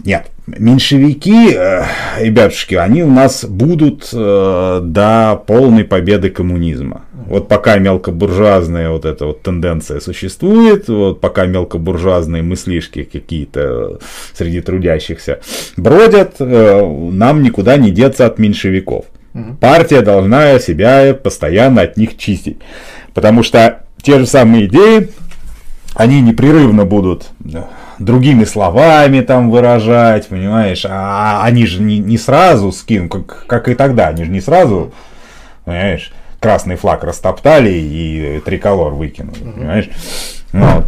[0.04, 1.84] Нет, меньшевики, э,
[2.18, 7.02] ребятушки, они у нас будут э, до полной победы коммунизма.
[7.12, 14.00] Вот пока мелкобуржуазная вот эта вот тенденция существует, вот пока мелкобуржуазные мыслишки какие-то
[14.34, 15.40] среди трудящихся
[15.76, 19.04] бродят, э, нам никуда не деться от меньшевиков.
[19.60, 22.58] Партия должна себя постоянно от них чистить.
[23.14, 25.08] Потому что те же самые идеи,
[25.94, 27.30] они непрерывно будут
[28.04, 33.74] другими словами там выражать, понимаешь, а они же не, не сразу скинут, как, как и
[33.74, 34.92] тогда, они же не сразу,
[35.64, 39.88] понимаешь, красный флаг растоптали и триколор выкинули, понимаешь.
[40.52, 40.86] Вот.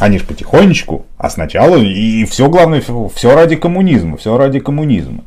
[0.00, 2.82] Они же потихонечку, а сначала и все главное,
[3.14, 5.24] все ради коммунизма, все ради коммунизма.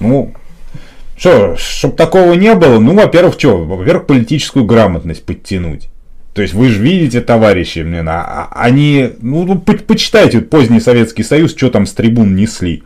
[0.00, 0.32] Ну,
[1.16, 5.88] что, чтобы такого не было, ну, во-первых, что, во-первых, политическую грамотность подтянуть.
[6.38, 10.78] То есть вы же видите, товарищи, блин, а- а- они, ну, ну, по- почитайте поздний
[10.78, 12.84] Советский Союз, что там с трибун несли.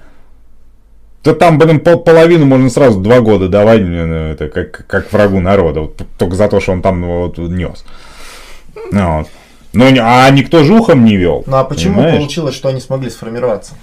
[1.23, 5.39] То там, блин, пол- половину можно сразу два года давать, блин, это как, как врагу
[5.41, 7.85] народа, вот, только за то, что он там вот нес.
[8.91, 9.29] Ну, вот.
[9.75, 11.45] Но, не- а никто же ухом не вел.
[11.47, 12.17] Ну а почему понимаешь?
[12.21, 13.75] получилось, что они смогли сформироваться?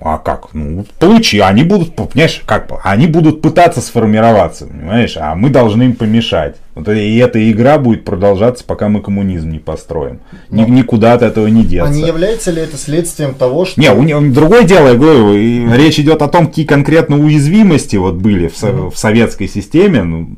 [0.00, 0.52] А как?
[0.52, 1.38] Ну, получи.
[1.38, 6.56] Они будут, понимаешь, как они будут пытаться сформироваться, понимаешь, а мы должны им помешать.
[6.74, 10.20] Вот и эта игра будет продолжаться, пока мы коммунизм не построим.
[10.50, 11.88] Ни- никуда от этого не деться.
[11.90, 13.80] А не является ли это следствием того, что...
[13.80, 17.96] Не, у него другое дело, я говорю, и речь идет о том, какие конкретно уязвимости
[17.96, 20.36] вот были в, в советской системе, ну,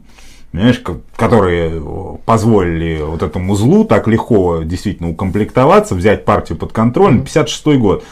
[0.53, 1.83] понимаешь, ко- которые
[2.25, 7.21] позволили вот этому злу так легко действительно укомплектоваться, взять партию под контроль.
[7.21, 8.05] 56 год.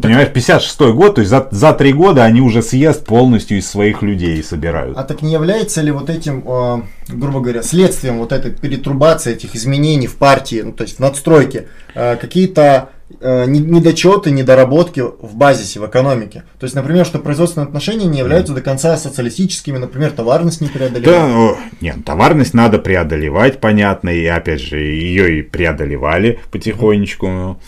[0.00, 4.02] Понимаешь, 56 год, то есть за, за три года они уже съезд полностью из своих
[4.02, 4.98] людей собирают.
[4.98, 9.54] А так не является ли вот этим, э, грубо говоря, следствием вот этой перетрубации, этих
[9.54, 12.90] изменений в партии, ну, то есть в надстройке, э, какие-то
[13.20, 16.42] э, не- недочеты, недоработки в базисе, в экономике?
[16.58, 21.04] То есть, например, что производственные отношения не являются до конца социалистическими, например, товарность не преодолевает.
[21.04, 27.60] Да, о, нет, товарность надо преодолевать, понятно, и опять же, ее и преодолевали потихонечку.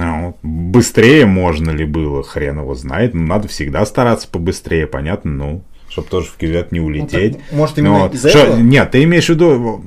[0.00, 3.12] Ну, быстрее можно ли было, хрен его знает.
[3.12, 7.34] Ну, надо всегда стараться побыстрее, понятно, ну, чтобы тоже в кювет не улететь.
[7.34, 8.56] так, может, именно Ну, из-за этого?
[8.56, 9.84] Нет, ты имеешь в виду...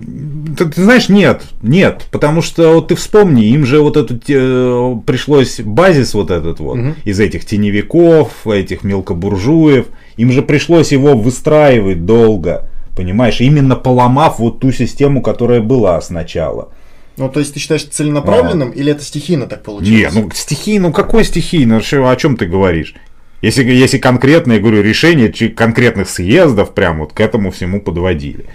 [0.56, 4.95] Ты, ты знаешь, нет, нет, потому что вот ты вспомни, им же вот этот э,
[5.07, 9.88] пришлось базис вот этот вот из этих теневиков, этих мелкобуржуев,
[10.18, 16.69] им же пришлось его выстраивать долго, понимаешь, именно поломав вот ту систему, которая была сначала.
[17.18, 20.14] Ну, то есть ты считаешь целенаправленным или это стихийно так Не, получилось?
[20.14, 22.95] ну стихи, ну какой стихи, что, о чем ты говоришь?
[23.41, 28.45] Если, если конкретно, я говорю, решение конкретных съездов прям вот к этому всему подводили.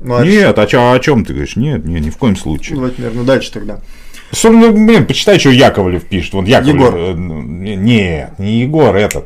[0.00, 1.56] Ну, а Нет, о, чё- о чем ты говоришь?
[1.56, 2.74] Нет, нет, ни в коем случае.
[2.74, 3.80] Давайте, наверное, дальше тогда.
[4.32, 6.34] Что, ну, блин, почитай, что Яковлев пишет.
[6.34, 6.74] Вот Яковлев.
[6.74, 6.96] Егор.
[6.96, 9.24] э, ну, не- Нет, не Егор, этот.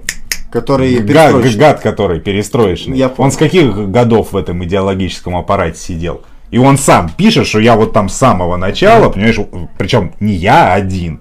[0.53, 2.97] Который Гад, гад, который перестроечный.
[2.97, 3.25] Я понял.
[3.27, 6.23] он с каких годов в этом идеологическом аппарате сидел?
[6.51, 9.39] И он сам пишет, что я вот там с самого начала, понимаешь,
[9.77, 11.21] причем не я один,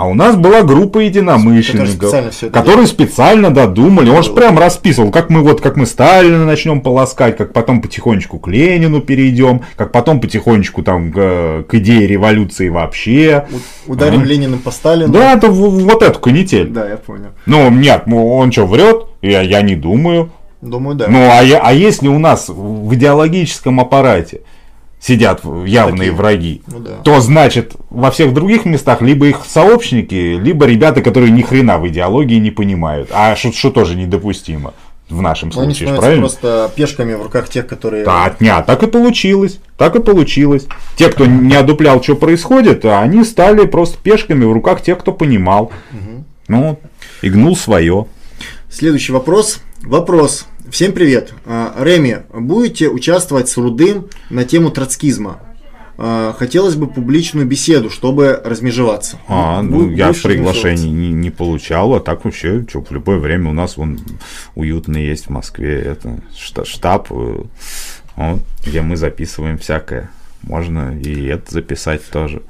[0.00, 4.08] а у нас была группа единомышленников, Которые специально это которые специально додумали.
[4.08, 8.38] Он же прям расписывал, как мы вот, как мы Сталина начнем полоскать, как потом потихонечку
[8.38, 13.46] к Ленину перейдем, как потом потихонечку там к, к идее революции вообще.
[13.86, 15.12] Ударим Ленина по Сталину.
[15.12, 16.68] Да, это вот эту канитель.
[16.68, 17.32] Да, я понял.
[17.44, 19.06] Ну, нет, ну, он что, врет?
[19.20, 20.30] Я, я не думаю.
[20.62, 21.06] Думаю, да.
[21.08, 24.42] Ну, а, я- а если у нас в идеологическом аппарате
[25.00, 26.12] сидят явные Такие.
[26.12, 26.90] враги, Ну да.
[27.02, 31.88] то значит во всех других местах либо их сообщники, либо ребята, которые ни хрена в
[31.88, 34.74] идеологии не понимают, а что, тоже недопустимо.
[35.08, 36.20] В нашем Но они случае, становятся правильно?
[36.22, 38.04] просто пешками в руках тех, которые...
[38.04, 39.58] Да, нет, так и получилось.
[39.76, 40.66] Так и получилось.
[40.94, 45.72] Те, кто не одуплял, что происходит, они стали просто пешками в руках тех, кто понимал.
[46.46, 46.78] Ну,
[47.22, 48.06] и гнул свое.
[48.70, 49.60] Следующий вопрос.
[49.82, 50.46] Вопрос.
[50.70, 51.34] Всем привет.
[51.44, 55.40] А, Реми, будете участвовать с Рудым на тему троцкизма?
[55.98, 59.18] А, Хотелось бы публичную беседу, чтобы размежеваться.
[59.26, 63.18] А, Бу- ну, я будешь приглашений не, не получал, а так вообще, что, в любое
[63.18, 63.98] время у нас вон
[64.54, 67.42] уютно есть в Москве, это шта- штаб, э,
[68.16, 70.10] вот, где мы записываем всякое.
[70.42, 72.42] Можно и это записать тоже.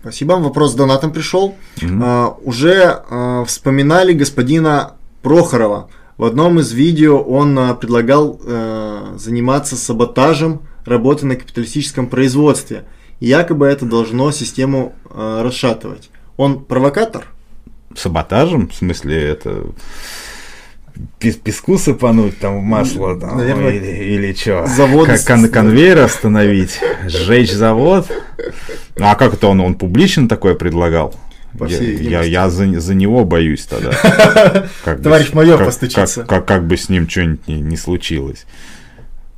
[0.00, 0.34] А, Спасибо.
[0.34, 1.54] Вопрос с донатом пришел.
[2.02, 5.90] А, Уже а, вспоминали господина Прохорова.
[6.16, 12.84] В одном из видео он а, предлагал э, заниматься саботажем работы на капиталистическом производстве.
[13.20, 16.10] И якобы это должно систему э, расшатывать.
[16.36, 17.26] Он провокатор?
[17.94, 19.64] Саботажем, в смысле, это
[21.18, 23.86] песку сыпануть там масло там, Наверное, или,
[24.26, 24.66] или что?
[24.66, 28.10] заводы с- конвейер остановить, сжечь завод.
[28.96, 31.14] Ну, а как это он, он публично такое предлагал?
[31.66, 33.90] Я, я, я за, за него боюсь тогда.
[34.84, 36.20] Как бы Товарищ с- майор как- постучится.
[36.20, 38.46] Как, как, как бы с ним что-нибудь не, не случилось.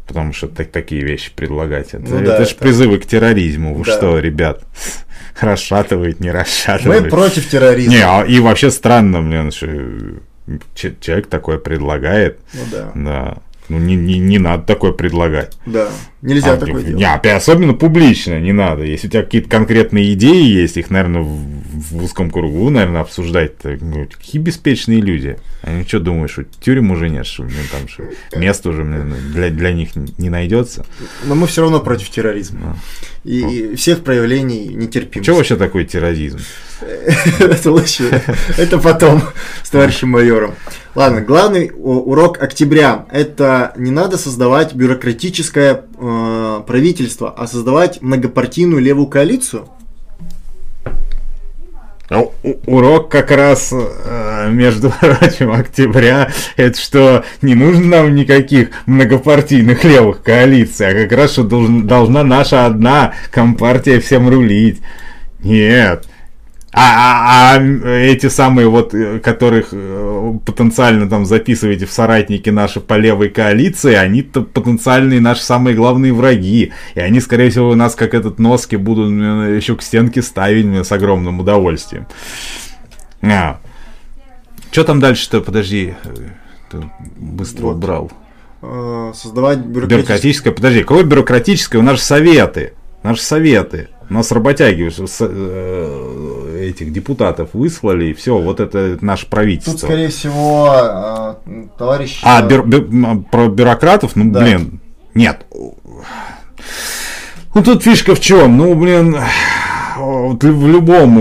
[0.06, 1.94] Потому что так, такие вещи предлагать.
[1.94, 3.74] Это, Ну да, это же это- призывы к терроризму.
[3.74, 3.96] Вы Да.
[3.96, 4.62] что, ребят?
[5.40, 7.04] Расшатывает, не расшатывает.
[7.04, 7.94] Мы против терроризма.
[7.94, 9.66] Не, а- и вообще странно, блин, что
[10.74, 12.40] человек такое предлагает.
[12.54, 12.92] Ну да.
[12.94, 13.38] Да.
[13.72, 15.56] Ну, не, не, не надо такое предлагать.
[15.64, 15.88] Да.
[16.20, 16.98] Нельзя А, такое не, делать.
[16.98, 18.84] не, опять, особенно публично не надо.
[18.84, 23.52] Если у тебя какие-то конкретные идеи есть, их, наверное, в, в узком кругу, наверное, обсуждать.
[23.64, 25.38] Ну, какие беспечные люди.
[25.62, 28.04] Они что думают, что тюрем уже нет, что, блин, там, что
[28.38, 30.84] место уже блин, для, для них не найдется?
[31.24, 32.76] Но мы все равно против терроризма.
[33.24, 35.22] И, и всех проявлений нетерпимости.
[35.22, 36.40] Что вообще такое терроризм?
[38.58, 39.22] Это потом
[39.62, 40.54] с товарищем майором.
[40.94, 49.06] Ладно, главный урок октября– это не надо создавать бюрократическое э, правительство, а создавать многопартийную левую
[49.06, 49.68] коалицию.
[52.08, 52.32] А у-
[52.66, 60.22] Урок как раз, э, между прочим, октября, это что не нужно нам никаких многопартийных левых
[60.22, 64.82] коалиций, а как раз что должна наша одна компартия всем рулить.
[65.42, 66.06] Нет.
[66.74, 72.80] А, а- а эти самые вот, э, которых э, потенциально там записываете в соратники наши
[72.80, 76.72] по левой коалиции, они-то потенциальные наши самые главные враги.
[76.94, 80.90] И они, скорее всего, у нас как этот носки будут еще к стенке ставить с
[80.92, 82.06] огромным удовольствием.
[83.22, 83.60] А.
[84.70, 85.42] Что там дальше-то?
[85.42, 85.94] Подожди.
[86.04, 86.14] э,
[86.70, 87.76] ты быстро Вот.
[87.76, 88.10] убрал.
[88.62, 89.96] Э, создавать бюрократическое...
[89.98, 91.78] Бюрократическое, подожди, какое бюрократическое?
[91.80, 92.72] У нас же советы.
[93.04, 93.88] Же советы.
[94.12, 99.72] Нас работяги с- э, этих депутатов выслали, и все, вот это наше правительство.
[99.72, 102.20] Тут, скорее всего, э, товарищ...
[102.22, 104.40] А, э, бю- м, про бюрократов, ну, Да.
[104.40, 104.80] блин,
[105.14, 105.46] нет.
[107.54, 108.56] Ну, тут фишка в чем?
[108.56, 109.16] Ну, блин,
[109.98, 111.18] вот в любом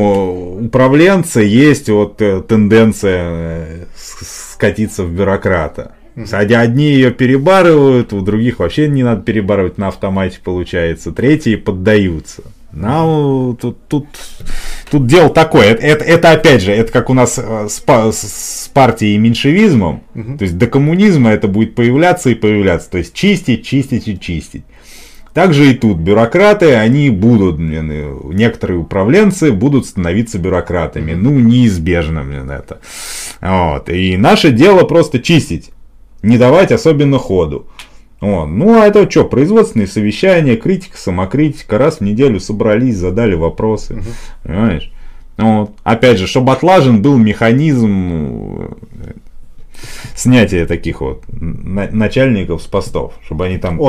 [0.65, 5.93] управленце есть вот тенденция скатиться в бюрократа.
[6.31, 11.11] Одни ее перебарывают, у других вообще не надо перебарывать, на автомате получается.
[11.11, 12.43] Третьи поддаются.
[12.73, 14.07] Ну, тут, тут,
[14.89, 15.65] тут дело такое.
[15.73, 20.03] Это, это, это, опять же, это как у нас э, с, с- партией и меньшевизмом.
[20.37, 22.89] То есть до коммунизма это будет появляться и появляться.
[22.89, 24.63] То есть чистить, чистить и чистить.
[25.33, 31.13] Также и тут бюрократы, они будут, некоторые управленцы будут становиться бюрократами.
[31.13, 32.79] Ну, неизбежно, блин, это.
[33.41, 33.89] Вот.
[33.89, 35.71] И наше дело просто чистить.
[36.21, 37.67] Не давать особенно ходу.
[38.21, 38.45] Вот.
[38.45, 41.77] Ну, а это что, производственные совещания, критика, самокритика.
[41.77, 44.01] Раз в неделю собрались, задали вопросы.
[44.43, 44.91] Понимаешь?
[45.37, 45.71] Вот.
[45.83, 49.13] Опять же, чтобы отлажен был механизм э,
[50.15, 53.79] снятия таких вот на- начальников с постов, чтобы они там...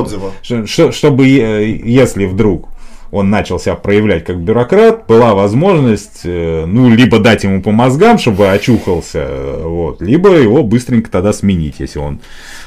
[0.43, 2.69] Ш- ш- чтобы, э, если вдруг
[3.13, 8.19] он начал себя проявлять как бюрократ, была возможность, э, ну, либо дать ему по мозгам,
[8.19, 12.21] чтобы очухался, э, вот, либо его быстренько тогда сменить, если он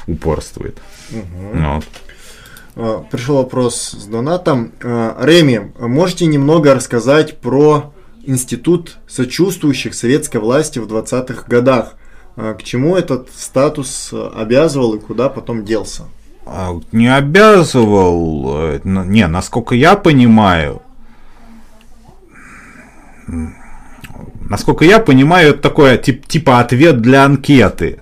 [0.06, 0.78] упорствует.
[1.52, 1.84] Вот.
[2.76, 4.72] Э, Пришел вопрос с донатом.
[4.82, 7.92] Э, Реми, можете немного рассказать про
[8.24, 11.94] институт сочувствующих советской власти в 20-х годах?
[12.36, 16.04] Э, К чему этот статус обязывал и куда потом делся?
[16.46, 20.80] А, Не обязывал, э, не, насколько я понимаю,
[24.48, 27.98] насколько я понимаю, это такое тип, типа ответ для анкеты.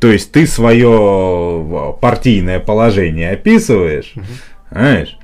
[0.00, 4.14] То есть ты свое партийное положение описываешь,
[4.70, 5.18] знаешь,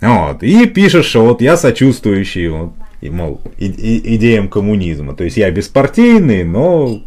[0.00, 5.14] вот, и пишешь, что вот я сочувствующий, вот, и, мол, и- и- идеям коммунизма.
[5.14, 7.00] То есть я беспартийный, но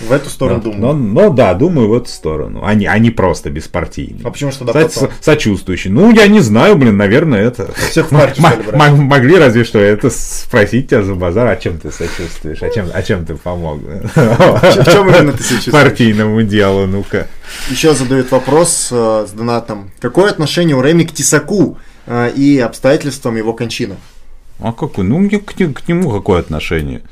[0.00, 0.94] В эту сторону Ну, думаю.
[0.94, 2.64] ну, ну да, думаю в эту сторону.
[2.64, 4.20] Они, они просто беспартийные.
[4.24, 5.92] А почему ж тогда Со- сочувствующие.
[5.92, 7.72] Ну, я не знаю, блин, наверное, это...
[7.90, 8.92] Всех в партию, что ли, брать?
[8.92, 13.02] Могли разве что это спросить тебя за базар, а чем ты сочувствуешь, а чем, а
[13.02, 13.80] чем ты помог?
[13.82, 15.72] В чем именно ты себя чувствуешь?
[15.72, 17.26] Партийному делу, ну-ка.
[17.70, 19.90] Еще задают вопрос э, с донатом.
[20.00, 23.96] Какое отношение у Реми к Тесаку э, и обстоятельствам его кончины?
[24.58, 25.04] А какой?
[25.04, 27.02] Ну, мне к, к нему какое отношение?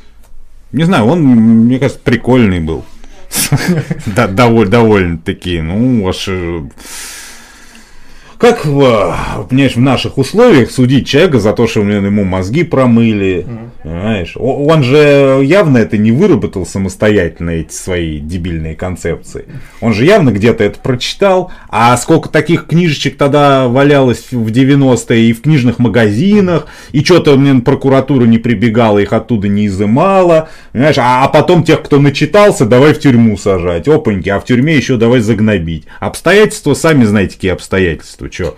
[0.72, 2.84] Не знаю, он, мне кажется, прикольный был.
[4.06, 5.60] Довольно-таки.
[5.60, 6.28] Ну, аж...
[8.40, 13.46] э, Как, в, понимаешь, в наших условиях судить человека за то, что ему мозги промыли,
[13.82, 14.32] понимаешь?
[14.36, 19.44] О- Он же явно это не выработал самостоятельно, эти свои дебильные концепции.
[19.80, 25.32] Он же явно где-то это прочитал, а сколько таких книжечек тогда валялось в 90-е и
[25.32, 30.98] в книжных магазинах, и что-то, блин, прокуратура не прибегала, их оттуда не изымала, понимаешь?
[30.98, 34.96] А, а потом тех, кто начитался, давай в тюрьму сажать, опаньки, а в тюрьме еще
[34.96, 35.84] давай загнобить.
[36.00, 38.56] Обстоятельства, сами знаете, какие обстоятельства, что?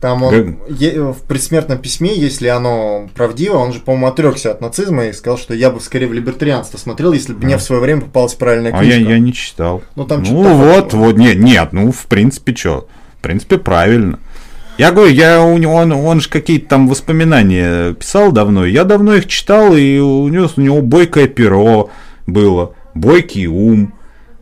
[0.00, 5.06] Там он е- в предсмертном письме, если оно правдиво, он же, по-моему, отрекся от нацизма
[5.06, 8.00] и сказал, что я бы скорее в либертарианство смотрел, если бы мне в свое время
[8.00, 9.12] попалась правильная А я, книжка.
[9.12, 9.82] я не читал.
[9.96, 14.18] Ну, там ну вот, вот, нет, нет, ну в принципе что, в принципе правильно.
[14.78, 19.16] Я говорю, я у него, он, он же какие-то там воспоминания писал давно, я давно
[19.16, 21.90] их читал, и у него, у него бойкое перо
[22.26, 23.92] было, бойкий ум.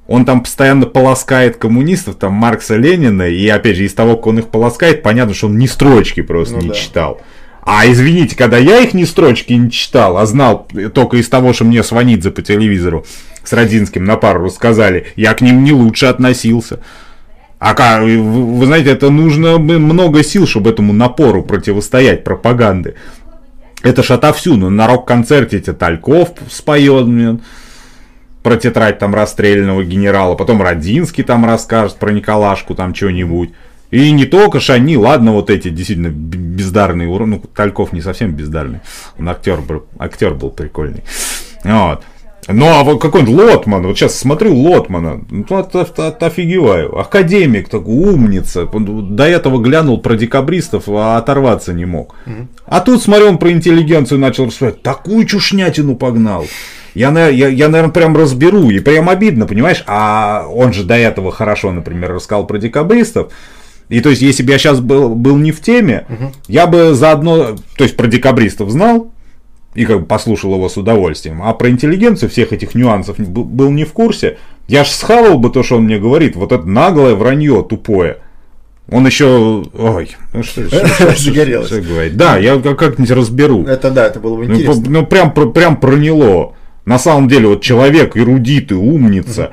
[0.09, 4.39] Он там постоянно полоскает коммунистов, там Маркса, Ленина, и опять же из того, как он
[4.41, 6.75] их полоскает, понятно, что он ни строчки просто Ну не да.
[6.75, 7.21] читал.
[7.63, 11.65] А извините, когда я их ни строчки не читал, а знал только из того, что
[11.67, 13.05] мне Сванидзе по телевизору
[13.45, 16.81] с Родинским на пару рассказали, я к ним не лучше относился.
[17.59, 22.95] А ка- вы, вы знаете, это нужно много сил, чтобы этому напору противостоять пропаганды.
[23.83, 24.71] Это ж отовсюду.
[24.71, 27.07] На рок-концерте Тальков споет,
[28.49, 33.51] про тетрадь там расстрелянного генерала, потом Родинский там расскажет про Николашку там что-нибудь.
[33.91, 38.33] И не только ж они, ладно, вот эти действительно бездарные уроды, ну, Тальков не совсем
[38.33, 38.81] бездарный,
[39.19, 41.05] он актер был, актер был прикольный.
[41.63, 42.05] Вот.
[42.51, 46.99] Ну, а вот какой-нибудь Лотман, вот сейчас смотрю Лотмана, ну, от- от- от- офигеваю.
[46.99, 48.65] Академик такой, умница.
[48.65, 52.15] До этого глянул про декабристов, а оторваться не мог.
[52.65, 54.81] А тут, смотрю, он про интеллигенцию начал рассказывать.
[54.83, 56.47] Такую чушнятину погнал.
[56.95, 58.71] Я, я, я, наверное, прям разберу.
[58.71, 59.83] И прям обидно, понимаешь?
[59.87, 63.33] А он же до этого хорошо, например, рассказал про декабристов.
[63.89, 66.07] И то есть, если бы я сейчас был, был не в теме,
[66.47, 69.11] я бы заодно, то есть про декабристов знал,
[69.75, 71.41] и как бы послушал его с удовольствием.
[71.43, 74.39] А про интеллигенцию всех этих нюансов был не в курсе.
[74.67, 76.37] Я ж схавал бы то, что он мне говорит.
[76.37, 78.19] Вот это наглое вранье тупое.
[78.91, 79.65] Он еще...
[79.75, 82.17] Ой, ну что, что- что- что- говорить.
[82.17, 83.65] Да, я как- как-нибудь разберу.
[83.65, 84.85] Это да, это было бы Ну, интересно.
[84.89, 86.55] ну, прям, про- прям проняло.
[86.89, 89.51] На самом деле, вот человек эрудит и умница,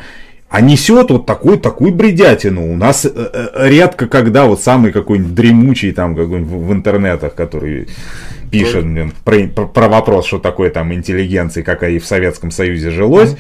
[0.48, 2.72] а несет вот такую, такую бредятину.
[2.72, 7.90] У нас э, э, редко когда вот самый какой-нибудь дремучий там какой-нибудь в, интернетах, который
[8.50, 12.90] пишет блин, про, про- про вопрос, что такое там интеллигенция, как и в Советском Союзе
[12.90, 13.36] жилось.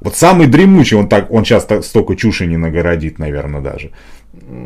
[0.00, 3.90] Вот самый дремучий, он так, он сейчас так столько чуши не нагородит, наверное, даже.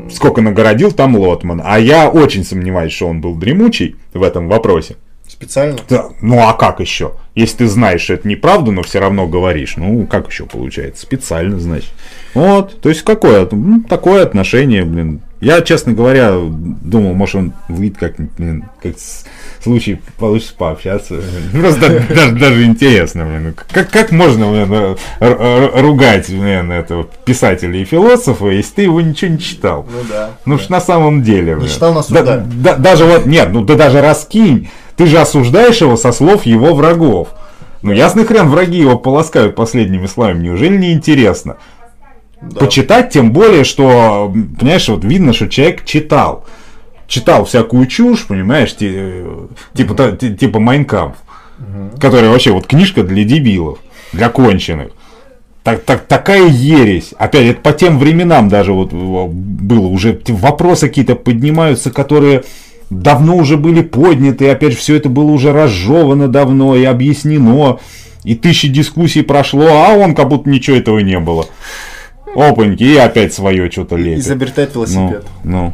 [0.09, 1.63] Сколько нагородил там Лотман.
[1.65, 4.95] А я очень сомневаюсь, что он был дремучий в этом вопросе.
[5.31, 5.77] Специально?
[5.89, 7.13] Да, ну а как еще?
[7.37, 11.03] Если ты знаешь, что это неправда, но все равно говоришь, ну как еще получается?
[11.03, 11.91] Специально, значит.
[12.35, 15.21] Вот, то есть какое м, такое отношение, блин.
[15.41, 18.95] Я, честно говоря, думал, может он выйдет как, блин, как
[19.65, 21.21] случай получится пообщаться.
[21.53, 23.55] Просто да- даже, даже интересно, блин.
[23.73, 29.39] Как, как можно, блин, ругать, блин, этого писателя и философа, если ты его ничего не
[29.39, 29.87] читал?
[29.91, 30.31] Ну да.
[30.45, 31.57] Ну ж на самом деле.
[31.57, 31.69] блин.
[31.69, 32.45] читал, нас Да- осуждаю.
[32.57, 34.69] да- даже вот, нет, ну да даже раскинь.
[35.01, 37.29] Ты же осуждаешь его со слов его врагов.
[37.81, 40.43] Ну ясный хрен враги его полоскают последними словами.
[40.43, 41.57] Неужели не интересно?
[42.59, 46.45] Почитать, тем более, что, понимаешь, вот видно, что человек читал.
[47.07, 51.15] Читал всякую чушь, понимаешь, э, типа, ти- типа Майнкамп,
[51.99, 53.79] которая вообще вот книжка для дебилов,
[54.13, 54.89] для конченых.
[55.63, 57.15] Так, так, такая ересь.
[57.17, 59.87] Опять, это по тем временам даже вот было.
[59.87, 62.45] Уже вопросы какие-то поднимаются, которые
[62.91, 64.45] давно уже были подняты.
[64.45, 67.79] И опять же, все это было уже разжевано давно и объяснено.
[68.25, 71.47] И тысячи дискуссий прошло, а он как будто ничего этого не было.
[72.37, 74.21] Опаньки, и опять свое что-то лепит.
[74.25, 75.25] Изобретает Ну, велосипед.
[75.43, 75.73] ну.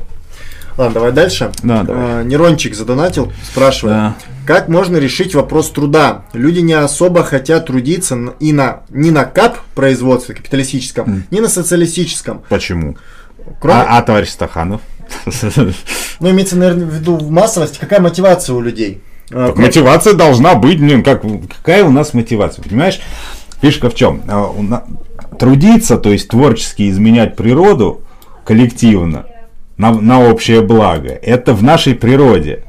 [0.79, 1.53] Ладно, давай дальше.
[1.63, 2.03] Да, давай.
[2.21, 4.17] А, Нерончик задонатил, спрашивает, Да.
[4.47, 6.25] как можно решить вопрос труда?
[6.35, 12.43] Люди не особо хотят трудиться и на, ни на кап производстве капиталистическом, ни на социалистическом.
[12.49, 12.97] Почему?
[13.61, 14.83] Кроме, А, а товарищ Стаханов?
[16.21, 19.01] ну, имеется, наверное, в виду в массовости, какая мотивация у людей?
[19.29, 21.23] Так кроме- мотивация должна быть, блин, как,
[21.57, 23.01] какая у нас мотивация, понимаешь?
[23.61, 24.23] Фишка в чем?
[24.27, 24.85] На-
[25.39, 28.01] Трудиться, то есть творчески изменять природу
[28.45, 29.27] коллективно
[29.77, 32.63] на, на общее благо, это в нашей природе.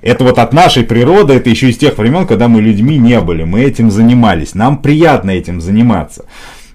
[0.00, 3.44] Это вот от нашей природы, это еще из тех времен, когда мы людьми не были,
[3.44, 6.24] мы этим занимались, нам приятно этим заниматься.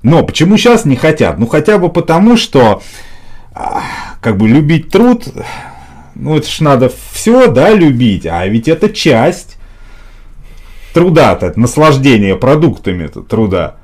[0.01, 1.37] Но почему сейчас не хотят?
[1.37, 2.81] Ну хотя бы потому, что
[3.53, 3.81] а,
[4.21, 5.25] как бы любить труд,
[6.15, 9.57] ну это ж надо все, да, любить, а ведь это часть
[10.93, 13.77] труда-то, наслаждение продуктами труда.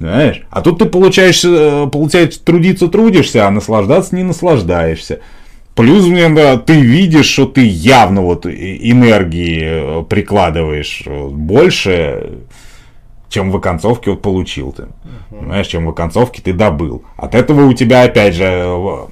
[0.00, 0.42] Знаешь?
[0.50, 5.20] А тут ты получаешь, э, получается, трудиться трудишься, а наслаждаться не наслаждаешься.
[5.74, 12.38] Плюс, блин, да, ты видишь, что ты явно вот энергии э, прикладываешь э, больше,
[13.28, 14.88] чем в оконцовке вот получил ты.
[15.28, 17.04] Понимаешь, чем в оконцовке ты добыл.
[17.16, 19.06] От этого у тебя, опять же,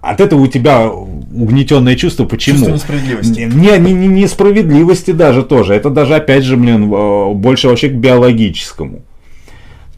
[0.00, 2.24] от этого у тебя угнетенное чувство.
[2.24, 2.58] Почему?
[2.58, 3.40] Чувство несправедливости.
[3.40, 5.74] Не, не, не, несправедливости даже тоже.
[5.74, 9.02] Это даже, опять же, блин, э, больше вообще к биологическому.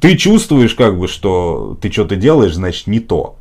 [0.00, 3.36] Ты чувствуешь, как бы, что ты что-то делаешь, значит, не то.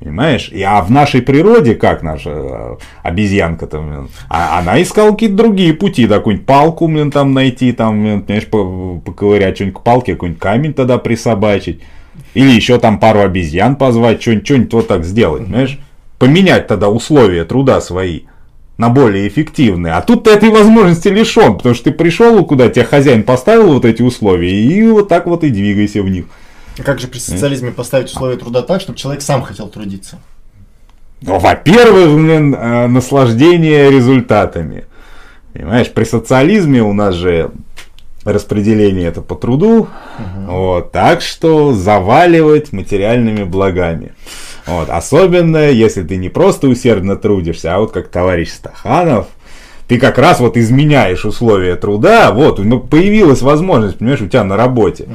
[0.00, 0.48] Понимаешь?
[0.50, 5.74] И, а в нашей природе, как наша э, обезьянка там, а- она искала какие-то другие
[5.74, 10.14] пути, да, какую-нибудь палку, блин, там найти, там, блин, понимаешь, по- поковырять что-нибудь к палке,
[10.14, 11.80] какой-нибудь камень тогда присобачить.
[12.34, 15.78] Или еще там пару обезьян позвать, что-нибудь, вот так сделать, понимаешь?
[16.18, 18.22] Поменять тогда условия труда свои
[18.80, 19.92] на более эффективные.
[19.92, 23.84] А тут ты этой возможности лишен, потому что ты пришел куда, тебе хозяин поставил вот
[23.84, 26.26] эти условия, и вот так вот и двигайся в них.
[26.78, 30.18] А Как же при социализме поставить условия труда так, чтобы человек сам хотел трудиться?
[31.20, 34.86] Ну, во-первых, блин, э, наслаждение результатами.
[35.52, 37.50] Понимаешь, при социализме у нас же
[38.24, 39.88] распределение это по труду,
[40.46, 44.12] вот, так что заваливать материальными благами.
[44.66, 49.26] Вот, особенно, если ты не просто усердно трудишься, а вот как товарищ Стаханов,
[49.88, 54.56] ты как раз вот изменяешь условия труда, вот, ну, появилась возможность, понимаешь, у тебя на
[54.56, 55.08] работе.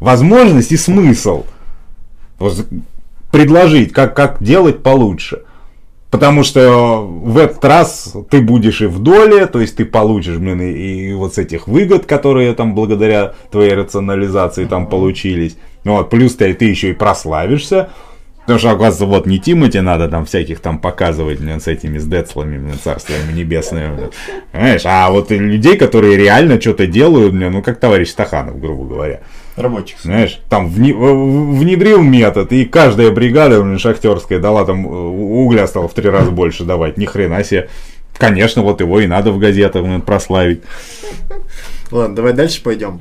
[0.00, 1.44] Возможность и смысл
[2.38, 2.66] вот
[3.30, 5.42] предложить, как, как делать получше.
[6.10, 10.60] Потому что в этот раз ты будешь и в доле, то есть ты получишь, блин,
[10.62, 15.58] и, и вот с этих выгод, которые там благодаря твоей рационализации там получились.
[15.84, 17.90] Вот, плюс ты, ты еще и прославишься.
[18.48, 22.06] Потому что, оказывается, вот не Тимати надо там всяких там показывать, блин, с этими с
[22.06, 24.10] Децлами, блин, царство ему небесное, блин.
[24.52, 24.80] Понимаешь?
[24.86, 29.20] А вот людей, которые реально что-то делают, блин, ну, как товарищ Стаханов, грубо говоря.
[29.58, 29.98] Рабочих.
[30.02, 36.08] Знаешь, там внедрил метод, и каждая бригада шахтерская дала там э, угля стало в три
[36.08, 36.96] раза больше давать.
[36.96, 37.68] Ни хрена себе.
[38.16, 40.62] Конечно, вот его и надо в газетах блин, прославить.
[41.90, 43.00] Ладно, давай дальше пойдем.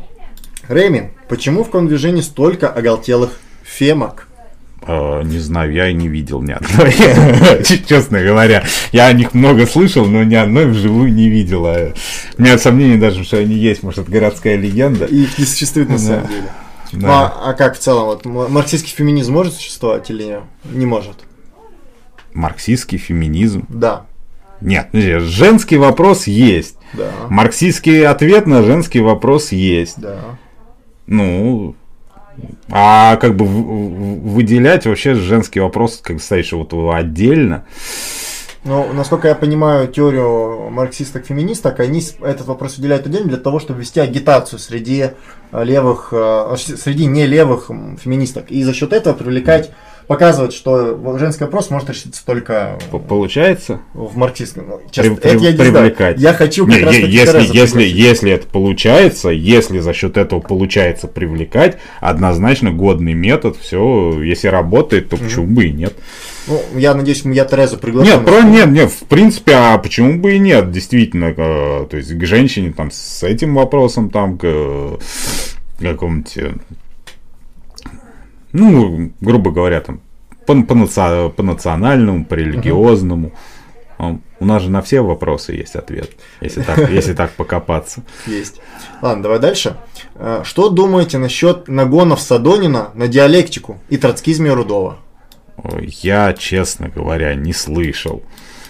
[0.67, 4.26] Рэми, почему в конвижении столько оголтелых фемок?
[4.81, 6.93] Э, не знаю, я и не видел ни одной.
[7.87, 11.65] Честно говоря, я о них много слышал, но ни одной вживую не видел.
[11.65, 11.93] А
[12.37, 13.83] У меня сомнений даже, что они есть.
[13.83, 15.05] Может, это городская легенда.
[15.05, 16.49] И их не существует на самом деле.
[16.93, 21.25] Ну, а, а как в целом, вот марксистский феминизм может существовать или не может?
[22.33, 23.65] Марксистский феминизм.
[23.67, 24.05] Да,
[24.61, 26.77] Нет, женский вопрос есть.
[26.93, 29.99] да, Марксистский ответ на женский вопрос есть.
[29.99, 30.19] да.
[31.07, 31.75] Ну,
[32.69, 37.65] а как бы выделять вообще женский вопрос, как ставишь вот отдельно.
[38.63, 44.01] Ну, насколько я понимаю теорию марксисток-феминисток, они этот вопрос выделяют отдельно для того, чтобы вести
[44.01, 45.11] агитацию среди
[45.53, 47.71] левых, э, среди не левых
[48.03, 48.51] феминисток.
[48.51, 49.71] И за счет этого привлекать,
[50.07, 52.77] показывать, что женский вопрос может решиться только
[53.09, 53.81] Получается?
[53.93, 54.65] в марксистском.
[54.69, 55.73] Ну, сейчас, При- это я не при- знаю.
[55.85, 56.19] привлекать.
[56.19, 57.95] Я хочу как Не, раз е- если, если, пригласить.
[57.95, 65.09] если это получается, если за счет этого получается привлекать, однозначно годный метод, все, если работает,
[65.09, 65.93] то почему бы и нет.
[66.47, 68.09] Ну, я надеюсь, я Терезу приглашу.
[68.09, 72.17] Нет, про нет, нет, в принципе, а почему бы и нет, действительно, э, то есть
[72.17, 74.97] к женщине там с этим вопросом, там, к э,
[75.81, 76.37] какому-нибудь,
[78.57, 79.99] ну, грубо говоря, там,
[80.45, 83.31] по, по, наци- по национальному, по религиозному.
[83.99, 86.11] А, У нас же на все вопросы есть ответ,
[86.41, 88.03] если так, если так покопаться.
[88.27, 88.61] Есть.
[89.01, 89.75] Ладно, давай дальше.
[90.15, 94.97] Э, Что думаете насчет нагонов Садонина на диалектику и троцкизме Рудова?
[96.03, 98.21] Я, честно говоря, не слышал.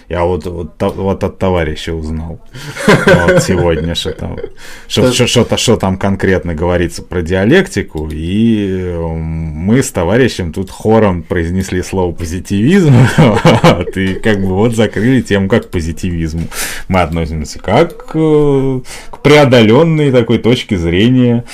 [0.08, 2.40] Я вот, вот, вот от товарища узнал
[2.86, 4.38] вот сегодня, что там,
[4.86, 10.70] что, что, что-то- что там конкретно говорится про диалектику, и э, мы с товарищем тут
[10.70, 16.44] хором произнесли слово позитивизм, вот, и как бы вот закрыли тему как к позитивизму.
[16.88, 18.80] Мы относимся как э,
[19.10, 21.44] к преодоленной такой точке зрения.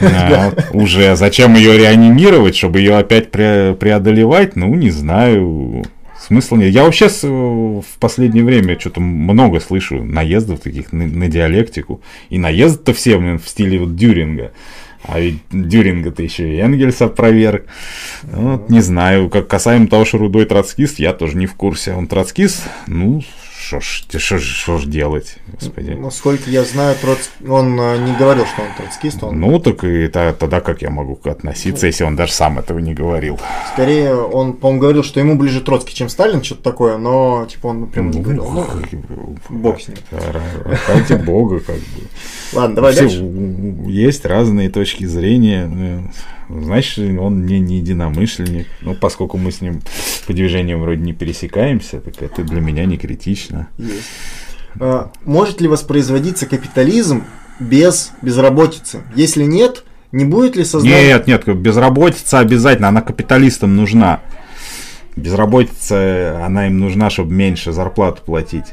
[0.72, 4.54] Уже зачем ее реанимировать, чтобы ее опять пре- преодолевать?
[4.54, 5.84] Ну, не знаю.
[6.28, 6.72] Смысла нет.
[6.74, 12.02] Я вообще с- в последнее время что-то много слышу наездов таких на, на диалектику.
[12.28, 14.52] И наезды-то все блин, в стиле вот Дюринга.
[15.04, 17.64] А ведь Дюринга-то еще и Энгельс опроверг.
[18.24, 21.94] Вот, не знаю, как касаемо того, что Рудой троцкист, я тоже не в курсе.
[21.94, 22.64] Он троцкист?
[22.86, 23.22] Ну,
[23.68, 25.90] что ж, что ж, что ж делать, господи.
[25.90, 27.28] Насколько я знаю, Троц...
[27.46, 30.88] он э, не говорил, что он троцкист, он Ну, так и та- тогда как я
[30.88, 33.38] могу относиться, если он даже сам этого не говорил?
[33.74, 37.80] скорее, он, по-моему, говорил, что ему ближе Троцкий, чем Сталин, что-то такое, но, типа, он
[37.80, 38.44] напрямую не говорил.
[38.50, 39.98] Ну, бог с ним.
[40.88, 41.82] Ради бога, как бы.
[42.54, 43.22] Ладно, давай Все, дальше.
[43.86, 46.10] есть разные точки зрения.
[46.48, 48.66] Значит, он не, не единомышленник.
[48.80, 49.82] Ну, поскольку мы с ним
[50.26, 53.68] по движениям вроде не пересекаемся, так это для меня не критично.
[53.76, 54.08] Есть.
[54.80, 57.24] А, Может ли воспроизводиться капитализм
[57.60, 59.02] без безработицы?
[59.14, 61.08] Если нет, не будет ли создание...
[61.08, 64.20] Нет, нет, безработица обязательно, она капиталистам нужна.
[65.16, 68.66] Безработица, она им нужна, чтобы меньше зарплату платить.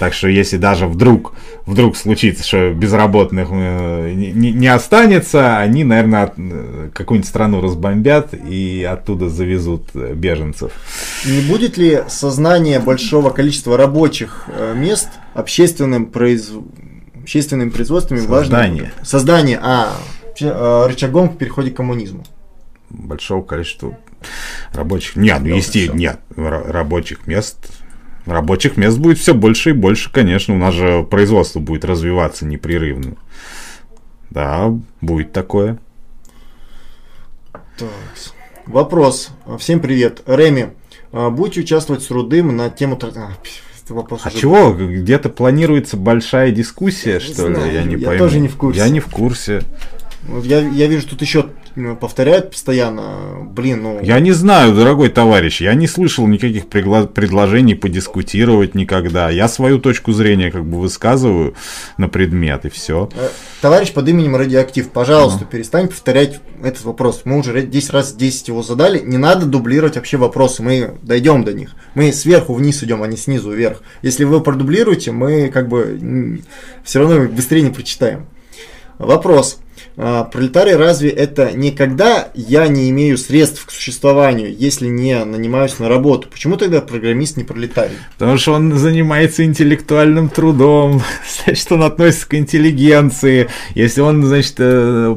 [0.00, 1.34] Так что если даже вдруг,
[1.66, 8.32] вдруг случится, что безработных э, не, не- не останется, они, наверное, э, какую-нибудь страну разбомбят
[8.32, 10.72] и оттуда завезут э, беженцев.
[11.26, 16.50] Не будет ли сознание большого количества рабочих мест общественным, произ...
[17.22, 18.82] общественными производствами Создание.
[18.84, 19.04] важным?
[19.04, 19.60] Создание.
[19.62, 19.92] А,
[20.88, 22.24] рычагом к переходе к коммунизму.
[22.88, 23.98] Большого количества
[24.72, 25.16] рабочих...
[25.16, 25.92] Нет, ну, всё.
[25.92, 27.58] нет, ра- рабочих мест...
[28.26, 30.54] Рабочих мест будет все больше и больше, конечно.
[30.54, 33.16] У нас же производство будет развиваться непрерывно.
[34.30, 35.78] Да, будет такое.
[37.52, 37.88] Так.
[38.66, 39.30] Вопрос.
[39.58, 40.22] Всем привет.
[40.26, 40.68] Реми,
[41.12, 42.98] а, будете участвовать с Рудым на тему...
[43.02, 43.32] а,
[43.88, 44.72] вопрос А чего?
[44.72, 47.54] Где-то планируется большая дискуссия, что ли?
[47.54, 48.24] знаю, Я не я пойму.
[48.24, 48.78] тоже не в курсе.
[48.80, 49.62] Я не в курсе.
[50.44, 51.46] Я, я вижу, тут еще
[52.00, 53.38] повторяют постоянно.
[53.44, 54.00] Блин, ну...
[54.02, 59.30] Я не знаю, дорогой товарищ, я не слышал никаких пригла- предложений подискутировать никогда.
[59.30, 61.54] Я свою точку зрения как бы высказываю
[61.96, 63.08] на предмет, и все.
[63.14, 63.28] Э,
[63.60, 67.22] Товарищ под именем Радиоактив, пожалуйста, перестань повторять этот вопрос.
[67.24, 68.98] Мы уже 10 раз 10 его задали.
[69.00, 70.62] Не надо дублировать вообще вопросы.
[70.62, 71.74] Мы дойдем до них.
[71.94, 73.82] Мы сверху вниз идем, а не снизу вверх.
[74.02, 76.40] Если вы продублируете, мы как бы
[76.84, 78.26] все равно быстрее не прочитаем.
[79.00, 79.60] Вопрос.
[79.96, 85.78] А, Пролетарий разве это не когда я не имею средств к существованию, если не нанимаюсь
[85.78, 86.28] на работу?
[86.28, 87.96] Почему тогда программист не пролетарий?
[88.18, 91.02] Потому что он занимается интеллектуальным трудом,
[91.44, 93.48] значит, он относится к интеллигенции.
[93.74, 95.16] Если он, значит, э,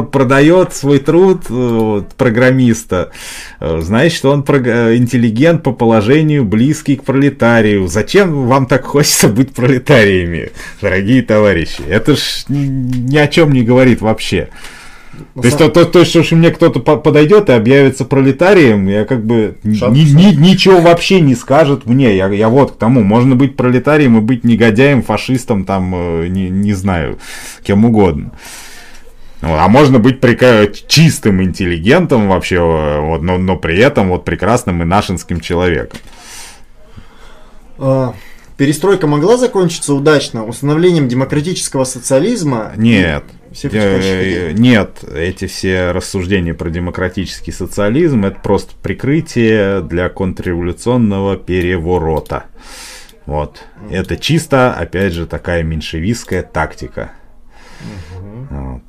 [0.00, 3.12] продает свой труд э, вот, программиста,
[3.60, 7.86] э, значит, он э, интеллигент по положению близкий к пролетарию.
[7.88, 10.50] Зачем вам так хочется быть пролетариями,
[10.80, 11.82] дорогие товарищи?
[11.86, 14.48] Это ж ни, о чем не говорит вообще.
[15.34, 19.24] То есть, то, то, то, что мне кто-то по- подойдет и объявится пролетарием, я как
[19.24, 22.16] бы ни- Шаг ни- ничего вообще не скажет мне.
[22.16, 25.90] Я, я вот к тому, можно быть пролетарием и быть негодяем, фашистом, там,
[26.32, 27.18] не, не знаю,
[27.62, 28.32] кем угодно.
[29.42, 34.82] Вот, А можно быть прика- чистым интеллигентом вообще, вот, но, но при этом вот прекрасным
[34.82, 35.98] и нашинским человеком.
[37.78, 38.14] А,
[38.56, 42.72] Перестройка могла закончиться удачно установлением демократического социализма?
[42.76, 43.24] Нет.
[43.52, 52.44] Все Э, Нет, эти все рассуждения про демократический социализм это просто прикрытие для контрреволюционного переворота.
[53.26, 53.64] Вот.
[53.90, 57.12] Это чисто, опять же, такая меньшевистская тактика.
[58.50, 58.82] Вот.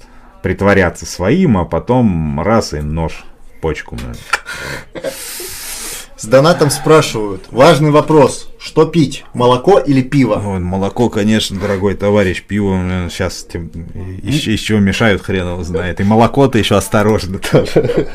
[0.43, 3.23] Притворяться своим, а потом раз и нож
[3.57, 3.97] в почку.
[6.17, 7.45] С донатом спрашивают.
[7.49, 8.49] Важный вопрос.
[8.59, 9.25] Что пить?
[9.33, 10.41] Молоко или пиво?
[10.45, 13.45] Ой, молоко, конечно, дорогой товарищ, пиво сейчас
[14.21, 15.99] еще, еще мешают, хрен его знает.
[15.99, 18.07] И молоко-то еще осторожно тоже.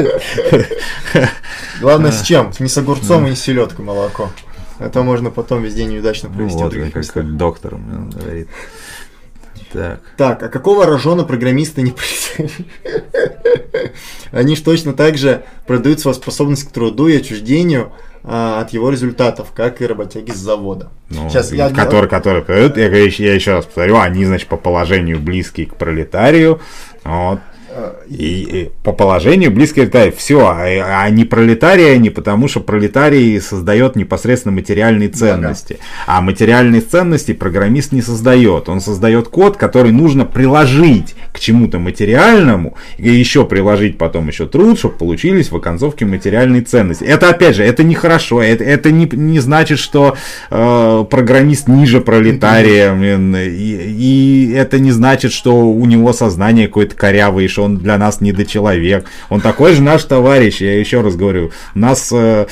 [1.80, 2.52] Главное с чем?
[2.59, 4.30] Не с огурцом и не с селедкой молоко.
[4.78, 7.14] Это можно потом везде неудачно Ну провести в вот, как, местах.
[7.14, 8.48] как доктор мне говорит.
[9.72, 10.00] Так.
[10.16, 11.94] Так, а какого рожона программисты не?
[14.32, 17.92] Они ж точно так же продают свою способность к труду и отчуждению
[18.24, 20.90] а, от его результатов, как и работяги с завода.
[21.10, 25.18] Ну, Сейчас я который, который, продает, я, я еще раз повторю, они, значит, по положению
[25.18, 26.60] близкие к пролетарию,
[27.04, 27.40] вот,
[28.09, 30.14] и, и по положению близкие к пролетарию.
[30.16, 35.78] Все, а, а не пролетарии они, потому что пролетарий создает непосредственно материальные ценности.
[36.06, 38.68] А материальные ценности программист не создает.
[38.68, 44.78] Он создает код, который нужно приложить к чему-то материальному, и еще приложить потом еще труд,
[44.78, 47.05] чтобы получились в оконцовке материальные ценности.
[47.05, 48.42] Это, опять же, это нехорошо.
[48.42, 50.16] Это, это не, не значит, что
[50.50, 52.94] э, программист ниже пролетария.
[52.94, 53.48] блин, И,
[53.98, 58.22] и это не значит, что у него сознание какое-то корявое, и что он для нас
[58.22, 59.04] недочеловек.
[59.28, 61.50] Он такой же наш товарищ, я еще раз говорю.
[61.74, 62.46] Нас э,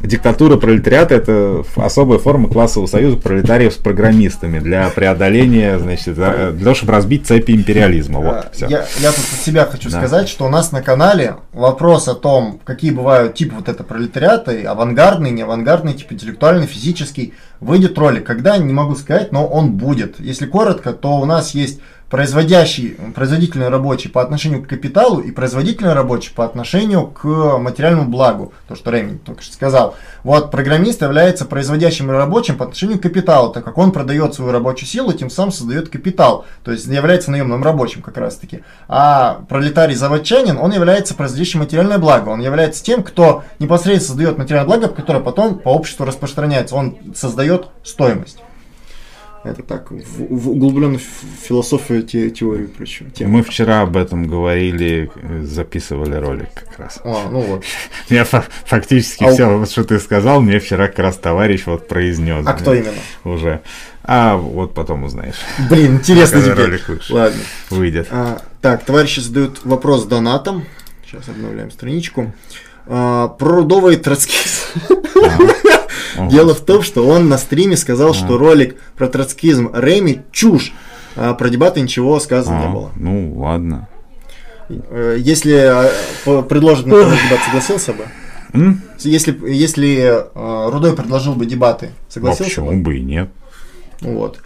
[0.00, 6.64] Диктатура пролетариата– это особая форма классового союза пролетариев с программистами для преодоления, значит, э, для
[6.64, 8.20] того, чтобы разбить цепи империализма.
[8.20, 8.66] Вот, все.
[8.68, 9.98] Я, я тут от себя хочу Да.
[9.98, 14.52] сказать, что у нас на канале вопрос о том, какие бывают типы вот это пролетариата,
[14.70, 18.24] авангардный, не авангардный, тип интеллектуальный, физический, выйдет ролик.
[18.24, 20.18] Когда, не могу сказать, но он будет.
[20.18, 21.80] Если коротко, то у нас есть
[22.10, 27.24] производящий, производительный рабочий по отношению к капиталу и производительный рабочий по отношению к
[27.58, 28.52] материальному благу.
[28.68, 29.94] То, что Реми только что сказал.
[30.24, 34.88] Вот программист является производящим рабочим по отношению к капиталу, так как он продает свою рабочую
[34.88, 36.44] силу, тем самым создает капитал.
[36.64, 38.64] То есть является наемным рабочим как раз таки.
[38.88, 42.30] А пролетарий-заводчанин, он является производящим материальное благо.
[42.30, 46.74] Он является тем, кто непосредственно создает материальное благо, которое потом по обществу распространяется.
[46.74, 48.38] Он создает стоимость.
[49.42, 51.02] Это так, в, в углубленно в
[51.42, 53.10] философию, те, теорию и прочую.
[53.10, 53.38] тему.
[53.38, 55.10] Мы вчера об этом говорили,
[55.42, 57.00] записывали ролик как раз.
[57.04, 57.64] А, ну вот.
[58.10, 62.46] Я фа- фактически А все, что ты сказал, мне вчера как раз товарищ вот произнес.
[62.46, 62.92] А кто именно?
[63.24, 63.62] Уже.
[64.02, 65.36] А вот потом узнаешь.
[65.70, 66.54] Блин, интересно теперь.
[66.66, 67.16] ролик вышел.
[67.16, 67.40] Ладно.
[67.70, 68.08] Выйдет.
[68.10, 70.64] А, так, товарищи задают вопрос донатом.
[71.06, 72.34] Сейчас обновляем страничку.
[72.86, 74.66] А, про рудовый троцкизм.
[76.30, 80.72] Дело в том, что он на стриме сказал, что ролик про троцкизм Реми чушь.
[81.16, 82.90] А про дебаты ничего сказано не А, было.
[82.96, 83.88] Ну, ладно.
[84.68, 85.90] Э, Если а,
[86.24, 88.04] по- предложенный тобой дебат согласился бы?
[88.52, 88.80] М?
[89.00, 89.98] Если, если
[90.34, 92.76] а, Рудой предложил бы дебаты, согласился почему бы?
[92.82, 93.28] бы и нет?
[94.00, 94.38] Вот.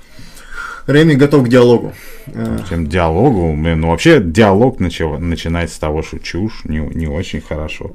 [0.86, 1.93] Реми готов к диалогу.
[2.27, 7.07] Э, Чем диалогу, блин, ну вообще диалог начи- начинается с того, что чушь не, не
[7.07, 7.91] очень хорошо.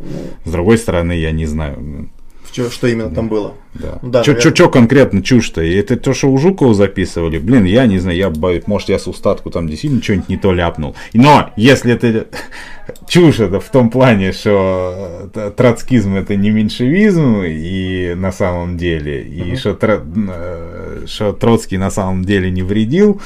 [0.45, 1.77] С другой стороны, я не знаю.
[1.79, 2.11] блин,
[2.53, 3.53] что именно там было?
[3.73, 3.99] Да.
[4.01, 4.41] Ну да, чё, наверное.
[4.41, 5.61] чё- чё конкретно чушь-то?
[5.61, 8.97] И Это то, что у Жукова записывали, блин, я не знаю, я боюсь, может, я
[8.99, 10.95] с устатку там действительно что-нибудь не то ляпнул.
[11.13, 12.27] Но если это
[13.07, 19.21] чушь это в том плане, что э, троцкизм это не меньшевизм и на самом деле,
[19.23, 23.21] и что, тро- э, что Троцкий на самом деле не вредил,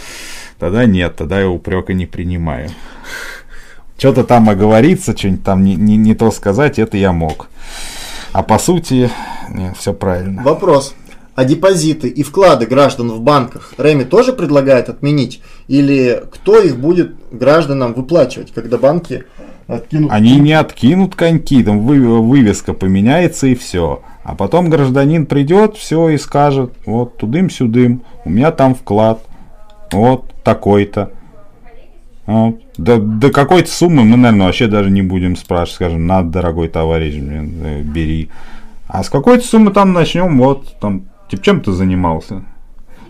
[0.60, 2.70] тогда нет, тогда я упрека не принимаю.
[3.98, 7.48] Что-то там оговориться, что-нибудь там не, не, не то сказать, это я мог.
[8.34, 9.10] А по сути,
[9.78, 10.42] все правильно.
[10.44, 10.96] Вопрос.
[11.36, 15.42] А депозиты и вклады граждан в банках Реми тоже предлагает отменить?
[15.68, 19.24] Или кто их будет гражданам выплачивать, когда банки
[19.68, 20.12] откинут?
[20.12, 24.02] Они не откинут коньки, там вы- вывеска поменяется и все.
[24.24, 29.20] А потом гражданин придет, все и скажет, вот тудым-сюдым, у меня там вклад,
[29.92, 31.12] вот такой-то.
[32.26, 32.62] Вот.
[32.78, 37.16] До, до какой-то суммы мы, наверное, вообще даже не будем спрашивать, скажем, надо, дорогой товарищ,
[37.16, 38.30] блин, э, бери.
[38.88, 42.44] А с какой-то суммы там начнем, вот, там, типа, чем ты занимался?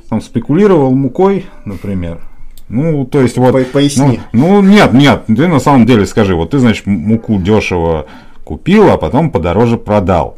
[0.10, 2.22] Там спекулировал мукой, например.
[2.70, 3.52] Ну, то есть вот...
[3.52, 4.20] По- поясни.
[4.32, 8.08] Ну, ну, нет, нет, ты на самом деле скажи, вот ты, значит, муку дешево
[8.44, 10.38] купил, а потом подороже продал,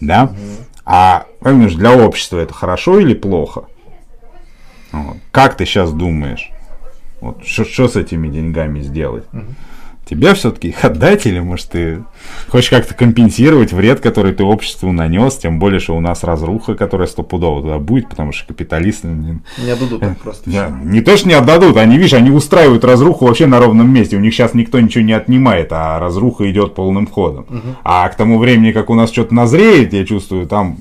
[0.00, 0.30] да?
[0.84, 3.64] А, понимаешь, для общества это хорошо или плохо?
[4.92, 5.16] Вот.
[5.30, 6.50] Как ты сейчас думаешь?
[7.22, 9.24] Вот что с этими деньгами сделать?
[10.04, 12.02] Тебе все-таки их отдать или, может, ты
[12.48, 17.06] хочешь как-то компенсировать вред, который ты обществу нанес, тем более, что у нас разруха, которая
[17.06, 20.50] стопудово туда будет, потому что капиталисты, блин, Не отдадут так просто.
[20.50, 24.16] да, не то, что не отдадут, они, видишь, они устраивают разруху вообще на ровном месте.
[24.16, 27.46] У них сейчас никто ничего не отнимает, а разруха идет полным ходом.
[27.84, 30.78] А к тому времени, как у нас что-то назреет, я чувствую, там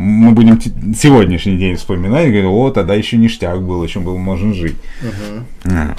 [0.00, 0.58] мы будем
[0.94, 4.76] сегодняшний день вспоминать, и говорить, о, тогда еще ништяк был, еще было можно жить.
[5.64, 5.94] А.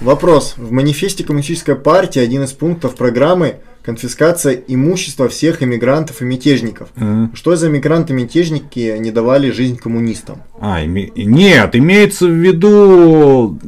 [0.00, 0.54] Вопрос.
[0.56, 6.88] В манифесте Коммунистической партии один из пунктов программы конфискация имущества всех иммигрантов и мятежников.
[6.96, 7.32] Мгм.
[7.34, 10.42] Что за мигранты-мятежники не давали жизнь коммунистам?
[10.58, 13.58] А, име- нет, имеется в виду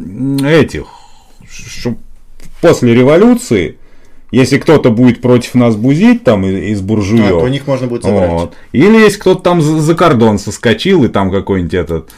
[0.47, 0.87] этих,
[1.47, 1.97] что
[2.63, 3.77] после революции,
[4.33, 8.03] если кто-то будет против нас бузить там из А, буржуев, то у них можно будет
[8.03, 8.31] забрать.
[8.31, 8.55] Вот.
[8.73, 12.11] Или если кто-то там за, кордон соскочил и там какой-нибудь этот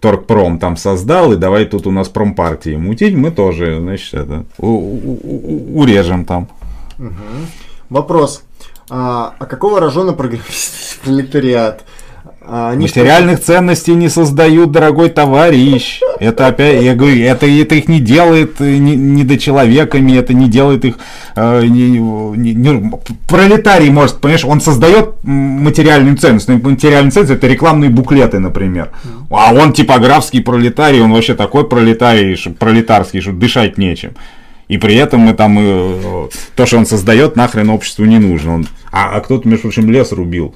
[0.00, 4.66] торгпром там создал, и давай тут у нас промпартии мутить, мы тоже, значит, это, у-
[4.66, 6.48] у- у- урежем там.
[7.90, 8.42] Вопрос.
[8.90, 11.84] А, а какого рожона программист пролетариат?
[12.50, 16.00] А, они Материальных ценностей не создают, дорогой товарищ.
[16.18, 20.84] Это опять, я говорю, это, это их не делает э, не, недочеловеками, это не делает
[20.86, 20.94] их
[21.36, 22.92] э, не- не- не-
[23.28, 26.48] пролетарий может, понимаешь, он создает материальную ценность.
[26.48, 28.90] Ну, Материальная ценность это рекламные буклеты, например.
[29.30, 34.12] А он типографский пролетарий, он вообще такой пролетарий, что, пролетарский, что дышать нечем.
[34.68, 38.54] И при этом мы там э, то, что он создает, нахрен обществу не нужно.
[38.54, 40.54] Он- а, а кто-то, между прочим, лес рубил,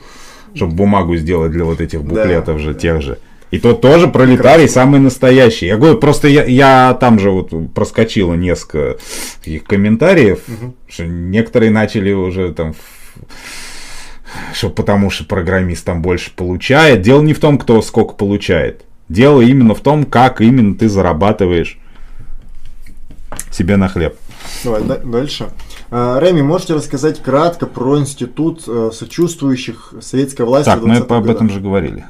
[0.54, 3.18] чтобы бумагу сделать для вот этих буклетов же, тех же.
[3.50, 5.66] И тот тоже пролетарий, самый настоящий.
[5.66, 8.96] Я говорю, просто я, я там же вот проскочило несколько
[9.44, 10.40] таких комментариев,
[10.88, 12.74] что некоторые начали уже там
[14.54, 17.02] что потому что программист там больше получает.
[17.02, 18.86] Дело не в том, кто сколько получает.
[19.10, 21.78] Дело именно в том, как именно ты зарабатываешь
[23.50, 24.16] себе на хлеб.
[24.64, 25.50] Давай да- дальше.
[25.94, 31.28] А, Реми, можете рассказать кратко про институт э, сочувствующих советской власти Так, мы 20-х об
[31.28, 32.06] этом же говорили.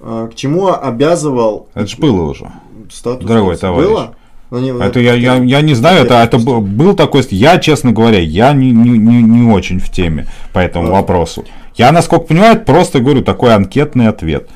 [0.00, 2.50] А, К чему обязывал Это же было уже.
[2.92, 3.26] статус?
[3.28, 3.88] Дорогой товарищ.
[3.88, 4.14] Было?
[4.50, 7.26] Ну, не- Это я, я, я не знаю, это, это был, был такой...
[7.30, 11.00] Я, честно говоря, я не, не, не, не очень в теме по этому Ладно.
[11.00, 11.44] вопросу.
[11.74, 14.48] Я, насколько понимаю, просто, говорю, такой анкетный ответ.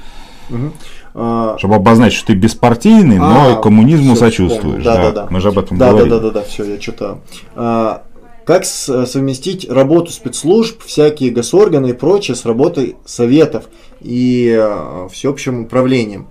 [1.12, 4.84] А, Чтобы обозначить, что ты беспартийный, но А, коммунизму всё, сочувствуешь.
[4.84, 5.02] Да, да.
[5.02, 5.26] да, да.
[5.28, 6.10] Мы же об этом Да, да, говорили.
[6.10, 7.20] да, да, да, все, я читал.
[7.56, 8.02] А,
[8.50, 13.66] Как с- совместить работу спецслужб, всякие госорганы и прочее с работой советов
[14.00, 16.26] и э, всеобщим управлением?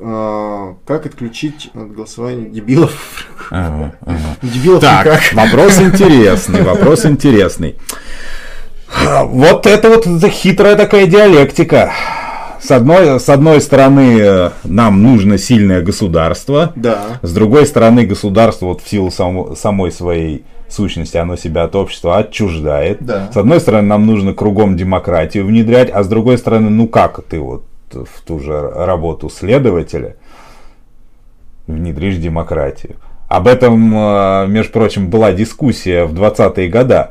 [0.00, 2.92] А, Как отключить от голосования дебилов?
[3.50, 4.36] Ага, ага.
[4.42, 5.22] Дебилов Так, никак.
[5.32, 7.74] вопрос интересный, вопрос интересный.
[9.24, 11.90] Вот это вот хитрая такая диалектика.
[12.66, 16.98] С одной, с одной стороны, э, нам нужно сильное государство, Да.
[17.22, 22.16] с другой стороны, государство вот в силу само- самой своей сущности, оно себя от общества
[22.18, 22.98] отчуждает.
[23.00, 23.30] Да.
[23.32, 27.38] С одной стороны, нам нужно кругом демократию внедрять, а с другой стороны, ну как ты
[27.38, 27.62] вот
[27.92, 30.16] в ту же работу следователя
[31.68, 32.96] внедришь демократию?
[33.28, 37.06] Об этом, э, между прочим, была дискуссия в 20-е годы.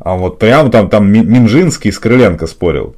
[0.00, 2.96] А вот прямо там, там Ми- Минжинский с Крыленко спорил.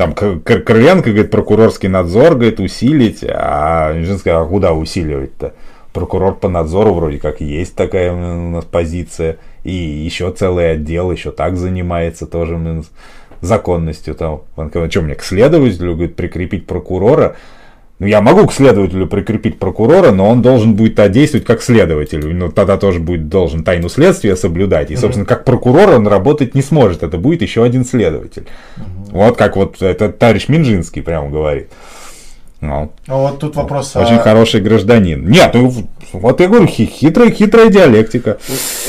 [0.00, 5.52] Там Крыленко говорит, прокурорский надзор, говорит, усилить, а Минжинский, а куда усиливать-то?
[5.92, 9.36] Прокурор по надзору вроде как есть такая у нас позиция.
[9.62, 12.82] И еще целый отдел еще так занимается тоже
[13.42, 14.14] законностью.
[14.14, 14.40] Там.
[14.56, 17.36] Он говорит, что мне к следователю говорит, прикрепить прокурора?
[18.00, 22.26] Ну, я могу к следователю прикрепить прокурора, но он должен будет а, действовать как следователь.
[22.34, 24.90] Ну, тогда тоже будет должен тайну следствия соблюдать.
[24.90, 27.02] И, собственно, как прокурор он работать не сможет.
[27.02, 28.46] Это будет еще один следователь.
[29.10, 31.68] Вот как вот этот товарищ Минжинский прямо говорит.
[32.62, 33.94] Ну, А вот тут вопрос.
[33.96, 35.28] очень а, хороший гражданин.
[35.28, 35.72] Нет, ну,
[36.12, 38.38] вот я говорю, хи- хитрая, хитрая диалектика.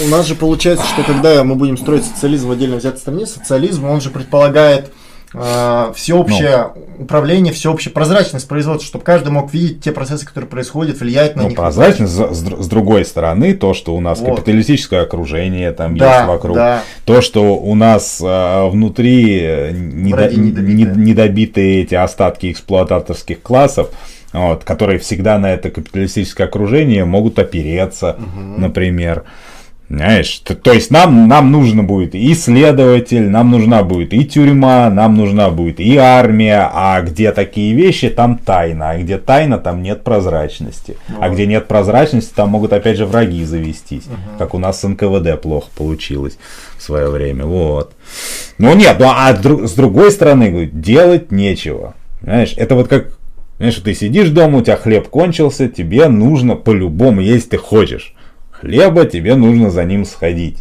[0.05, 3.85] У нас же получается, что когда мы будем строить социализм в отдельно взятой стране, социализм,
[3.85, 4.91] он же предполагает
[5.33, 7.03] э, всеобщее Ну.
[7.03, 11.47] управление, всеобщая прозрачность производства, чтобы каждый мог видеть те процессы, которые происходят, влиять на Ну,
[11.49, 11.57] них.
[11.57, 14.35] прозрачность, с, с др- с другой стороны, то, что у нас Вот.
[14.37, 16.83] капиталистическое окружение там Да, есть вокруг, да.
[17.05, 20.73] то, что у нас а, внутри э, недо- недобитые.
[20.73, 23.89] не- недобитые эти остатки эксплуататорских классов,
[24.33, 28.15] вот, которые всегда на это капиталистическое окружение могут опереться,
[28.57, 29.23] например.
[29.91, 34.89] Знаешь, то, то есть нам, нам нужно будет и следователь, нам нужна будет и тюрьма,
[34.89, 39.83] нам нужна будет и армия, а где такие вещи, там тайна, а где тайна, там
[39.83, 40.95] нет прозрачности.
[41.19, 44.05] А где нет прозрачности, там могут опять же враги завестись,
[44.37, 46.37] как у нас с НКВД плохо получилось
[46.77, 47.43] в свое время.
[47.43, 47.91] Вот.
[48.59, 51.95] Ну нет, ну а с дру- с другой стороны, делать нечего.
[52.21, 53.17] Знаешь, это вот как,
[53.57, 58.15] знаешь, ты сидишь дома, у тебя хлеб кончился, тебе нужно по-любому, если ты хочешь
[58.61, 60.59] хлеба, тебе нужно за ним сходить.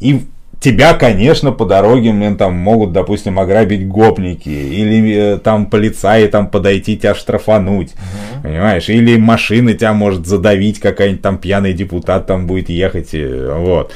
[0.00, 0.22] И
[0.60, 6.48] тебя, конечно, по дороге блин, там могут, допустим, ограбить гопники, или э, там полицаи там
[6.48, 7.94] подойти тебя штрафануть,
[8.42, 13.92] понимаешь, или машина тебя может задавить, какая-нибудь там пьяный депутат там будет ехать, э, вот.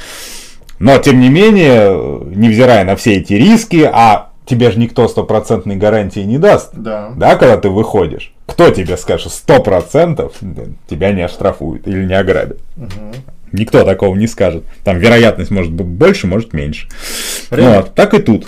[0.79, 5.75] Но, тем не менее, э, невзирая на все эти риски, а тебе же никто стопроцентной
[5.77, 7.11] гарантии не даст, Да.
[7.15, 10.33] да, когда ты выходишь, кто тебе скажет, сто процентов
[10.89, 12.59] тебя не оштрафуют или не ограбят?
[13.51, 14.63] Никто такого не скажет.
[14.83, 16.87] Там вероятность может быть больше, может меньше.
[17.49, 17.77] Реально.
[17.77, 18.47] Вот, так и тут.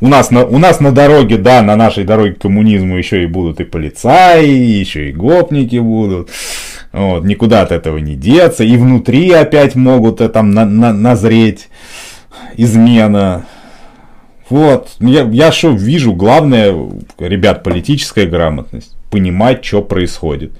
[0.00, 3.26] У нас, на, у нас на дороге, да, на нашей дороге к коммунизму еще и
[3.26, 6.30] будут и полицаи, еще и гопники будут.
[6.92, 8.64] Вот, никуда от этого не деться.
[8.64, 11.68] И внутри опять могут э, там на- на- назреть
[12.56, 13.46] измена.
[14.50, 16.74] Вот, я, я что вижу, главное,
[17.18, 18.94] ребят, политическая грамотность.
[19.10, 20.52] Понимать, что происходит.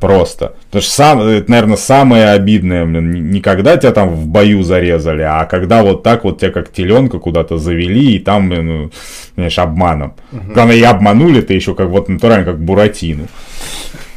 [0.00, 0.54] Просто.
[0.66, 5.22] Потому что, сам, это, наверное, самое обидное, блин, не- когда тебя там в бою зарезали,
[5.22, 8.90] а когда вот так вот тебя как теленка куда-то завели, и там, блин, ну,
[9.36, 10.14] знаешь, обманом.
[10.32, 13.28] Главное, и обманули-то еще как вот натурально, как Буратину.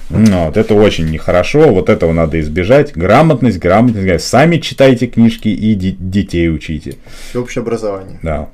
[0.09, 2.93] Ну, Вот, это очень нехорошо, вот этого надо избежать.
[2.95, 4.27] Грамотность, грамотность.
[4.27, 6.95] Сами читайте книжки и де- детей учите.
[7.29, 8.19] Всеобщее образование.
[8.23, 8.49] Да.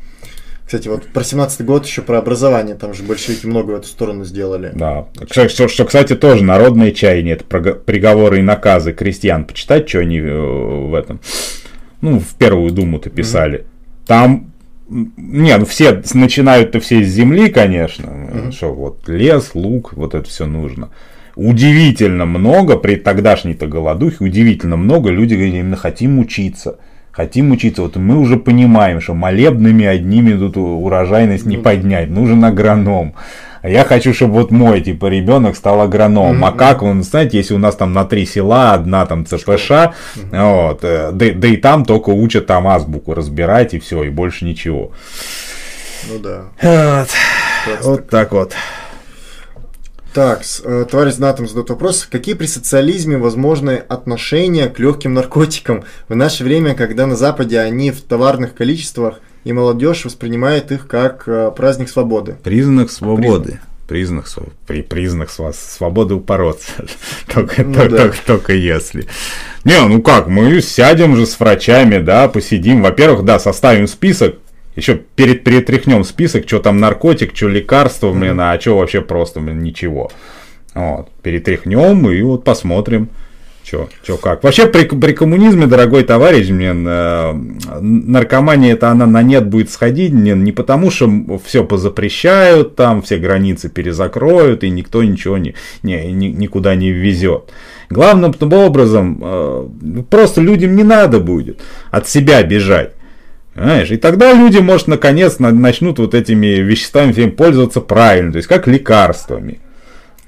[0.72, 4.24] Кстати, вот про 17 год еще про образование, там же большевики много в эту сторону
[4.24, 4.72] сделали.
[4.74, 5.08] Да.
[5.30, 7.36] Что, что- что, кстати, тоже народное чаяние.
[7.36, 7.44] Это
[7.74, 9.44] приговоры и наказы крестьян.
[9.44, 11.20] Почитать, что они э, в этом.
[12.00, 13.66] Ну, в первую думу-то писали.
[14.08, 14.54] Там.
[14.90, 18.52] м, Не, ну все начинают-то все с земли, конечно.
[18.54, 20.88] Что вот лес, лук, вот это все нужно.
[21.36, 26.78] Удивительно много при тогдашней-то голодухе, удивительно много люди говорили, именно хотим учиться.
[27.12, 27.82] Хотим учиться.
[27.82, 32.10] Вот мы уже понимаем, что молебными одними тут урожайность не поднять.
[32.10, 33.16] Нужен агроном.
[33.62, 36.44] А я хочу, чтобы вот мой, типа, ребенок стал агрономом.
[36.46, 39.72] А как он, знаете, если у нас там на три села, одна там ЦПШ,
[40.32, 44.46] вот, э, да, да и там только учат там азбуку разбирать и все, и больше
[44.46, 44.92] ничего.
[46.10, 46.46] Ну да.
[46.62, 47.10] Вот,
[47.66, 48.54] Просто вот так вот.
[50.14, 52.06] Так, э, товарищ Знатом задает вопрос.
[52.10, 57.92] Какие при социализме возможны отношения к легким наркотикам в наше время, когда на Западе они
[57.92, 62.36] в товарных количествах и молодежь воспринимает их как э, праздник свободы?
[62.44, 63.62] Признак свободы.
[63.88, 66.72] Признак, св- при, признак свободы упороться.
[67.34, 67.98] только, Ну только- да.
[68.04, 69.08] только- только если.
[69.64, 72.82] Не, ну как, мы сядем же с врачами, да, посидим.
[72.84, 74.36] Во-первых, да, составим список.
[74.76, 79.62] Еще перед перетряхнем список, что там наркотик, что лекарство, блин, а что вообще просто, блин,
[79.64, 80.12] ничего.
[80.74, 83.10] Вот, перетряхнем и вот посмотрим.
[83.64, 84.44] Чё как.
[84.44, 87.34] Вообще при, при коммунизме, дорогой товарищ, мне э,
[87.80, 91.10] наркомания это она на нет будет сходить не, не потому, что
[91.46, 95.54] все позапрещают, там все границы перезакроют, и никто ничего не,
[95.84, 97.52] не, ни- никуда не ввезет.
[97.90, 99.70] Главным образом, э,
[100.10, 101.62] просто людям не надо будет
[101.92, 102.94] от себя бежать.
[103.54, 103.92] Понимаешь?
[103.92, 108.48] И тогда люди, может, наконец на- начнут вот этими веществами всем пользоваться правильно, то есть
[108.48, 109.60] как лекарствами.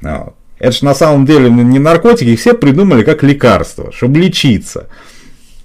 [0.02, 0.34] Вот.
[0.60, 4.88] Это же на самом деле не наркотики, их все придумали как лекарство, чтобы лечиться.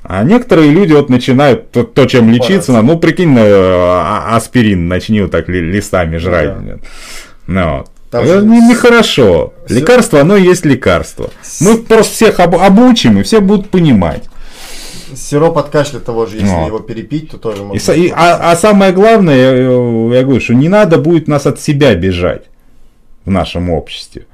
[0.03, 5.21] А некоторые люди вот начинают то, то, чем лечиться, ну прикинь, э, а- аспирин начни
[5.21, 6.65] вот так ли- листами жрать.
[6.65, 6.79] Да.
[7.47, 7.91] Ну, вот.
[8.11, 9.53] Там Это же не- Нехорошо.
[9.67, 11.31] всё- Лекарство, оно и есть лекарство.
[11.61, 14.25] Мы просто всех об- обучим, и все будут понимать.
[15.17, 16.67] Сироп от кашля того же, если Вот.
[16.67, 17.81] его перепить, то тоже И можно.
[17.81, 19.53] са- и- а, а самое главное, я,
[20.19, 22.45] я говорю, что не надо будет нас от себя бежать
[23.25, 24.27] в нашем обществе.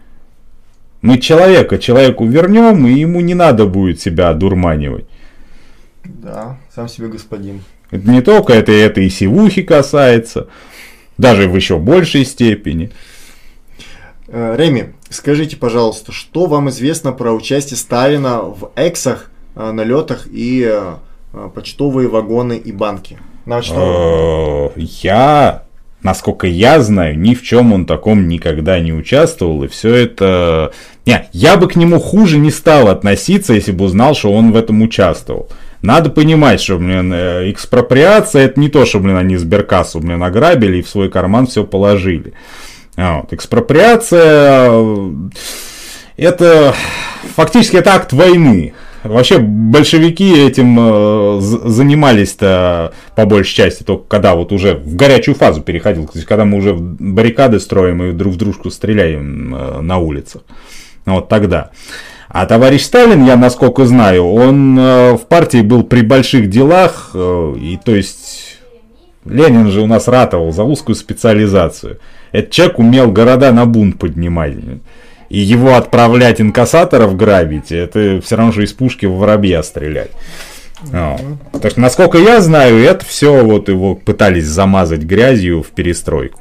[1.03, 5.05] Мы человека человеку вернем, и ему не надо будет себя одурманивать.
[6.05, 7.63] Да, сам себе господин.
[7.91, 10.49] Это не только это, это и сивухи касается,
[11.19, 12.91] даже в еще большей степени.
[14.29, 20.67] Э, Реми, скажите, пожалуйста, что вам известно про участие Сталина в эксах, э, налетах и
[20.69, 20.95] э,
[21.33, 23.19] э, почтовые вагоны и банки?
[23.77, 25.65] Э, Я,
[26.03, 30.73] насколько я знаю, ни в чем он таком никогда не участвовал, и все это...
[31.07, 34.57] Не, я бы к нему хуже не стал относиться, если бы узнал, что он в
[34.57, 35.49] этом участвовал.
[35.83, 40.79] Надо понимать, что, блин, э, экспроприация это не то, что, блин, они сберкассу, блин, ограбили
[40.79, 42.33] и в свой карман все положили.
[42.97, 43.33] А Вот.
[43.33, 45.13] Экспроприация э,
[46.17, 46.75] это
[47.37, 48.73] фактически это акт войны.
[49.05, 55.61] Вообще большевики этим э, занимались-то по большей части только когда вот уже в горячую фазу
[55.61, 59.99] переходил, то есть когда мы уже баррикады строим и друг в дружку стреляем э, на
[59.99, 60.43] улицах.
[61.05, 61.71] Вот тогда.
[62.31, 67.79] А товарищ Сталин, я насколько знаю, он э, в партии был при больших делах, и
[67.85, 68.59] то есть
[69.27, 71.99] Ленин же у нас ратовал за узкую специализацию.
[72.33, 74.55] Этот человек умел города на бунт поднимать.
[75.29, 80.11] И его отправлять инкассаторов грабить, это все равно, что из пушки в воробья стрелять.
[80.83, 81.21] Вот.
[81.63, 86.41] Так что, насколько я знаю, это все вот его пытались замазать грязью в перестройку.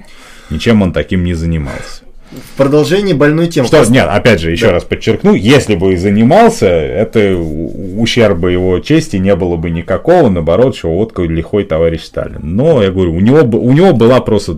[0.50, 2.02] Ничем он таким не занимался.
[2.32, 3.68] В продолжении больной темы.
[3.68, 4.72] Что, нет, опять же, еще Да.
[4.74, 10.76] раз подчеркну, если бы и занимался, это ущерба его чести не было бы никакого, наоборот,
[10.76, 12.40] что вот лихой товарищ Сталин.
[12.42, 14.58] Но, я говорю, у него, у него была просто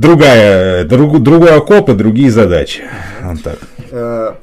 [0.00, 2.82] другая, друг, другой окоп и другие задачи.
[3.22, 3.58] Вот так.
[3.90, 4.34] Э,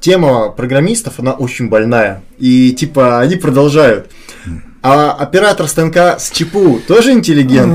[0.00, 2.22] Тема программистов, она очень больная.
[2.38, 4.10] И типа они продолжают.
[4.82, 7.74] А оператор станка с ЧПУ тоже интеллигент?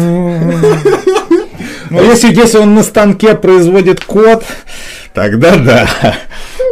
[1.89, 4.45] Ну, если, если он на станке производит код,
[5.15, 5.89] тогда да.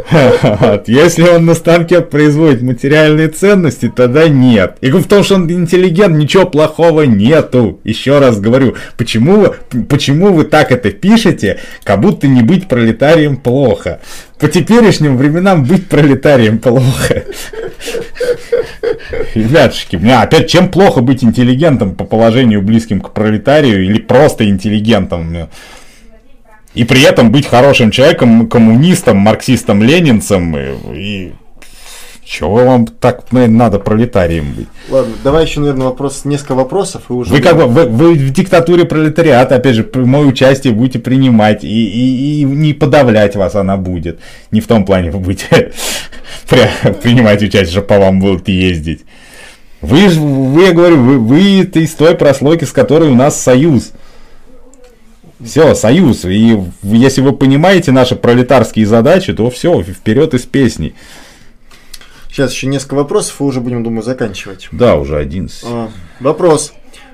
[0.88, 4.78] Если он на станке производит материальные ценности, тогда нет.
[4.82, 7.80] И в том, что он интеллигент, ничего плохого нету.
[7.84, 9.54] Еще раз говорю, почему,
[9.90, 14.00] почему вы так это пишете, как будто не быть пролетарием плохо.
[14.40, 17.24] По теперешним временам быть пролетарием плохо.
[19.34, 25.50] Ребятушки, мне опять чем плохо быть интеллигентом по положению близким к пролетарию или просто интеллигентом?
[26.78, 31.34] И при этом быть хорошим человеком, коммунистом, марксистом, ленинцем и, и
[32.24, 34.68] чего вам так блин, надо пролетарием быть?
[34.90, 37.32] Ладно, давай еще, наверное, вопрос, несколько вопросов и уже.
[37.32, 41.68] Вы как бы вы, вы в диктатуре пролетариата, опять же, прямое участие будете принимать, и,
[41.68, 44.20] и, и не подавлять вас она будет.
[44.52, 45.72] Не в том плане вы будете
[46.50, 49.06] при- принимать участие, что по вам будут ездить.
[49.82, 53.94] Вы, вы я говорю, вы, вы из той прослойки, с которой у нас союз.
[55.44, 56.26] Все, союз.
[56.26, 60.96] И если вы понимаете наши пролетарские задачи, то все, вперед из песней.
[62.30, 64.68] Сейчас еще несколько вопросов, и уже будем, думаю, заканчивать.
[64.72, 65.64] Да, уже 11.
[65.66, 65.90] А,
[66.20, 66.74] Вопрос.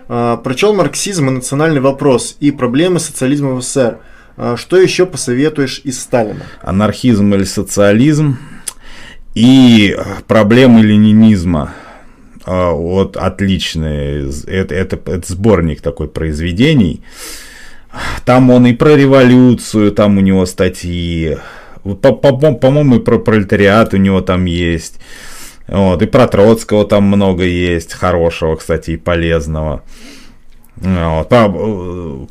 [0.10, 4.00] А, Прочел марксизм и национальный вопрос и проблемы социализма в СССР.
[4.36, 6.42] А, Что еще посоветуешь из Сталина?
[6.62, 8.38] Анархизм или социализм
[9.34, 9.98] и
[10.28, 11.74] проблемы ленинизма.
[12.46, 14.30] Вот отличные.
[14.48, 17.02] Это, это, это сборник такой произведений.
[18.26, 21.38] Там он и про революцию, там у него статьи.
[21.84, 25.00] По-моему, и про пролетариат у него там есть.
[25.68, 29.84] Вот, и про Троцкого там много есть, хорошего, кстати, и полезного.
[30.76, 32.28] Вот, по-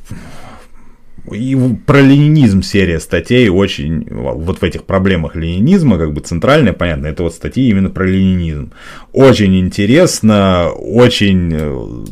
[1.32, 6.72] и в- про ленинизм серия статей очень, вот в этих проблемах ленинизма, как бы центральная,
[6.72, 8.72] понятно, это вот статьи именно про ленинизм.
[9.12, 12.04] Очень интересно, очень э,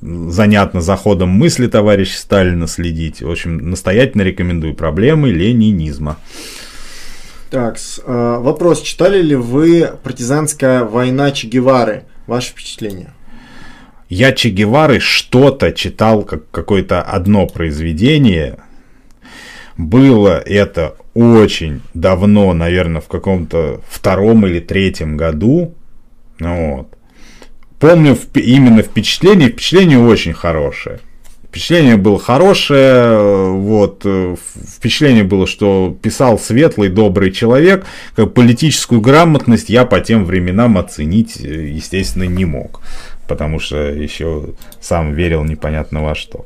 [0.00, 3.22] занятно за ходом мысли товарища Сталина следить.
[3.22, 6.18] В общем, настоятельно рекомендую проблемы ленинизма.
[7.50, 8.82] Так, а, вопрос.
[8.82, 12.04] Читали ли вы «Партизанская война Че Гевары»?
[12.26, 13.12] Ваше впечатление?
[14.08, 18.58] Я Че Гевары что-то читал, как какое-то одно произведение.
[19.76, 25.74] Было это очень давно, наверное, в каком-то втором или третьем году.
[26.38, 26.97] Вот.
[27.80, 31.00] Помню именно впечатление, впечатление очень хорошее.
[31.48, 34.36] Впечатление было хорошее, вот, э,
[34.76, 41.40] впечатление было, что писал светлый, добрый человек, как политическую грамотность я по тем временам оценить,
[41.40, 42.82] э, естественно, не мог,
[43.26, 44.50] потому что еще
[44.80, 46.44] сам верил непонятно во что.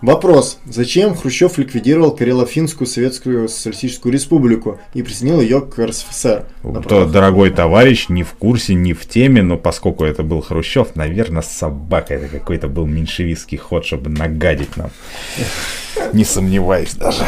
[0.00, 0.58] Вопрос.
[0.64, 6.44] Зачем Хрущев ликвидировал Карело-Финскую Советскую Социалистическую Республику и присоединил ее к РСФСР?
[6.88, 11.42] То, дорогой товарищ, не в курсе, не в теме, но поскольку это был Хрущев, наверное,
[11.42, 14.90] собака, это какой-то был меньшевистский ход, чтобы нагадить нам.
[16.12, 17.24] Не сомневаюсь даже.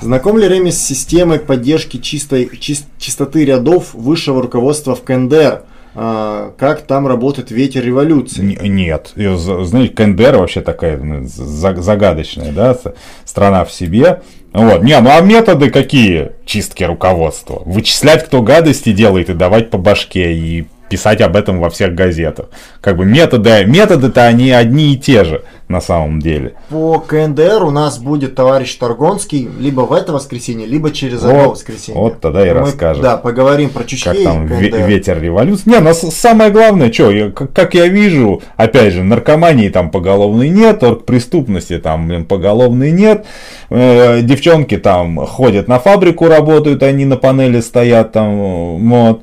[0.00, 5.62] Знаком ли Реми с системой поддержки чистой, чис- чистоты рядов высшего руководства в КНДР?
[5.98, 8.58] А, как там работает ветер революции?
[8.62, 9.12] Нет.
[9.16, 12.76] З- Знаете, КНДР вообще такая за- загадочная, да,
[13.24, 14.20] страна в себе.
[14.52, 14.82] Вот.
[14.82, 17.62] Не, ну а методы какие чистки руководства?
[17.64, 22.46] Вычислять, кто гадости делает, и давать по башке, и писать об этом во всех газетах.
[22.80, 26.54] Как бы методы, методы-то они одни и те же на самом деле.
[26.68, 31.50] По КНДР у нас будет товарищ Торгонский либо в это воскресенье, либо через одно Вот,
[31.52, 32.00] воскресенье.
[32.00, 33.02] вот тогда и Мы, расскажем.
[33.02, 35.68] Да, поговорим про Как Чучхей там ве- ветер революции.
[35.70, 40.50] Не, ну с- самое главное, что, как, как я вижу, опять же, наркомании там поголовной
[40.50, 43.26] нет, преступности там блин, поголовной нет,
[43.68, 49.22] Э, девчонки там ходят на фабрику, работают, они на панели стоят там, вот.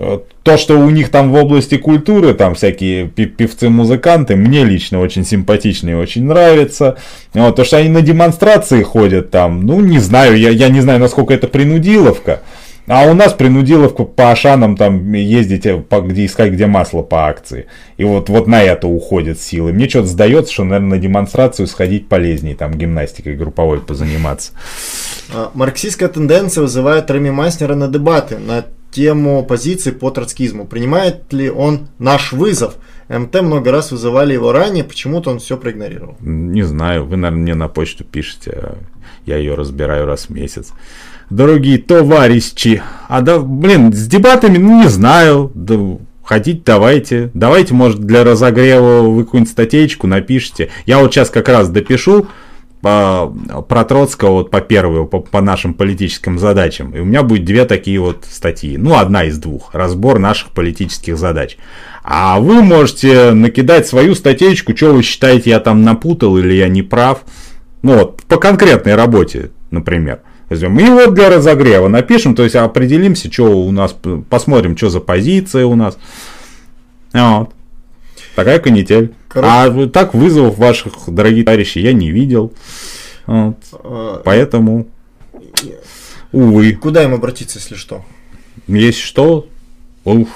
[0.00, 5.26] Э, То, что у них там в области культуры, там всякие певцы-музыканты, мне лично очень
[5.26, 6.96] симпатично и очень нравится.
[7.34, 11.00] Вот, то, что они на демонстрации ходят там, ну, не знаю, я, я не знаю,
[11.00, 12.40] насколько это принудиловка.
[12.86, 17.28] А у нас принудиловка по Ашанам там ездить, э, по, где искать, где масло по
[17.28, 17.66] акции.
[17.98, 19.74] И вот, вот на это уходят силы.
[19.74, 24.52] Мне что-то сдается, что, наверное, на демонстрацию сходить полезнее, там гимнастикой групповой позаниматься.
[25.32, 30.66] А, Марксистская тенденция вызывает Реми Майснера на дебаты на тему позиции по троцкизму.
[30.66, 32.76] Принимает ли он наш вызов?
[33.08, 36.16] МТ много раз вызывали его ранее, почему-то он все проигнорировал.
[36.20, 38.78] Не знаю, вы, наверное, мне на почту пишете, а
[39.26, 40.72] я ее разбираю раз в месяц.
[41.28, 45.76] Дорогие товарищи, а да, блин, с дебатами, ну, не знаю, да,
[46.22, 47.30] хотите, давайте.
[47.34, 50.70] Давайте, может, для разогрева вы какую-нибудь статейку напишите.
[50.86, 52.28] Я вот сейчас как раз допишу
[52.80, 53.32] по,
[53.68, 56.94] про Троцкого вот по первой, по, по нашим политическим задачам.
[56.94, 58.76] И у меня будет две такие вот статьи.
[58.76, 59.74] Ну, одна из двух.
[59.74, 61.56] Разбор наших политических задач.
[62.02, 66.82] А вы можете накидать свою статейку, что вы считаете, я там напутал или я не
[66.82, 67.22] прав.
[67.82, 70.20] Ну вот, по конкретной работе, например.
[70.48, 70.78] Возьмем.
[70.80, 73.94] И вот для разогрева напишем, то есть определимся, что у нас,
[74.28, 75.96] посмотрим, что за позиция у нас.
[77.12, 77.50] Вот.
[78.40, 79.12] Такая канитель.
[79.28, 82.54] Короче- А так вызовов ваших, дорогие товарищи, я не видел.
[83.26, 83.56] Вот.
[83.74, 84.86] А, Поэтому,
[86.32, 88.02] увы, Куда им обратиться, если что?
[88.66, 89.46] есть что,
[90.04, 90.28] ух,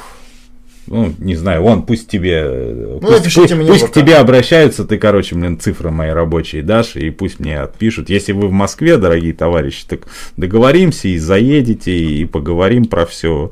[0.87, 4.17] ну, не знаю, вон, пусть тебе, э, Ну, пусть, напишите пусть- мне пусть к тебе
[4.17, 8.11] обращаются, ты, короче, блин, цифры мои рабочие дашь, и пусть мне отпишут.
[8.11, 10.01] Если вы в Москве, дорогие товарищи, так
[10.37, 13.51] договоримся и заедете, и поговорим про все,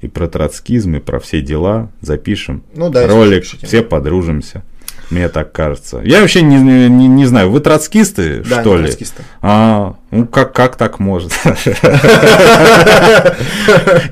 [0.00, 4.62] и про троцкизм, и про все дела, запишем Ну да, ролик, все подружимся.
[5.10, 6.00] Мне так кажется.
[6.04, 8.86] Я вообще не, не, не знаю, вы троцкисты, Да, что ли?
[8.86, 9.22] троцкисты.
[9.40, 11.30] А, ну как, как так может?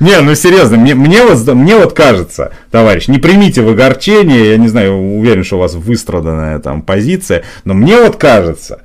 [0.00, 4.56] Не, ну серьезно, мне, мне, вот, мне вот кажется, товарищ, не примите в огорчение, я
[4.56, 8.82] не знаю, уверен, что у вас выстраданная там позиция, но мне вот кажется,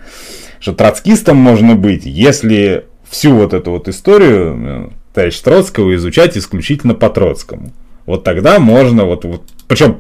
[0.60, 4.90] что троцкистом можно быть, если всю вот эту вот историю, э,
[5.20, 7.74] товарища Троцкого изучать исключительно по Троцкому.
[8.06, 10.00] Вот тогда можно, вот, вот причем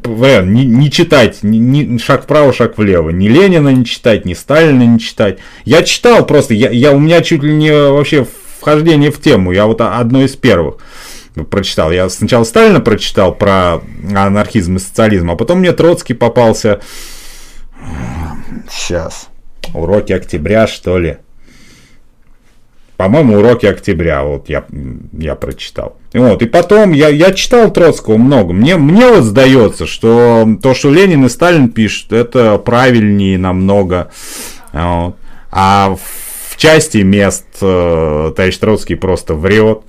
[0.51, 4.81] не, не читать ни, ни шаг вправо, шаг влево, ни Ленина не читать, ни Сталина
[4.81, 5.39] не читать.
[5.65, 8.25] Я читал просто, я, я у меня чуть ли не вообще
[8.59, 10.77] вхождение в тему, я вот одно из первых
[11.49, 11.91] прочитал.
[11.91, 13.81] Я сначала Сталина прочитал про
[14.15, 16.79] анархизм и социализм, а потом мне Троцкий попался.
[18.69, 19.27] Сейчас.
[19.73, 21.17] Уроки октября, что ли?
[22.99, 24.65] По-моему, уроки октября, вот я,
[25.13, 25.95] я прочитал.
[26.13, 28.51] Вот, и потом я, я читал Троцкого много.
[28.51, 34.11] Мне, мне вот сдается, что то, что Ленин и Сталин пишут, это правильнее намного.
[34.73, 35.15] Вот.
[35.49, 39.83] А в части мест э, товарищ Троцкий просто врет.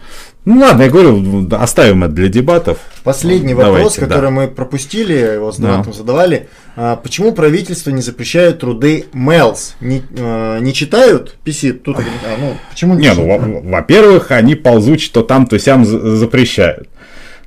[0.47, 2.79] Ну ладно, я говорю, оставим это для дебатов.
[3.05, 4.31] Последний Давайте, вопрос, который да.
[4.31, 5.85] мы пропустили, его с да.
[5.93, 6.49] задавали.
[6.77, 9.77] А, почему правительство не запрещает труды Мэлс?
[9.81, 11.75] Не, а, не читают PC?
[11.75, 12.03] Тут, а,
[12.39, 16.89] ну, почему не, не ну, во-первых, они ползут, то там, то сям запрещают.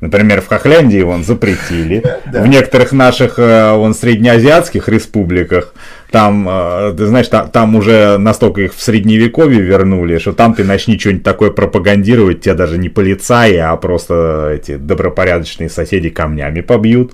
[0.03, 2.03] Например, в Хохляндии вон запретили.
[2.25, 5.73] В некоторых наших э, вон среднеазиатских республиках
[6.11, 10.65] там, э, ты знаешь, там, там уже настолько их в средневековье вернули, что там ты
[10.65, 17.13] начни что-нибудь такое пропагандировать, тебя даже не полицаи, а просто эти добропорядочные соседи камнями побьют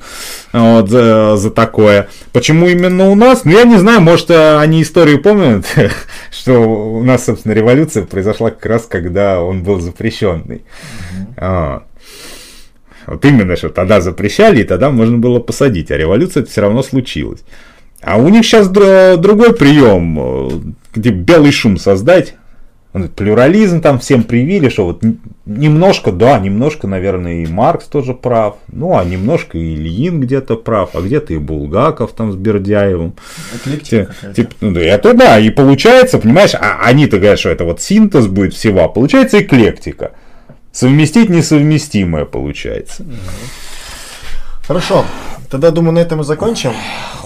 [0.51, 2.09] вот, за, за такое.
[2.33, 3.45] Почему именно у нас?
[3.45, 5.65] Ну, я не знаю, может, они историю помнят,
[6.31, 10.63] что у нас, собственно, революция произошла как раз, когда он был запрещенный.
[11.37, 11.83] Mm-hmm.
[13.07, 17.43] Вот именно, что тогда запрещали, и тогда можно было посадить, а революция все равно случилась.
[18.01, 20.49] А у них сейчас другой прием, э,
[20.93, 22.35] где белый шум создать.
[23.15, 25.03] Плюрализм там всем привили, что вот
[25.45, 30.95] немножко, да, немножко, наверное, и Маркс тоже прав, ну, а немножко и Ильин где-то прав,
[30.95, 33.13] а где-то и Булгаков там с Бердяевым.
[33.83, 38.25] Тип, тип, ну, это да, и получается, понимаешь, а они-то говорят, что это вот синтез
[38.25, 40.13] будет всего, а получается эклектика.
[40.71, 43.05] Совместить несовместимое получается.
[44.67, 45.05] Хорошо.
[45.49, 46.73] Тогда, думаю, на этом и закончим.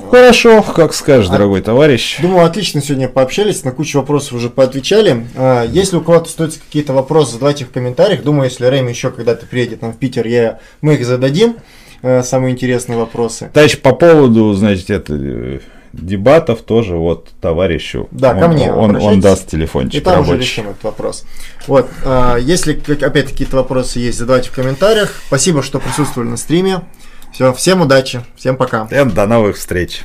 [0.09, 2.19] Хорошо, как скажешь, а, дорогой товарищ.
[2.21, 5.27] Думаю, отлично сегодня пообщались, на кучу вопросов уже поотвечали.
[5.35, 8.23] А, если у кого-то остаются какие-то вопросы, задавайте в комментариях.
[8.23, 11.57] Думаю, если Рэм еще когда-то приедет нам в Питер, я, мы их зададим.
[12.01, 13.51] А, самые интересные вопросы.
[13.53, 15.59] Дальше по поводу, значит, это
[15.93, 18.07] дебатов тоже вот товарищу.
[18.11, 18.73] Да, он, ко мне.
[18.73, 20.01] Он, он даст телефончик.
[20.01, 20.31] И там рабочий.
[20.31, 21.23] уже решим этот вопрос.
[21.67, 22.73] Вот, э, если
[23.05, 25.13] опять какие-то вопросы есть, задавайте в комментариях.
[25.27, 26.81] Спасибо, что присутствовали на стриме.
[27.31, 28.87] Все, всем удачи, всем пока.
[28.87, 30.03] Всем до новых встреч.